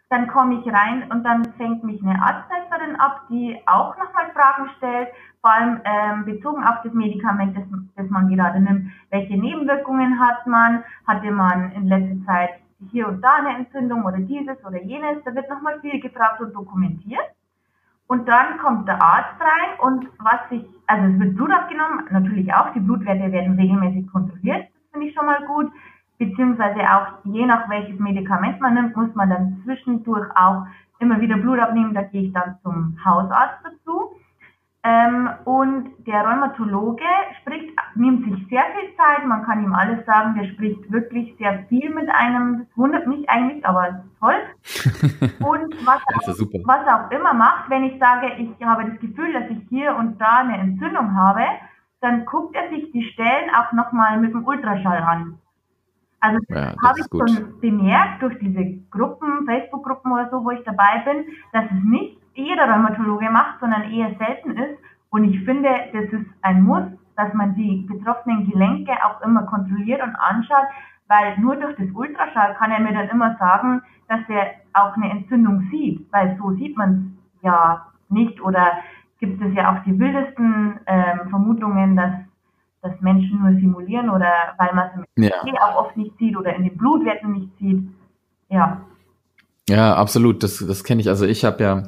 Dann 0.09 0.27
komme 0.27 0.61
ich 0.61 0.73
rein 0.73 1.11
und 1.11 1.23
dann 1.23 1.43
fängt 1.57 1.83
mich 1.83 2.01
eine 2.01 2.21
Arzthelferin 2.21 2.95
ab, 2.95 3.23
die 3.29 3.59
auch 3.65 3.97
nochmal 3.97 4.31
Fragen 4.33 4.69
stellt, 4.77 5.09
vor 5.41 5.51
allem 5.51 5.81
ähm, 5.83 6.25
bezogen 6.25 6.63
auf 6.63 6.81
das 6.83 6.93
Medikament, 6.93 7.57
das, 7.57 7.63
das 7.95 8.09
man 8.09 8.29
gerade 8.29 8.59
nimmt. 8.59 8.91
Welche 9.09 9.37
Nebenwirkungen 9.37 10.19
hat 10.19 10.47
man? 10.47 10.83
Hatte 11.05 11.31
man 11.31 11.71
in 11.73 11.87
letzter 11.87 12.25
Zeit 12.25 12.49
hier 12.91 13.07
und 13.07 13.21
da 13.21 13.35
eine 13.35 13.57
Entzündung 13.57 14.05
oder 14.05 14.19
dieses 14.19 14.63
oder 14.65 14.81
jenes? 14.81 15.23
Da 15.25 15.35
wird 15.35 15.49
nochmal 15.49 15.79
viel 15.81 15.99
gefragt 15.99 16.39
und 16.39 16.53
dokumentiert. 16.53 17.27
Und 18.07 18.27
dann 18.29 18.57
kommt 18.59 18.87
der 18.87 19.01
Arzt 19.01 19.39
rein 19.41 19.79
und 19.79 20.07
was 20.19 20.49
sich, 20.49 20.65
also 20.87 21.13
es 21.13 21.19
wird 21.19 21.35
Blut 21.35 21.51
abgenommen, 21.51 22.05
natürlich 22.09 22.53
auch, 22.53 22.71
die 22.71 22.79
Blutwerte 22.79 23.31
werden 23.33 23.59
regelmäßig 23.59 24.09
kontrolliert, 24.09 24.69
das 24.69 24.91
finde 24.91 25.07
ich 25.07 25.13
schon 25.13 25.25
mal 25.25 25.45
gut, 25.45 25.69
beziehungsweise 26.17 26.81
auch 26.81 27.07
je 27.25 27.45
nach 27.45 27.69
welches 27.69 27.99
Medikament 27.99 28.59
man 28.59 28.73
nimmt, 28.73 28.95
muss 28.95 29.13
man 29.15 29.29
dann 29.29 29.61
zwischendurch 29.63 30.27
auch 30.35 30.65
immer 30.99 31.21
wieder 31.21 31.37
Blut 31.37 31.59
abnehmen, 31.59 31.93
da 31.93 32.01
gehe 32.01 32.23
ich 32.23 32.33
dann 32.33 32.57
zum 32.63 32.97
Hausarzt 33.05 33.63
dazu. 33.63 34.11
Ähm, 34.83 35.29
und 35.43 35.89
der 36.05 36.21
Rheumatologe 36.21 37.03
spricht, 37.41 37.73
nimmt 37.95 38.23
sich 38.23 38.47
sehr 38.47 38.63
viel 38.73 38.95
Zeit, 38.95 39.25
man 39.25 39.43
kann 39.43 39.63
ihm 39.63 39.73
alles 39.73 40.05
sagen, 40.05 40.35
der 40.35 40.47
spricht 40.47 40.89
wirklich 40.91 41.35
sehr 41.37 41.65
viel 41.67 41.93
mit 41.93 42.09
einem, 42.09 42.59
das 42.59 42.77
wundert 42.77 43.05
mich 43.05 43.29
eigentlich, 43.29 43.65
aber 43.65 43.89
es 43.89 43.95
ist 43.95 44.19
toll. 44.19 45.39
Und 45.45 45.85
was, 45.85 45.97
auch, 45.97 46.37
was 46.65 46.87
auch 46.87 47.11
immer 47.11 47.33
macht, 47.33 47.69
wenn 47.69 47.83
ich 47.83 47.99
sage, 47.99 48.31
ich 48.37 48.65
habe 48.65 48.85
das 48.89 48.99
Gefühl, 48.99 49.33
dass 49.33 49.49
ich 49.49 49.59
hier 49.67 49.95
und 49.95 50.21
da 50.21 50.37
eine 50.37 50.57
Entzündung 50.57 51.15
habe, 51.15 51.43
dann 51.99 52.25
guckt 52.25 52.55
er 52.55 52.69
sich 52.69 52.91
die 52.91 53.03
Stellen 53.03 53.49
auch 53.55 53.73
nochmal 53.73 54.19
mit 54.19 54.33
dem 54.33 54.45
Ultraschall 54.45 55.01
an. 55.01 55.39
Also 56.19 56.39
ja, 56.49 56.73
habe 56.83 56.99
ich 56.99 57.05
schon 57.11 57.59
bemerkt 57.59 58.21
durch 58.21 58.37
diese 58.39 58.65
Gruppen, 58.89 59.45
Facebook-Gruppen 59.45 60.11
oder 60.11 60.29
so, 60.29 60.43
wo 60.43 60.51
ich 60.51 60.63
dabei 60.63 61.03
bin, 61.05 61.25
dass 61.53 61.65
es 61.65 61.83
nicht 61.83 62.17
jeder 62.33 62.71
Rheumatologe 62.71 63.29
macht, 63.29 63.59
sondern 63.59 63.91
eher 63.91 64.15
selten 64.17 64.51
ist. 64.51 64.79
Und 65.09 65.25
ich 65.25 65.43
finde, 65.45 65.69
das 65.93 66.05
ist 66.05 66.25
ein 66.41 66.63
Muss, 66.63 66.83
dass 67.15 67.33
man 67.33 67.55
die 67.55 67.87
betroffenen 67.87 68.49
Gelenke 68.49 68.93
auch 69.03 69.21
immer 69.21 69.43
kontrolliert 69.43 70.01
und 70.01 70.15
anschaut, 70.15 70.67
weil 71.07 71.37
nur 71.39 71.55
durch 71.55 71.75
das 71.77 71.87
Ultraschall 71.93 72.55
kann 72.55 72.71
er 72.71 72.79
mir 72.79 72.93
dann 72.93 73.09
immer 73.09 73.35
sagen, 73.37 73.81
dass 74.07 74.21
er 74.27 74.51
auch 74.73 74.95
eine 74.95 75.09
Entzündung 75.09 75.67
sieht, 75.71 76.05
weil 76.11 76.37
so 76.39 76.51
sieht 76.51 76.77
man 76.77 77.17
es 77.35 77.43
ja 77.43 77.87
nicht 78.09 78.41
oder 78.41 78.73
gibt 79.19 79.41
es 79.41 79.53
ja 79.53 79.71
auch 79.71 79.83
die 79.83 79.97
wildesten 79.97 80.79
ähm, 80.85 81.29
Vermutungen, 81.29 81.95
dass, 81.95 82.13
dass 82.87 83.01
Menschen 83.01 83.39
nur 83.39 83.59
simulieren 83.59 84.09
oder 84.09 84.31
weil 84.57 84.73
man 84.73 84.89
es 84.89 85.07
im 85.15 85.23
ja. 85.23 85.31
auch 85.61 85.85
oft 85.85 85.97
nicht 85.97 86.17
sieht 86.17 86.37
oder 86.37 86.55
in 86.55 86.63
den 86.63 86.77
Blutwerten 86.77 87.33
nicht 87.33 87.49
sieht. 87.59 87.83
Ja. 88.49 88.81
Ja, 89.69 89.95
absolut. 89.95 90.43
Das, 90.43 90.63
das 90.65 90.83
kenne 90.83 91.01
ich. 91.01 91.09
Also 91.09 91.25
ich 91.25 91.43
habe 91.43 91.63
ja 91.63 91.83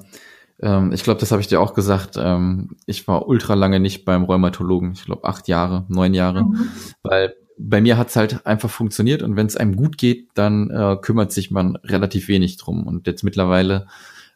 ähm, 0.62 0.92
ich 0.92 1.04
glaube, 1.04 1.20
das 1.20 1.32
habe 1.32 1.42
ich 1.42 1.48
dir 1.48 1.62
auch 1.62 1.74
gesagt. 1.74 2.16
Ähm, 2.18 2.70
ich 2.86 3.08
war 3.08 3.28
ultra 3.28 3.54
lange 3.54 3.80
nicht 3.80 4.06
beim 4.06 4.24
Rheumatologen. 4.24 4.92
Ich 4.94 5.06
glaube, 5.06 5.24
acht 5.24 5.48
Jahre, 5.48 5.86
neun 5.88 6.14
Jahre. 6.14 6.44
Mhm. 6.44 6.70
Weil 7.04 7.34
bei 7.58 7.82
mir 7.82 7.98
hat's 7.98 8.16
halt 8.16 8.46
einfach 8.46 8.70
funktioniert 8.70 9.22
und 9.22 9.36
wenn 9.36 9.48
es 9.48 9.58
einem 9.58 9.76
gut 9.76 9.98
geht, 9.98 10.30
dann 10.34 10.70
äh, 10.70 10.98
kümmert 11.02 11.32
sich 11.32 11.52
man 11.52 11.76
relativ 11.78 12.28
wenig 12.28 12.58
drum. 12.58 12.88
Und 12.88 13.08
jetzt 13.08 13.24
mittlerweile 13.24 13.88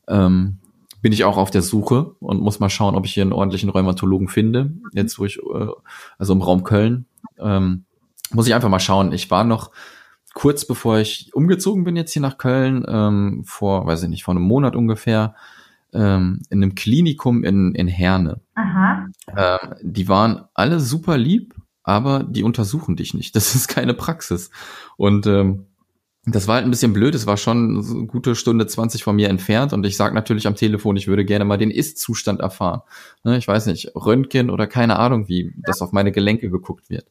ähm, 0.07 0.59
bin 1.03 1.11
ich 1.11 1.25
auch 1.25 1.37
auf 1.37 1.51
der 1.51 1.61
Suche 1.61 2.15
und 2.21 2.41
muss 2.41 2.61
mal 2.61 2.69
schauen, 2.69 2.95
ob 2.95 3.05
ich 3.05 3.13
hier 3.13 3.23
einen 3.23 3.33
ordentlichen 3.33 3.69
Rheumatologen 3.69 4.29
finde. 4.29 4.71
Jetzt, 4.93 5.19
wo 5.19 5.25
ich, 5.25 5.37
äh, 5.37 5.67
also 6.17 6.33
im 6.33 6.41
Raum 6.41 6.63
Köln, 6.63 7.05
ähm, 7.37 7.83
muss 8.31 8.47
ich 8.47 8.55
einfach 8.55 8.69
mal 8.69 8.79
schauen. 8.79 9.11
Ich 9.11 9.29
war 9.29 9.43
noch 9.43 9.71
kurz 10.33 10.65
bevor 10.65 10.99
ich 10.99 11.29
umgezogen 11.33 11.83
bin 11.83 11.97
jetzt 11.97 12.13
hier 12.13 12.21
nach 12.21 12.37
Köln, 12.37 12.85
ähm, 12.87 13.43
vor, 13.45 13.85
weiß 13.85 14.03
ich 14.03 14.09
nicht, 14.09 14.23
vor 14.23 14.33
einem 14.33 14.45
Monat 14.45 14.77
ungefähr, 14.77 15.35
ähm, 15.93 16.41
in 16.49 16.63
einem 16.63 16.73
Klinikum 16.73 17.43
in, 17.43 17.75
in 17.75 17.89
Herne. 17.89 18.39
Aha. 18.55 19.07
Ähm, 19.35 19.75
die 19.81 20.07
waren 20.07 20.45
alle 20.53 20.79
super 20.79 21.17
lieb, 21.17 21.53
aber 21.83 22.23
die 22.23 22.43
untersuchen 22.43 22.95
dich 22.95 23.13
nicht. 23.13 23.35
Das 23.35 23.55
ist 23.55 23.67
keine 23.67 23.93
Praxis. 23.93 24.51
Und 24.95 25.27
ähm, 25.27 25.65
das 26.25 26.47
war 26.47 26.55
halt 26.55 26.65
ein 26.65 26.71
bisschen 26.71 26.93
blöd. 26.93 27.15
Es 27.15 27.27
war 27.27 27.35
schon 27.35 27.83
eine 27.85 28.07
gute 28.07 28.35
Stunde 28.35 28.65
20 28.65 29.03
von 29.03 29.15
mir 29.15 29.29
entfernt 29.29 29.73
und 29.73 29.85
ich 29.85 29.97
sage 29.97 30.15
natürlich 30.15 30.47
am 30.47 30.55
Telefon, 30.55 30.95
ich 30.95 31.07
würde 31.07 31.25
gerne 31.25 31.43
mal 31.43 31.57
den 31.57 31.71
Ist-Zustand 31.71 32.39
erfahren. 32.39 32.81
Ne, 33.23 33.37
ich 33.37 33.47
weiß 33.47 33.65
nicht, 33.65 33.91
Röntgen 33.95 34.49
oder 34.49 34.67
keine 34.67 34.99
Ahnung, 34.99 35.27
wie 35.27 35.53
das 35.57 35.81
auf 35.81 35.91
meine 35.91 36.11
Gelenke 36.11 36.49
geguckt 36.49 36.89
wird. 36.89 37.07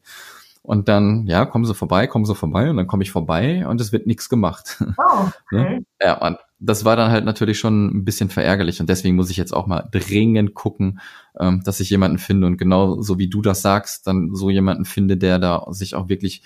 Und 0.62 0.88
dann, 0.88 1.26
ja, 1.26 1.44
kommen 1.44 1.64
sie 1.64 1.74
vorbei, 1.74 2.06
kommen 2.06 2.24
sie 2.24 2.36
vorbei 2.36 2.70
und 2.70 2.76
dann 2.76 2.86
komme 2.86 3.02
ich 3.02 3.10
vorbei 3.10 3.66
und 3.66 3.80
es 3.80 3.92
wird 3.92 4.06
nichts 4.06 4.28
gemacht. 4.28 4.82
Oh, 4.96 5.28
ne? 5.50 5.60
okay. 5.60 5.84
Ja, 6.00 6.26
und 6.26 6.38
das 6.60 6.84
war 6.84 6.94
dann 6.94 7.10
halt 7.10 7.24
natürlich 7.24 7.58
schon 7.58 7.86
ein 7.88 8.04
bisschen 8.04 8.30
verärgerlich 8.30 8.80
und 8.80 8.88
deswegen 8.88 9.16
muss 9.16 9.30
ich 9.30 9.36
jetzt 9.36 9.52
auch 9.52 9.66
mal 9.66 9.88
dringend 9.90 10.54
gucken, 10.54 11.00
ähm, 11.38 11.62
dass 11.64 11.80
ich 11.80 11.90
jemanden 11.90 12.18
finde 12.18 12.46
und 12.46 12.56
genau 12.56 13.02
so 13.02 13.18
wie 13.18 13.28
du 13.28 13.42
das 13.42 13.62
sagst, 13.62 14.06
dann 14.06 14.34
so 14.34 14.48
jemanden 14.48 14.84
finde, 14.84 15.16
der 15.16 15.40
da 15.40 15.66
sich 15.70 15.96
auch 15.96 16.08
wirklich 16.08 16.42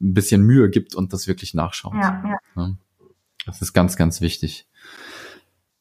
ein 0.00 0.14
bisschen 0.14 0.42
Mühe 0.42 0.70
gibt 0.70 0.94
und 0.94 1.12
das 1.12 1.26
wirklich 1.26 1.54
nachschaut. 1.54 1.94
Ja, 1.94 2.40
ja. 2.56 2.76
Das 3.46 3.62
ist 3.62 3.72
ganz, 3.72 3.96
ganz 3.96 4.20
wichtig. 4.20 4.66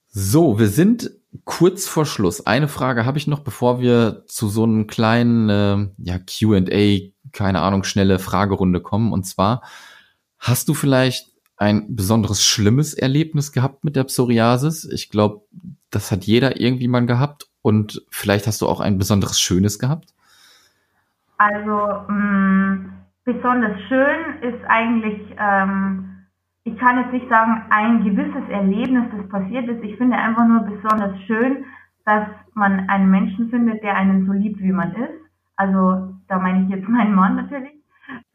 So, 0.07 0.57
wir 0.57 0.69
sind 0.69 1.11
kurz 1.43 1.87
vor 1.87 2.05
Schluss. 2.05 2.45
Eine 2.45 2.67
Frage 2.67 3.05
habe 3.05 3.17
ich 3.17 3.27
noch, 3.27 3.41
bevor 3.41 3.79
wir 3.79 4.23
zu 4.27 4.47
so 4.47 4.63
einem 4.63 4.87
kleinen 4.87 5.49
äh, 5.49 5.87
ja, 5.97 6.19
QA, 6.19 7.11
keine 7.31 7.61
Ahnung, 7.61 7.83
schnelle 7.83 8.19
Fragerunde 8.19 8.81
kommen. 8.81 9.11
Und 9.11 9.25
zwar, 9.25 9.61
hast 10.39 10.69
du 10.69 10.73
vielleicht 10.73 11.31
ein 11.57 11.95
besonderes 11.95 12.43
schlimmes 12.43 12.93
Erlebnis 12.93 13.51
gehabt 13.51 13.83
mit 13.83 13.95
der 13.95 14.05
Psoriasis? 14.05 14.85
Ich 14.85 15.09
glaube, 15.09 15.41
das 15.89 16.11
hat 16.11 16.25
jeder 16.25 16.59
irgendwie 16.59 16.87
mal 16.87 17.05
gehabt. 17.05 17.47
Und 17.61 18.05
vielleicht 18.09 18.47
hast 18.47 18.61
du 18.61 18.67
auch 18.67 18.79
ein 18.79 18.97
besonderes 18.97 19.39
schönes 19.39 19.77
gehabt? 19.77 20.13
Also, 21.37 22.11
mh, 22.11 22.13
mm, 22.13 22.96
besonders 23.27 23.77
schön 23.89 24.39
ist 24.41 24.63
eigentlich, 24.69 25.19
ähm, 25.37 26.27
ich 26.63 26.77
kann 26.77 26.97
jetzt 26.97 27.11
nicht 27.11 27.29
sagen, 27.29 27.61
ein 27.69 28.03
gewisses 28.05 28.49
Erlebnis, 28.49 29.03
das 29.15 29.27
passiert 29.29 29.67
ist. 29.67 29.83
Ich 29.83 29.97
finde 29.97 30.15
einfach 30.15 30.47
nur 30.47 30.61
besonders 30.61 31.19
schön, 31.27 31.65
dass 32.05 32.25
man 32.53 32.89
einen 32.89 33.11
Menschen 33.11 33.49
findet, 33.49 33.83
der 33.83 33.97
einen 33.97 34.25
so 34.25 34.31
liebt, 34.31 34.61
wie 34.61 34.71
man 34.71 34.93
ist. 34.93 35.19
Also, 35.57 36.13
da 36.29 36.39
meine 36.39 36.63
ich 36.63 36.69
jetzt 36.69 36.87
meinen 36.87 37.15
Mann 37.15 37.35
natürlich. 37.35 37.73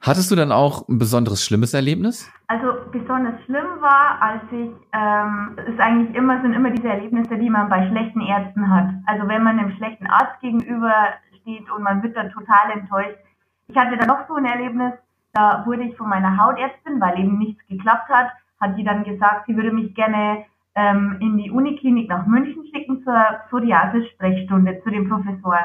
Hattest 0.03 0.31
du 0.31 0.37
dann 0.37 0.53
auch 0.53 0.87
ein 0.89 0.99
besonderes 0.99 1.43
schlimmes 1.43 1.73
Erlebnis? 1.73 2.31
Also 2.49 2.75
besonders 2.91 3.43
schlimm 3.47 3.81
war, 3.81 4.21
als 4.21 4.43
ich, 4.51 4.71
ähm, 4.93 5.57
es 5.57 5.73
ist 5.73 5.81
eigentlich 5.81 6.15
immer, 6.15 6.43
sind 6.43 6.53
immer 6.53 6.71
diese 6.71 6.89
Erlebnisse, 6.89 7.39
die 7.39 7.49
man 7.49 7.71
bei 7.71 7.89
schlechten 7.89 8.21
Ärzten 8.21 8.69
hat. 8.69 8.91
Also 9.07 9.27
wenn 9.27 9.43
man 9.43 9.59
einem 9.59 9.75
schlechten 9.77 10.07
Arzt 10.07 10.39
gegenüber 10.43 10.93
steht 11.41 11.71
und 11.71 11.83
man 11.83 12.03
wird 12.03 12.15
dann 12.15 12.31
total 12.31 12.73
enttäuscht. 12.75 13.17
Ich 13.73 13.79
hatte 13.79 13.97
dann 13.97 14.09
noch 14.09 14.29
so 14.29 14.35
ein 14.35 14.45
Erlebnis, 14.45 14.93
da 15.33 15.65
wurde 15.65 15.85
ich 15.85 15.97
von 15.97 16.07
meiner 16.07 16.37
Hautärztin, 16.37 17.01
weil 17.01 17.19
eben 17.19 17.39
nichts 17.39 17.67
geklappt 17.69 18.11
hat, 18.11 18.29
hat 18.61 18.77
die 18.77 18.85
dann 18.85 19.03
gesagt, 19.03 19.47
sie 19.47 19.57
würde 19.57 19.73
mich 19.73 19.95
gerne 19.95 20.45
ähm, 20.75 21.17
in 21.21 21.39
die 21.39 21.51
Uniklinik 21.51 22.11
nach 22.11 22.27
München 22.27 22.67
schicken 22.67 23.03
zur 23.03 23.15
Psoriasis-Sprechstunde 23.49 24.83
zu 24.83 24.91
dem 24.91 25.09
Professor. 25.09 25.57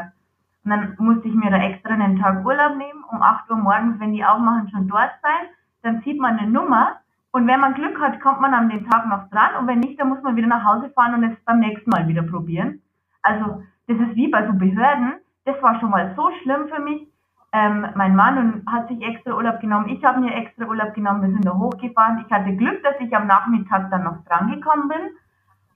Und 0.64 0.72
dann 0.72 0.96
musste 1.00 1.28
ich 1.28 1.36
mir 1.36 1.52
da 1.52 1.58
extra 1.58 1.96
einen 1.96 2.18
Tag 2.18 2.46
Urlaub 2.46 2.78
nehmen, 2.78 3.04
um 3.12 3.22
8 3.22 3.50
Uhr 3.50 3.58
morgens, 3.58 4.00
wenn 4.00 4.14
die 4.14 4.24
aufmachen, 4.24 4.70
schon 4.70 4.88
dort 4.88 5.12
sein. 5.22 5.50
Dann 5.82 6.02
zieht 6.04 6.18
man 6.18 6.40
eine 6.40 6.50
Nummer 6.50 7.02
und 7.32 7.46
wenn 7.46 7.60
man 7.60 7.74
Glück 7.74 8.00
hat, 8.00 8.22
kommt 8.22 8.40
man 8.40 8.54
an 8.54 8.70
den 8.70 8.90
Tag 8.90 9.06
noch 9.08 9.30
dran 9.32 9.58
und 9.60 9.68
wenn 9.68 9.82
nicht, 9.82 10.00
dann 10.00 10.08
muss 10.08 10.24
man 10.24 10.38
wieder 10.38 10.48
nach 10.48 10.64
Hause 10.64 10.90
fahren 10.92 11.14
und 11.14 11.26
es 11.26 11.38
beim 11.44 11.60
nächsten 11.60 11.90
Mal 11.90 12.08
wieder 12.08 12.24
probieren. 12.24 12.82
Also 13.22 13.64
das 13.88 13.98
ist 13.98 14.16
wie 14.16 14.30
bei 14.30 14.48
so 14.48 14.54
Behörden. 14.54 15.16
Das 15.44 15.62
war 15.62 15.78
schon 15.82 15.90
mal 15.90 16.14
so 16.16 16.32
schlimm 16.42 16.70
für 16.74 16.82
mich. 16.82 17.10
Ähm, 17.58 17.88
mein 17.96 18.16
Mann 18.16 18.62
hat 18.72 18.88
sich 18.88 19.02
extra 19.02 19.34
Urlaub 19.34 19.60
genommen, 19.62 19.90
ich 19.90 20.04
habe 20.04 20.20
mir 20.20 20.34
extra 20.36 20.66
Urlaub 20.66 20.94
genommen, 20.94 21.24
wir 21.24 21.32
sind 21.32 21.46
da 21.46 21.58
hochgefahren. 21.58 22.24
Ich 22.24 22.32
hatte 22.32 22.56
Glück, 22.56 22.84
dass 22.84 22.96
ich 23.00 23.16
am 23.16 23.26
Nachmittag 23.26 23.90
dann 23.90 24.04
noch 24.04 24.24
drangekommen 24.26 24.88
bin 24.90 25.10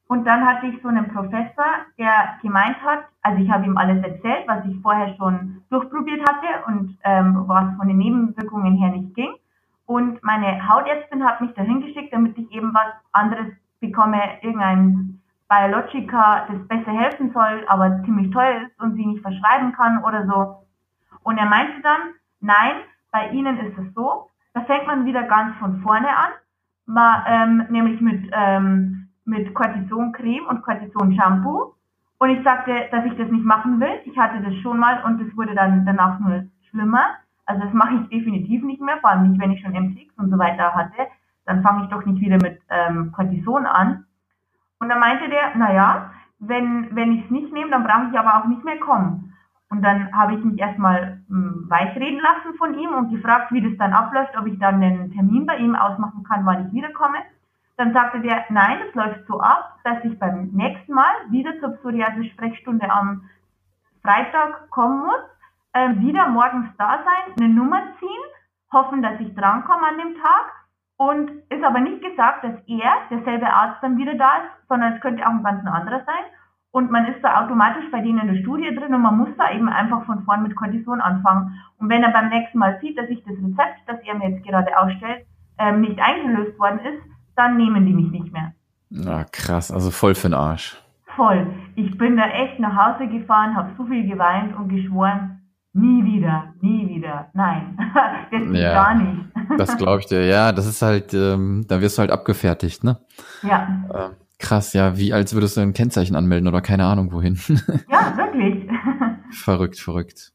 und 0.08 0.26
dann 0.26 0.46
hatte 0.46 0.68
ich 0.68 0.82
so 0.82 0.90
einen 0.90 1.08
Professor, 1.08 1.66
der 1.98 2.38
gemeint 2.42 2.76
hat, 2.84 3.06
also 3.22 3.42
ich 3.42 3.50
habe 3.50 3.66
ihm 3.66 3.78
alles 3.78 4.04
erzählt, 4.04 4.46
was 4.46 4.64
ich 4.66 4.80
vorher 4.82 5.16
schon 5.16 5.64
durchprobiert 5.70 6.22
hatte 6.30 6.66
und 6.68 6.98
ähm, 7.04 7.46
was 7.48 7.74
von 7.78 7.88
den 7.88 7.98
Nebenwirkungen 7.98 8.76
her 8.76 8.90
nicht 8.90 9.16
ging. 9.16 9.34
Und 9.86 10.22
meine 10.22 10.68
Hautärztin 10.68 11.26
hat 11.26 11.42
mich 11.42 11.54
dahin 11.54 11.82
geschickt, 11.82 12.14
damit 12.14 12.38
ich 12.38 12.52
eben 12.52 12.74
was 12.74 12.92
anderes 13.14 13.48
bekomme, 13.80 14.22
irgendein 14.42 15.22
Biologica, 15.50 16.46
das 16.48 16.68
besser 16.68 16.92
helfen 16.92 17.32
soll, 17.34 17.64
aber 17.68 18.04
ziemlich 18.04 18.32
teuer 18.32 18.68
ist 18.68 18.82
und 18.82 18.96
sie 18.96 19.06
nicht 19.06 19.22
verschreiben 19.22 19.72
kann 19.72 20.04
oder 20.04 20.28
so. 20.28 20.62
Und 21.24 21.38
er 21.38 21.46
meinte 21.46 21.82
dann, 21.82 22.00
nein, 22.40 22.76
bei 23.12 23.30
Ihnen 23.30 23.58
ist 23.60 23.78
es 23.78 23.94
so, 23.94 24.30
da 24.54 24.62
fängt 24.62 24.88
man 24.88 25.06
wieder 25.06 25.24
ganz 25.24 25.56
von 25.58 25.82
vorne 25.82 26.10
an, 26.10 26.32
mal, 26.86 27.24
ähm, 27.28 27.66
nämlich 27.70 28.02
mit 28.02 28.30
ähm, 28.34 29.02
mit 29.26 29.54
Cortisoncreme 29.54 30.46
und 30.48 30.62
Cortison-Shampoo. 30.64 31.74
Und 32.20 32.30
ich 32.30 32.44
sagte, 32.44 32.88
dass 32.92 33.06
ich 33.06 33.16
das 33.18 33.30
nicht 33.32 33.44
machen 33.46 33.80
will. 33.80 34.00
Ich 34.06 34.18
hatte 34.18 34.42
das 34.42 34.56
schon 34.62 34.78
mal 34.78 35.04
und 35.04 35.20
es 35.22 35.36
wurde 35.36 35.56
dann 35.56 35.86
danach 35.86 36.20
nur 36.20 36.44
schlimmer. 36.70 37.16
Also 37.46 37.64
das 37.64 37.74
mache 37.74 37.96
ich 37.96 38.10
definitiv 38.10 38.64
nicht 38.64 38.82
mehr, 38.82 38.98
vor 38.98 39.10
allem 39.10 39.32
nicht, 39.32 39.42
wenn 39.42 39.52
ich 39.52 39.62
schon 39.62 39.72
MCX 39.72 40.14
und 40.18 40.30
so 40.30 40.38
weiter 40.38 40.74
hatte. 40.74 41.08
Dann 41.46 41.64
fange 41.64 41.84
ich 41.84 41.90
doch 41.90 42.06
nicht 42.06 42.22
wieder 42.22 42.38
mit 42.38 42.62
ähm, 42.70 43.12
Cortison 43.12 43.66
an. 43.66 44.06
Und 44.80 44.90
dann 44.90 45.00
meinte 45.00 45.30
der, 45.30 45.56
naja, 45.56 46.12
wenn, 46.40 46.96
wenn 46.96 47.14
ich 47.14 47.26
es 47.26 47.32
nicht 47.32 47.52
nehme, 47.52 47.72
dann 47.72 47.84
brauche 47.84 48.10
ich 48.12 48.20
aber 48.20 48.38
auch 48.38 48.46
nicht 48.46 48.64
mehr 48.64 48.78
kommen. 48.78 49.31
Und 49.72 49.82
dann 49.84 50.12
habe 50.12 50.36
ich 50.36 50.44
mich 50.44 50.60
erstmal 50.60 51.22
hm, 51.30 51.66
weichreden 51.70 52.20
lassen 52.20 52.58
von 52.58 52.78
ihm 52.78 52.94
und 52.94 53.10
gefragt, 53.10 53.54
wie 53.54 53.62
das 53.62 53.78
dann 53.78 53.94
abläuft, 53.94 54.38
ob 54.38 54.46
ich 54.46 54.60
dann 54.60 54.84
einen 54.84 55.14
Termin 55.14 55.46
bei 55.46 55.58
ihm 55.58 55.76
ausmachen 55.76 56.24
kann, 56.24 56.46
wann 56.46 56.68
ich 56.68 56.74
wiederkomme. 56.74 57.20
Dann 57.78 57.94
sagte 57.94 58.20
der, 58.20 58.44
nein, 58.50 58.80
es 58.88 58.94
läuft 58.94 59.26
so 59.28 59.40
ab, 59.40 59.80
dass 59.86 60.04
ich 60.04 60.20
beim 60.20 60.50
nächsten 60.52 60.94
Mal 60.94 61.14
wieder 61.30 61.58
zur 61.62 61.70
Psoriasis-Sprechstunde 61.78 62.92
am 62.92 63.30
Freitag 64.04 64.70
kommen 64.72 65.06
muss, 65.06 65.24
äh, 65.72 65.96
wieder 66.00 66.28
morgens 66.28 66.68
da 66.78 67.00
sein, 67.06 67.34
eine 67.40 67.54
Nummer 67.54 67.82
ziehen, 68.00 68.24
hoffen, 68.74 69.02
dass 69.02 69.20
ich 69.22 69.34
drankomme 69.36 69.88
an 69.88 69.98
dem 69.98 70.22
Tag 70.22 70.52
und 70.98 71.32
ist 71.50 71.64
aber 71.64 71.80
nicht 71.80 72.04
gesagt, 72.04 72.44
dass 72.44 72.56
er, 72.68 72.92
derselbe 73.10 73.52
Arzt, 73.52 73.82
dann 73.82 73.98
wieder 73.98 74.16
da 74.16 74.38
ist, 74.38 74.68
sondern 74.68 74.94
es 74.94 75.02
könnte 75.02 75.26
auch 75.26 75.32
ein 75.32 75.44
ganz 75.44 75.66
anderer 75.66 76.04
sein. 76.06 76.26
Und 76.72 76.90
man 76.90 77.06
ist 77.06 77.22
da 77.22 77.44
automatisch 77.44 77.84
bei 77.92 78.00
denen 78.00 78.20
in 78.20 78.34
der 78.34 78.42
Studie 78.42 78.74
drin 78.74 78.94
und 78.94 79.02
man 79.02 79.18
muss 79.18 79.30
da 79.38 79.52
eben 79.52 79.68
einfach 79.68 80.06
von 80.06 80.24
vorn 80.24 80.44
mit 80.44 80.56
Cortison 80.56 81.02
anfangen. 81.02 81.54
Und 81.78 81.90
wenn 81.90 82.02
er 82.02 82.12
beim 82.12 82.30
nächsten 82.30 82.58
Mal 82.58 82.80
sieht, 82.80 82.98
dass 82.98 83.10
ich 83.10 83.22
das 83.26 83.34
Rezept, 83.34 83.80
das 83.88 84.00
er 84.06 84.16
mir 84.16 84.30
jetzt 84.30 84.46
gerade 84.46 84.78
ausstellt, 84.80 85.26
ähm, 85.58 85.82
nicht 85.82 86.00
eingelöst 86.00 86.58
worden 86.58 86.80
ist, 86.80 87.04
dann 87.36 87.58
nehmen 87.58 87.86
die 87.86 87.94
mich 87.94 88.12
nicht 88.12 88.32
mehr. 88.32 88.54
Na 88.90 89.26
krass, 89.26 89.72
also 89.72 89.92
voll 89.92 90.16
für 90.16 90.30
den 90.30 90.34
Arsch. 90.34 90.82
Voll. 91.16 91.48
Ich 91.76 91.98
bin 91.98 92.16
da 92.16 92.28
echt 92.28 92.60
nach 92.60 92.76
Hause 92.76 93.08
gefahren, 93.08 93.56
habe 93.56 93.72
so 93.78 93.86
viel 93.86 94.08
geweint 94.08 94.56
und 94.56 94.70
geschworen, 94.70 95.42
nie 95.74 96.04
wieder, 96.04 96.54
nie 96.62 96.88
wieder, 96.88 97.30
nein, 97.34 97.78
das 98.32 98.42
geht 98.42 98.56
ja, 98.56 98.74
gar 98.74 98.96
nicht. 98.96 99.22
das 99.58 99.78
glaube 99.78 100.00
ich 100.00 100.06
dir, 100.08 100.26
ja, 100.26 100.52
das 100.52 100.68
ist 100.68 100.82
halt, 100.82 101.14
ähm, 101.14 101.66
da 101.68 101.80
wirst 101.82 101.98
du 101.98 102.02
halt 102.02 102.12
abgefertigt, 102.12 102.84
ne? 102.84 102.98
Ja. 103.42 103.68
Ähm, 103.94 104.12
krass, 104.42 104.74
ja, 104.74 104.98
wie 104.98 105.14
als 105.14 105.34
würdest 105.34 105.56
du 105.56 105.62
ein 105.62 105.74
Kennzeichen 105.74 106.16
anmelden 106.16 106.48
oder 106.48 106.62
keine 106.62 106.86
Ahnung 106.86 107.14
wohin. 107.14 107.40
ja, 107.90 108.18
wirklich. 108.18 108.68
verrückt, 109.32 109.80
verrückt. 109.80 110.34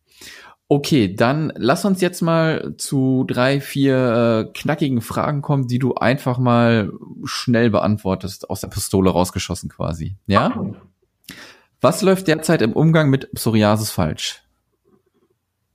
Okay, 0.69 1.15
dann 1.15 1.53
lass 1.55 1.85
uns 1.85 2.01
jetzt 2.01 2.23
mal 2.23 2.75
zu 2.77 3.25
drei, 3.29 3.61
vier 3.61 4.49
äh, 4.49 4.53
knackigen 4.53 5.01
Fragen 5.01 5.41
kommen, 5.41 5.69
die 5.69 5.79
du 5.79 5.95
einfach 5.95 6.39
mal 6.39 6.93
schnell 7.25 7.71
beantwortest, 7.71 8.51
aus 8.51 8.63
der 8.63 8.69
Pistole 8.69 9.11
rausgeschossen 9.11 9.69
quasi. 9.69 10.17
Ja? 10.27 10.49
Okay. 10.57 10.75
Was 11.81 12.03
läuft 12.03 12.27
derzeit 12.27 12.63
im 12.63 12.73
Umgang 12.73 13.11
mit 13.11 13.31
Psoriasis 13.33 13.93
falsch? 13.93 14.43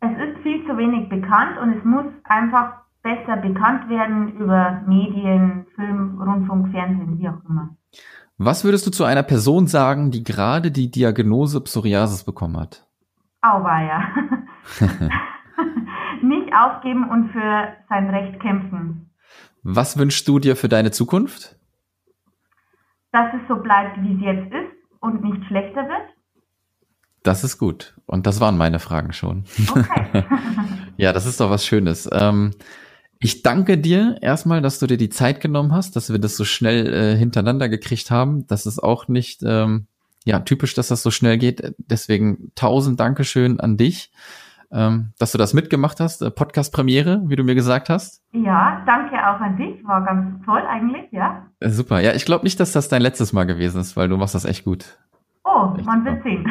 Es 0.02 0.12
ist 0.12 0.42
viel 0.44 0.66
zu 0.66 0.76
wenig 0.76 1.08
bekannt 1.08 1.58
und 1.62 1.78
es 1.78 1.86
muss 1.86 2.06
einfach 2.26 2.82
besser 3.02 3.38
bekannt 3.38 3.88
werden 3.90 4.36
über 4.38 4.82
Medien, 4.88 5.66
Film, 5.76 6.22
Rundfunk, 6.22 6.72
Fernsehen, 6.72 7.20
wie 7.20 7.30
auch 7.30 7.44
immer. 7.48 7.76
Was 8.44 8.64
würdest 8.64 8.88
du 8.88 8.90
zu 8.90 9.04
einer 9.04 9.22
Person 9.22 9.68
sagen, 9.68 10.10
die 10.10 10.24
gerade 10.24 10.72
die 10.72 10.90
Diagnose 10.90 11.62
Psoriasis 11.62 12.24
bekommen 12.24 12.58
hat? 12.60 12.88
Auweia. 13.44 14.02
Nicht 16.24 16.52
aufgeben 16.52 17.08
und 17.08 17.30
für 17.30 17.68
sein 17.88 18.10
Recht 18.10 18.40
kämpfen. 18.40 19.12
Was 19.62 19.96
wünschst 19.96 20.28
du 20.28 20.40
dir 20.40 20.56
für 20.56 20.70
deine 20.70 20.90
Zukunft? 20.90 21.56
Dass 23.12 23.32
es 23.32 23.48
so 23.48 23.58
bleibt, 23.58 24.02
wie 24.02 24.16
es 24.16 24.22
jetzt 24.22 24.52
ist 24.52 25.02
und 25.02 25.24
nicht 25.24 25.46
schlechter 25.46 25.88
wird. 25.88 26.10
Das 27.22 27.44
ist 27.44 27.60
gut. 27.60 27.96
Und 28.08 28.26
das 28.26 28.40
waren 28.40 28.58
meine 28.58 28.80
Fragen 28.80 29.14
schon. 29.14 29.44
Okay. 29.70 30.26
ja, 30.98 31.14
das 31.14 31.28
ist 31.28 31.40
doch 31.40 31.52
was 31.52 31.64
Schönes. 31.64 32.10
Ähm, 32.12 32.56
ich 33.22 33.44
danke 33.44 33.78
dir 33.78 34.18
erstmal, 34.22 34.62
dass 34.62 34.80
du 34.80 34.88
dir 34.88 34.98
die 34.98 35.10
Zeit 35.10 35.42
genommen 35.42 35.74
hast, 35.74 35.96
dass 35.96 36.12
wir 36.12 36.20
das 36.20 36.36
so 36.36 36.44
schnell 36.44 36.94
äh, 36.94 37.18
hintereinander 37.18 37.70
gekriegt 37.70 38.12
haben. 38.12 38.48
Das 38.48 38.66
ist 38.66 38.80
auch 38.80 39.08
nicht 39.08 39.42
ähm, 39.44 39.88
ja 40.26 40.40
typisch, 40.40 40.74
dass 40.74 40.90
das 40.90 41.04
so 41.04 41.12
schnell 41.12 41.38
geht. 41.38 41.74
Deswegen 41.78 42.52
tausend 42.56 43.00
Dankeschön 43.00 43.60
an 43.60 43.78
dich 43.78 44.12
ähm, 44.72 45.12
dass 45.20 45.32
du 45.32 45.38
das 45.38 45.54
mitgemacht 45.54 46.00
hast. 46.00 46.22
Äh, 46.22 46.32
Podcast-Premiere, 46.32 47.22
wie 47.26 47.36
du 47.36 47.44
mir 47.44 47.56
gesagt 47.56 47.90
hast. 47.90 48.24
Ja, 48.32 48.82
danke 48.86 49.16
auch 49.16 49.40
an 49.40 49.58
dich. 49.58 49.84
War 49.86 50.04
ganz 50.04 50.44
toll 50.46 50.62
eigentlich, 50.68 51.12
ja. 51.12 51.46
Äh, 51.60 51.70
super. 51.70 52.00
Ja, 52.00 52.14
ich 52.14 52.26
glaube 52.26 52.46
nicht, 52.46 52.60
dass 52.60 52.72
das 52.72 52.88
dein 52.88 53.02
letztes 53.02 53.34
Mal 53.34 53.46
gewesen 53.46 53.82
ist, 53.82 53.98
weil 53.98 54.08
du 54.08 54.18
machst 54.18 54.36
das 54.36 54.46
echt 54.46 54.64
gut. 54.64 54.98
Oh, 55.44 55.74
echt 55.78 55.86
man 55.86 56.06
wird 56.06 56.24
sehen. 56.24 56.48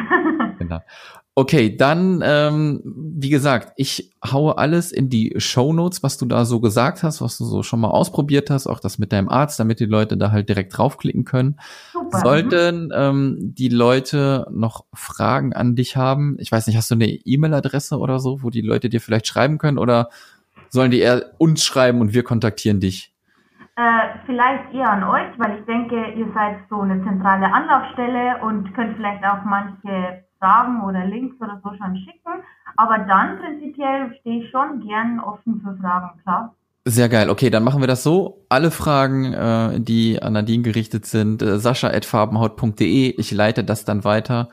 genau. 0.59 0.79
Okay, 1.41 1.75
dann, 1.75 2.21
ähm, 2.23 2.81
wie 2.85 3.31
gesagt, 3.31 3.73
ich 3.75 4.13
haue 4.23 4.59
alles 4.59 4.91
in 4.91 5.09
die 5.09 5.33
Show 5.37 5.73
Notes, 5.73 6.03
was 6.03 6.19
du 6.19 6.27
da 6.27 6.45
so 6.45 6.59
gesagt 6.59 7.01
hast, 7.01 7.19
was 7.19 7.39
du 7.39 7.45
so 7.45 7.63
schon 7.63 7.79
mal 7.79 7.87
ausprobiert 7.87 8.51
hast, 8.51 8.67
auch 8.67 8.79
das 8.79 8.99
mit 8.99 9.11
deinem 9.11 9.27
Arzt, 9.27 9.59
damit 9.59 9.79
die 9.79 9.87
Leute 9.87 10.17
da 10.17 10.29
halt 10.29 10.49
direkt 10.49 10.77
draufklicken 10.77 11.25
können. 11.25 11.59
Super. 11.93 12.19
Sollten 12.19 12.91
ähm, 12.93 13.37
die 13.39 13.69
Leute 13.69 14.45
noch 14.51 14.85
Fragen 14.93 15.53
an 15.53 15.75
dich 15.75 15.97
haben, 15.97 16.37
ich 16.37 16.51
weiß 16.51 16.67
nicht, 16.67 16.77
hast 16.77 16.91
du 16.91 16.95
eine 16.95 17.07
E-Mail-Adresse 17.07 17.97
oder 17.97 18.19
so, 18.19 18.43
wo 18.43 18.51
die 18.51 18.61
Leute 18.61 18.89
dir 18.89 19.01
vielleicht 19.01 19.25
schreiben 19.25 19.57
können 19.57 19.79
oder 19.79 20.09
sollen 20.69 20.91
die 20.91 20.99
eher 20.99 21.31
uns 21.39 21.63
schreiben 21.63 22.01
und 22.01 22.13
wir 22.13 22.21
kontaktieren 22.21 22.79
dich? 22.79 23.15
Äh, 23.77 24.19
vielleicht 24.27 24.71
eher 24.75 24.91
an 24.91 25.03
euch, 25.05 25.39
weil 25.39 25.57
ich 25.57 25.65
denke, 25.65 26.11
ihr 26.11 26.31
seid 26.35 26.57
so 26.69 26.81
eine 26.81 27.03
zentrale 27.03 27.51
Anlaufstelle 27.51 28.43
und 28.43 28.71
könnt 28.75 28.95
vielleicht 28.95 29.25
auch 29.25 29.43
manche 29.43 30.23
Fragen 30.41 30.81
oder 30.83 31.05
Links 31.05 31.35
oder 31.39 31.61
so 31.63 31.69
schon 31.69 31.95
schicken. 31.97 32.43
Aber 32.75 32.97
dann 32.99 33.39
prinzipiell 33.39 34.15
stehe 34.19 34.43
ich 34.43 34.49
schon 34.49 34.81
gern 34.81 35.19
offen 35.19 35.61
für 35.61 35.77
Fragen, 35.79 36.19
klar. 36.23 36.55
Sehr 36.83 37.09
geil. 37.09 37.29
Okay, 37.29 37.51
dann 37.51 37.63
machen 37.63 37.81
wir 37.81 37.87
das 37.87 38.01
so. 38.01 38.43
Alle 38.49 38.71
Fragen, 38.71 39.33
äh, 39.33 39.79
die 39.79 40.21
an 40.21 40.33
Nadine 40.33 40.63
gerichtet 40.63 41.05
sind, 41.05 41.43
äh, 41.43 41.59
sascha.farbenhaut.de. 41.59 43.13
Ich 43.19 43.31
leite 43.31 43.63
das 43.63 43.85
dann 43.85 44.03
weiter. 44.03 44.49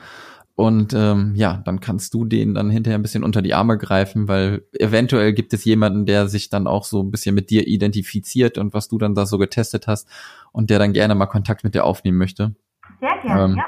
Und 0.54 0.92
ähm, 0.92 1.34
ja, 1.36 1.62
dann 1.64 1.80
kannst 1.80 2.12
du 2.12 2.24
denen 2.24 2.52
dann 2.52 2.68
hinterher 2.68 2.98
ein 2.98 3.02
bisschen 3.02 3.22
unter 3.22 3.42
die 3.42 3.54
Arme 3.54 3.78
greifen, 3.78 4.26
weil 4.26 4.66
eventuell 4.72 5.32
gibt 5.32 5.54
es 5.54 5.64
jemanden, 5.64 6.04
der 6.04 6.26
sich 6.26 6.50
dann 6.50 6.66
auch 6.66 6.84
so 6.84 7.00
ein 7.00 7.12
bisschen 7.12 7.34
mit 7.34 7.48
dir 7.48 7.66
identifiziert 7.66 8.58
und 8.58 8.74
was 8.74 8.88
du 8.88 8.98
dann 8.98 9.14
da 9.14 9.24
so 9.24 9.38
getestet 9.38 9.86
hast 9.86 10.08
und 10.50 10.68
der 10.68 10.80
dann 10.80 10.92
gerne 10.92 11.14
mal 11.14 11.26
Kontakt 11.26 11.62
mit 11.62 11.76
dir 11.76 11.84
aufnehmen 11.84 12.18
möchte. 12.18 12.56
Sehr 13.00 13.16
gerne, 13.22 13.44
ähm, 13.44 13.56
ja. 13.56 13.64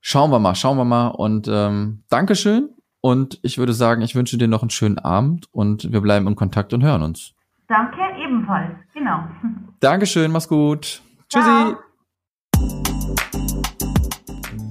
Schauen 0.00 0.30
wir 0.30 0.38
mal, 0.38 0.54
schauen 0.54 0.78
wir 0.78 0.84
mal. 0.84 1.08
Und 1.08 1.48
ähm, 1.48 2.04
Dankeschön. 2.08 2.70
Und 3.02 3.38
ich 3.42 3.58
würde 3.58 3.72
sagen, 3.72 4.02
ich 4.02 4.14
wünsche 4.14 4.36
dir 4.36 4.48
noch 4.48 4.62
einen 4.62 4.70
schönen 4.70 4.98
Abend 4.98 5.46
und 5.52 5.90
wir 5.92 6.00
bleiben 6.00 6.26
in 6.26 6.36
Kontakt 6.36 6.72
und 6.72 6.82
hören 6.82 7.02
uns. 7.02 7.34
Danke 7.68 7.96
ebenfalls. 8.22 8.76
Genau. 8.92 9.24
Dankeschön, 9.80 10.32
mach's 10.32 10.48
gut. 10.48 11.02
Ciao. 11.28 11.42
Tschüssi. 11.42 11.76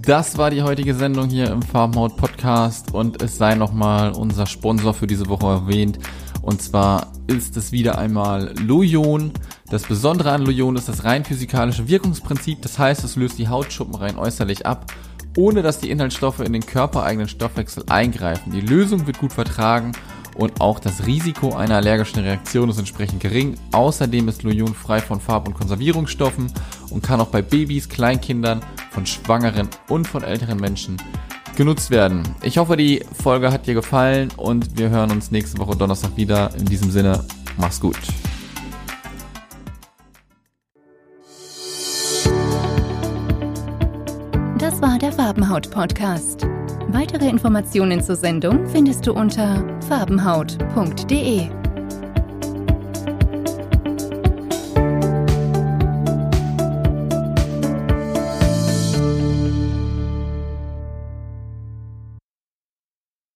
Das 0.01 0.37
war 0.37 0.49
die 0.49 0.63
heutige 0.63 0.95
Sendung 0.95 1.29
hier 1.29 1.51
im 1.51 1.61
Farmhaut 1.61 2.17
Podcast 2.17 2.93
und 2.93 3.21
es 3.21 3.37
sei 3.37 3.53
nochmal 3.53 4.11
unser 4.11 4.47
Sponsor 4.47 4.93
für 4.93 5.07
diese 5.07 5.27
Woche 5.29 5.45
erwähnt. 5.45 5.99
Und 6.41 6.61
zwar 6.61 7.07
ist 7.27 7.57
es 7.57 7.71
wieder 7.71 7.97
einmal 7.99 8.53
Lojon. 8.59 9.31
Das 9.69 9.83
Besondere 9.83 10.31
an 10.31 10.41
Lojon 10.41 10.75
ist 10.75 10.89
das 10.89 11.03
rein 11.03 11.25
physikalische 11.25 11.87
Wirkungsprinzip. 11.87 12.61
Das 12.61 12.79
heißt, 12.79 13.03
es 13.03 13.15
löst 13.15 13.37
die 13.37 13.49
Hautschuppen 13.49 13.93
rein 13.95 14.17
äußerlich 14.17 14.65
ab 14.65 14.91
ohne 15.37 15.61
dass 15.61 15.79
die 15.79 15.89
Inhaltsstoffe 15.89 16.39
in 16.39 16.53
den 16.53 16.65
körpereigenen 16.65 17.27
Stoffwechsel 17.27 17.83
eingreifen. 17.89 18.51
Die 18.51 18.61
Lösung 18.61 19.07
wird 19.07 19.19
gut 19.19 19.33
vertragen 19.33 19.91
und 20.35 20.61
auch 20.61 20.79
das 20.79 21.05
Risiko 21.05 21.53
einer 21.55 21.75
allergischen 21.75 22.23
Reaktion 22.23 22.69
ist 22.69 22.79
entsprechend 22.79 23.21
gering. 23.21 23.55
Außerdem 23.71 24.27
ist 24.27 24.43
Loyon 24.43 24.73
frei 24.73 24.99
von 25.01 25.19
Farb- 25.19 25.47
und 25.47 25.53
Konservierungsstoffen 25.53 26.51
und 26.91 27.03
kann 27.03 27.19
auch 27.19 27.27
bei 27.27 27.41
Babys, 27.41 27.89
Kleinkindern, 27.89 28.61
von 28.91 29.05
Schwangeren 29.05 29.67
und 29.87 30.07
von 30.07 30.23
älteren 30.23 30.59
Menschen 30.59 30.97
genutzt 31.55 31.91
werden. 31.91 32.23
Ich 32.41 32.57
hoffe, 32.57 32.77
die 32.77 33.03
Folge 33.21 33.51
hat 33.51 33.67
dir 33.67 33.73
gefallen 33.73 34.29
und 34.37 34.77
wir 34.77 34.89
hören 34.89 35.11
uns 35.11 35.29
nächste 35.29 35.57
Woche 35.57 35.75
Donnerstag 35.75 36.15
wieder. 36.15 36.55
In 36.55 36.65
diesem 36.65 36.89
Sinne, 36.89 37.25
mach's 37.57 37.81
gut. 37.81 37.97
Das 44.79 44.89
war 44.89 44.97
der 44.97 45.11
Farbenhaut-Podcast. 45.11 46.47
Weitere 46.87 47.27
Informationen 47.27 48.01
zur 48.01 48.15
Sendung 48.15 48.65
findest 48.69 49.05
du 49.05 49.11
unter 49.11 49.61
farbenhaut.de. 49.89 51.49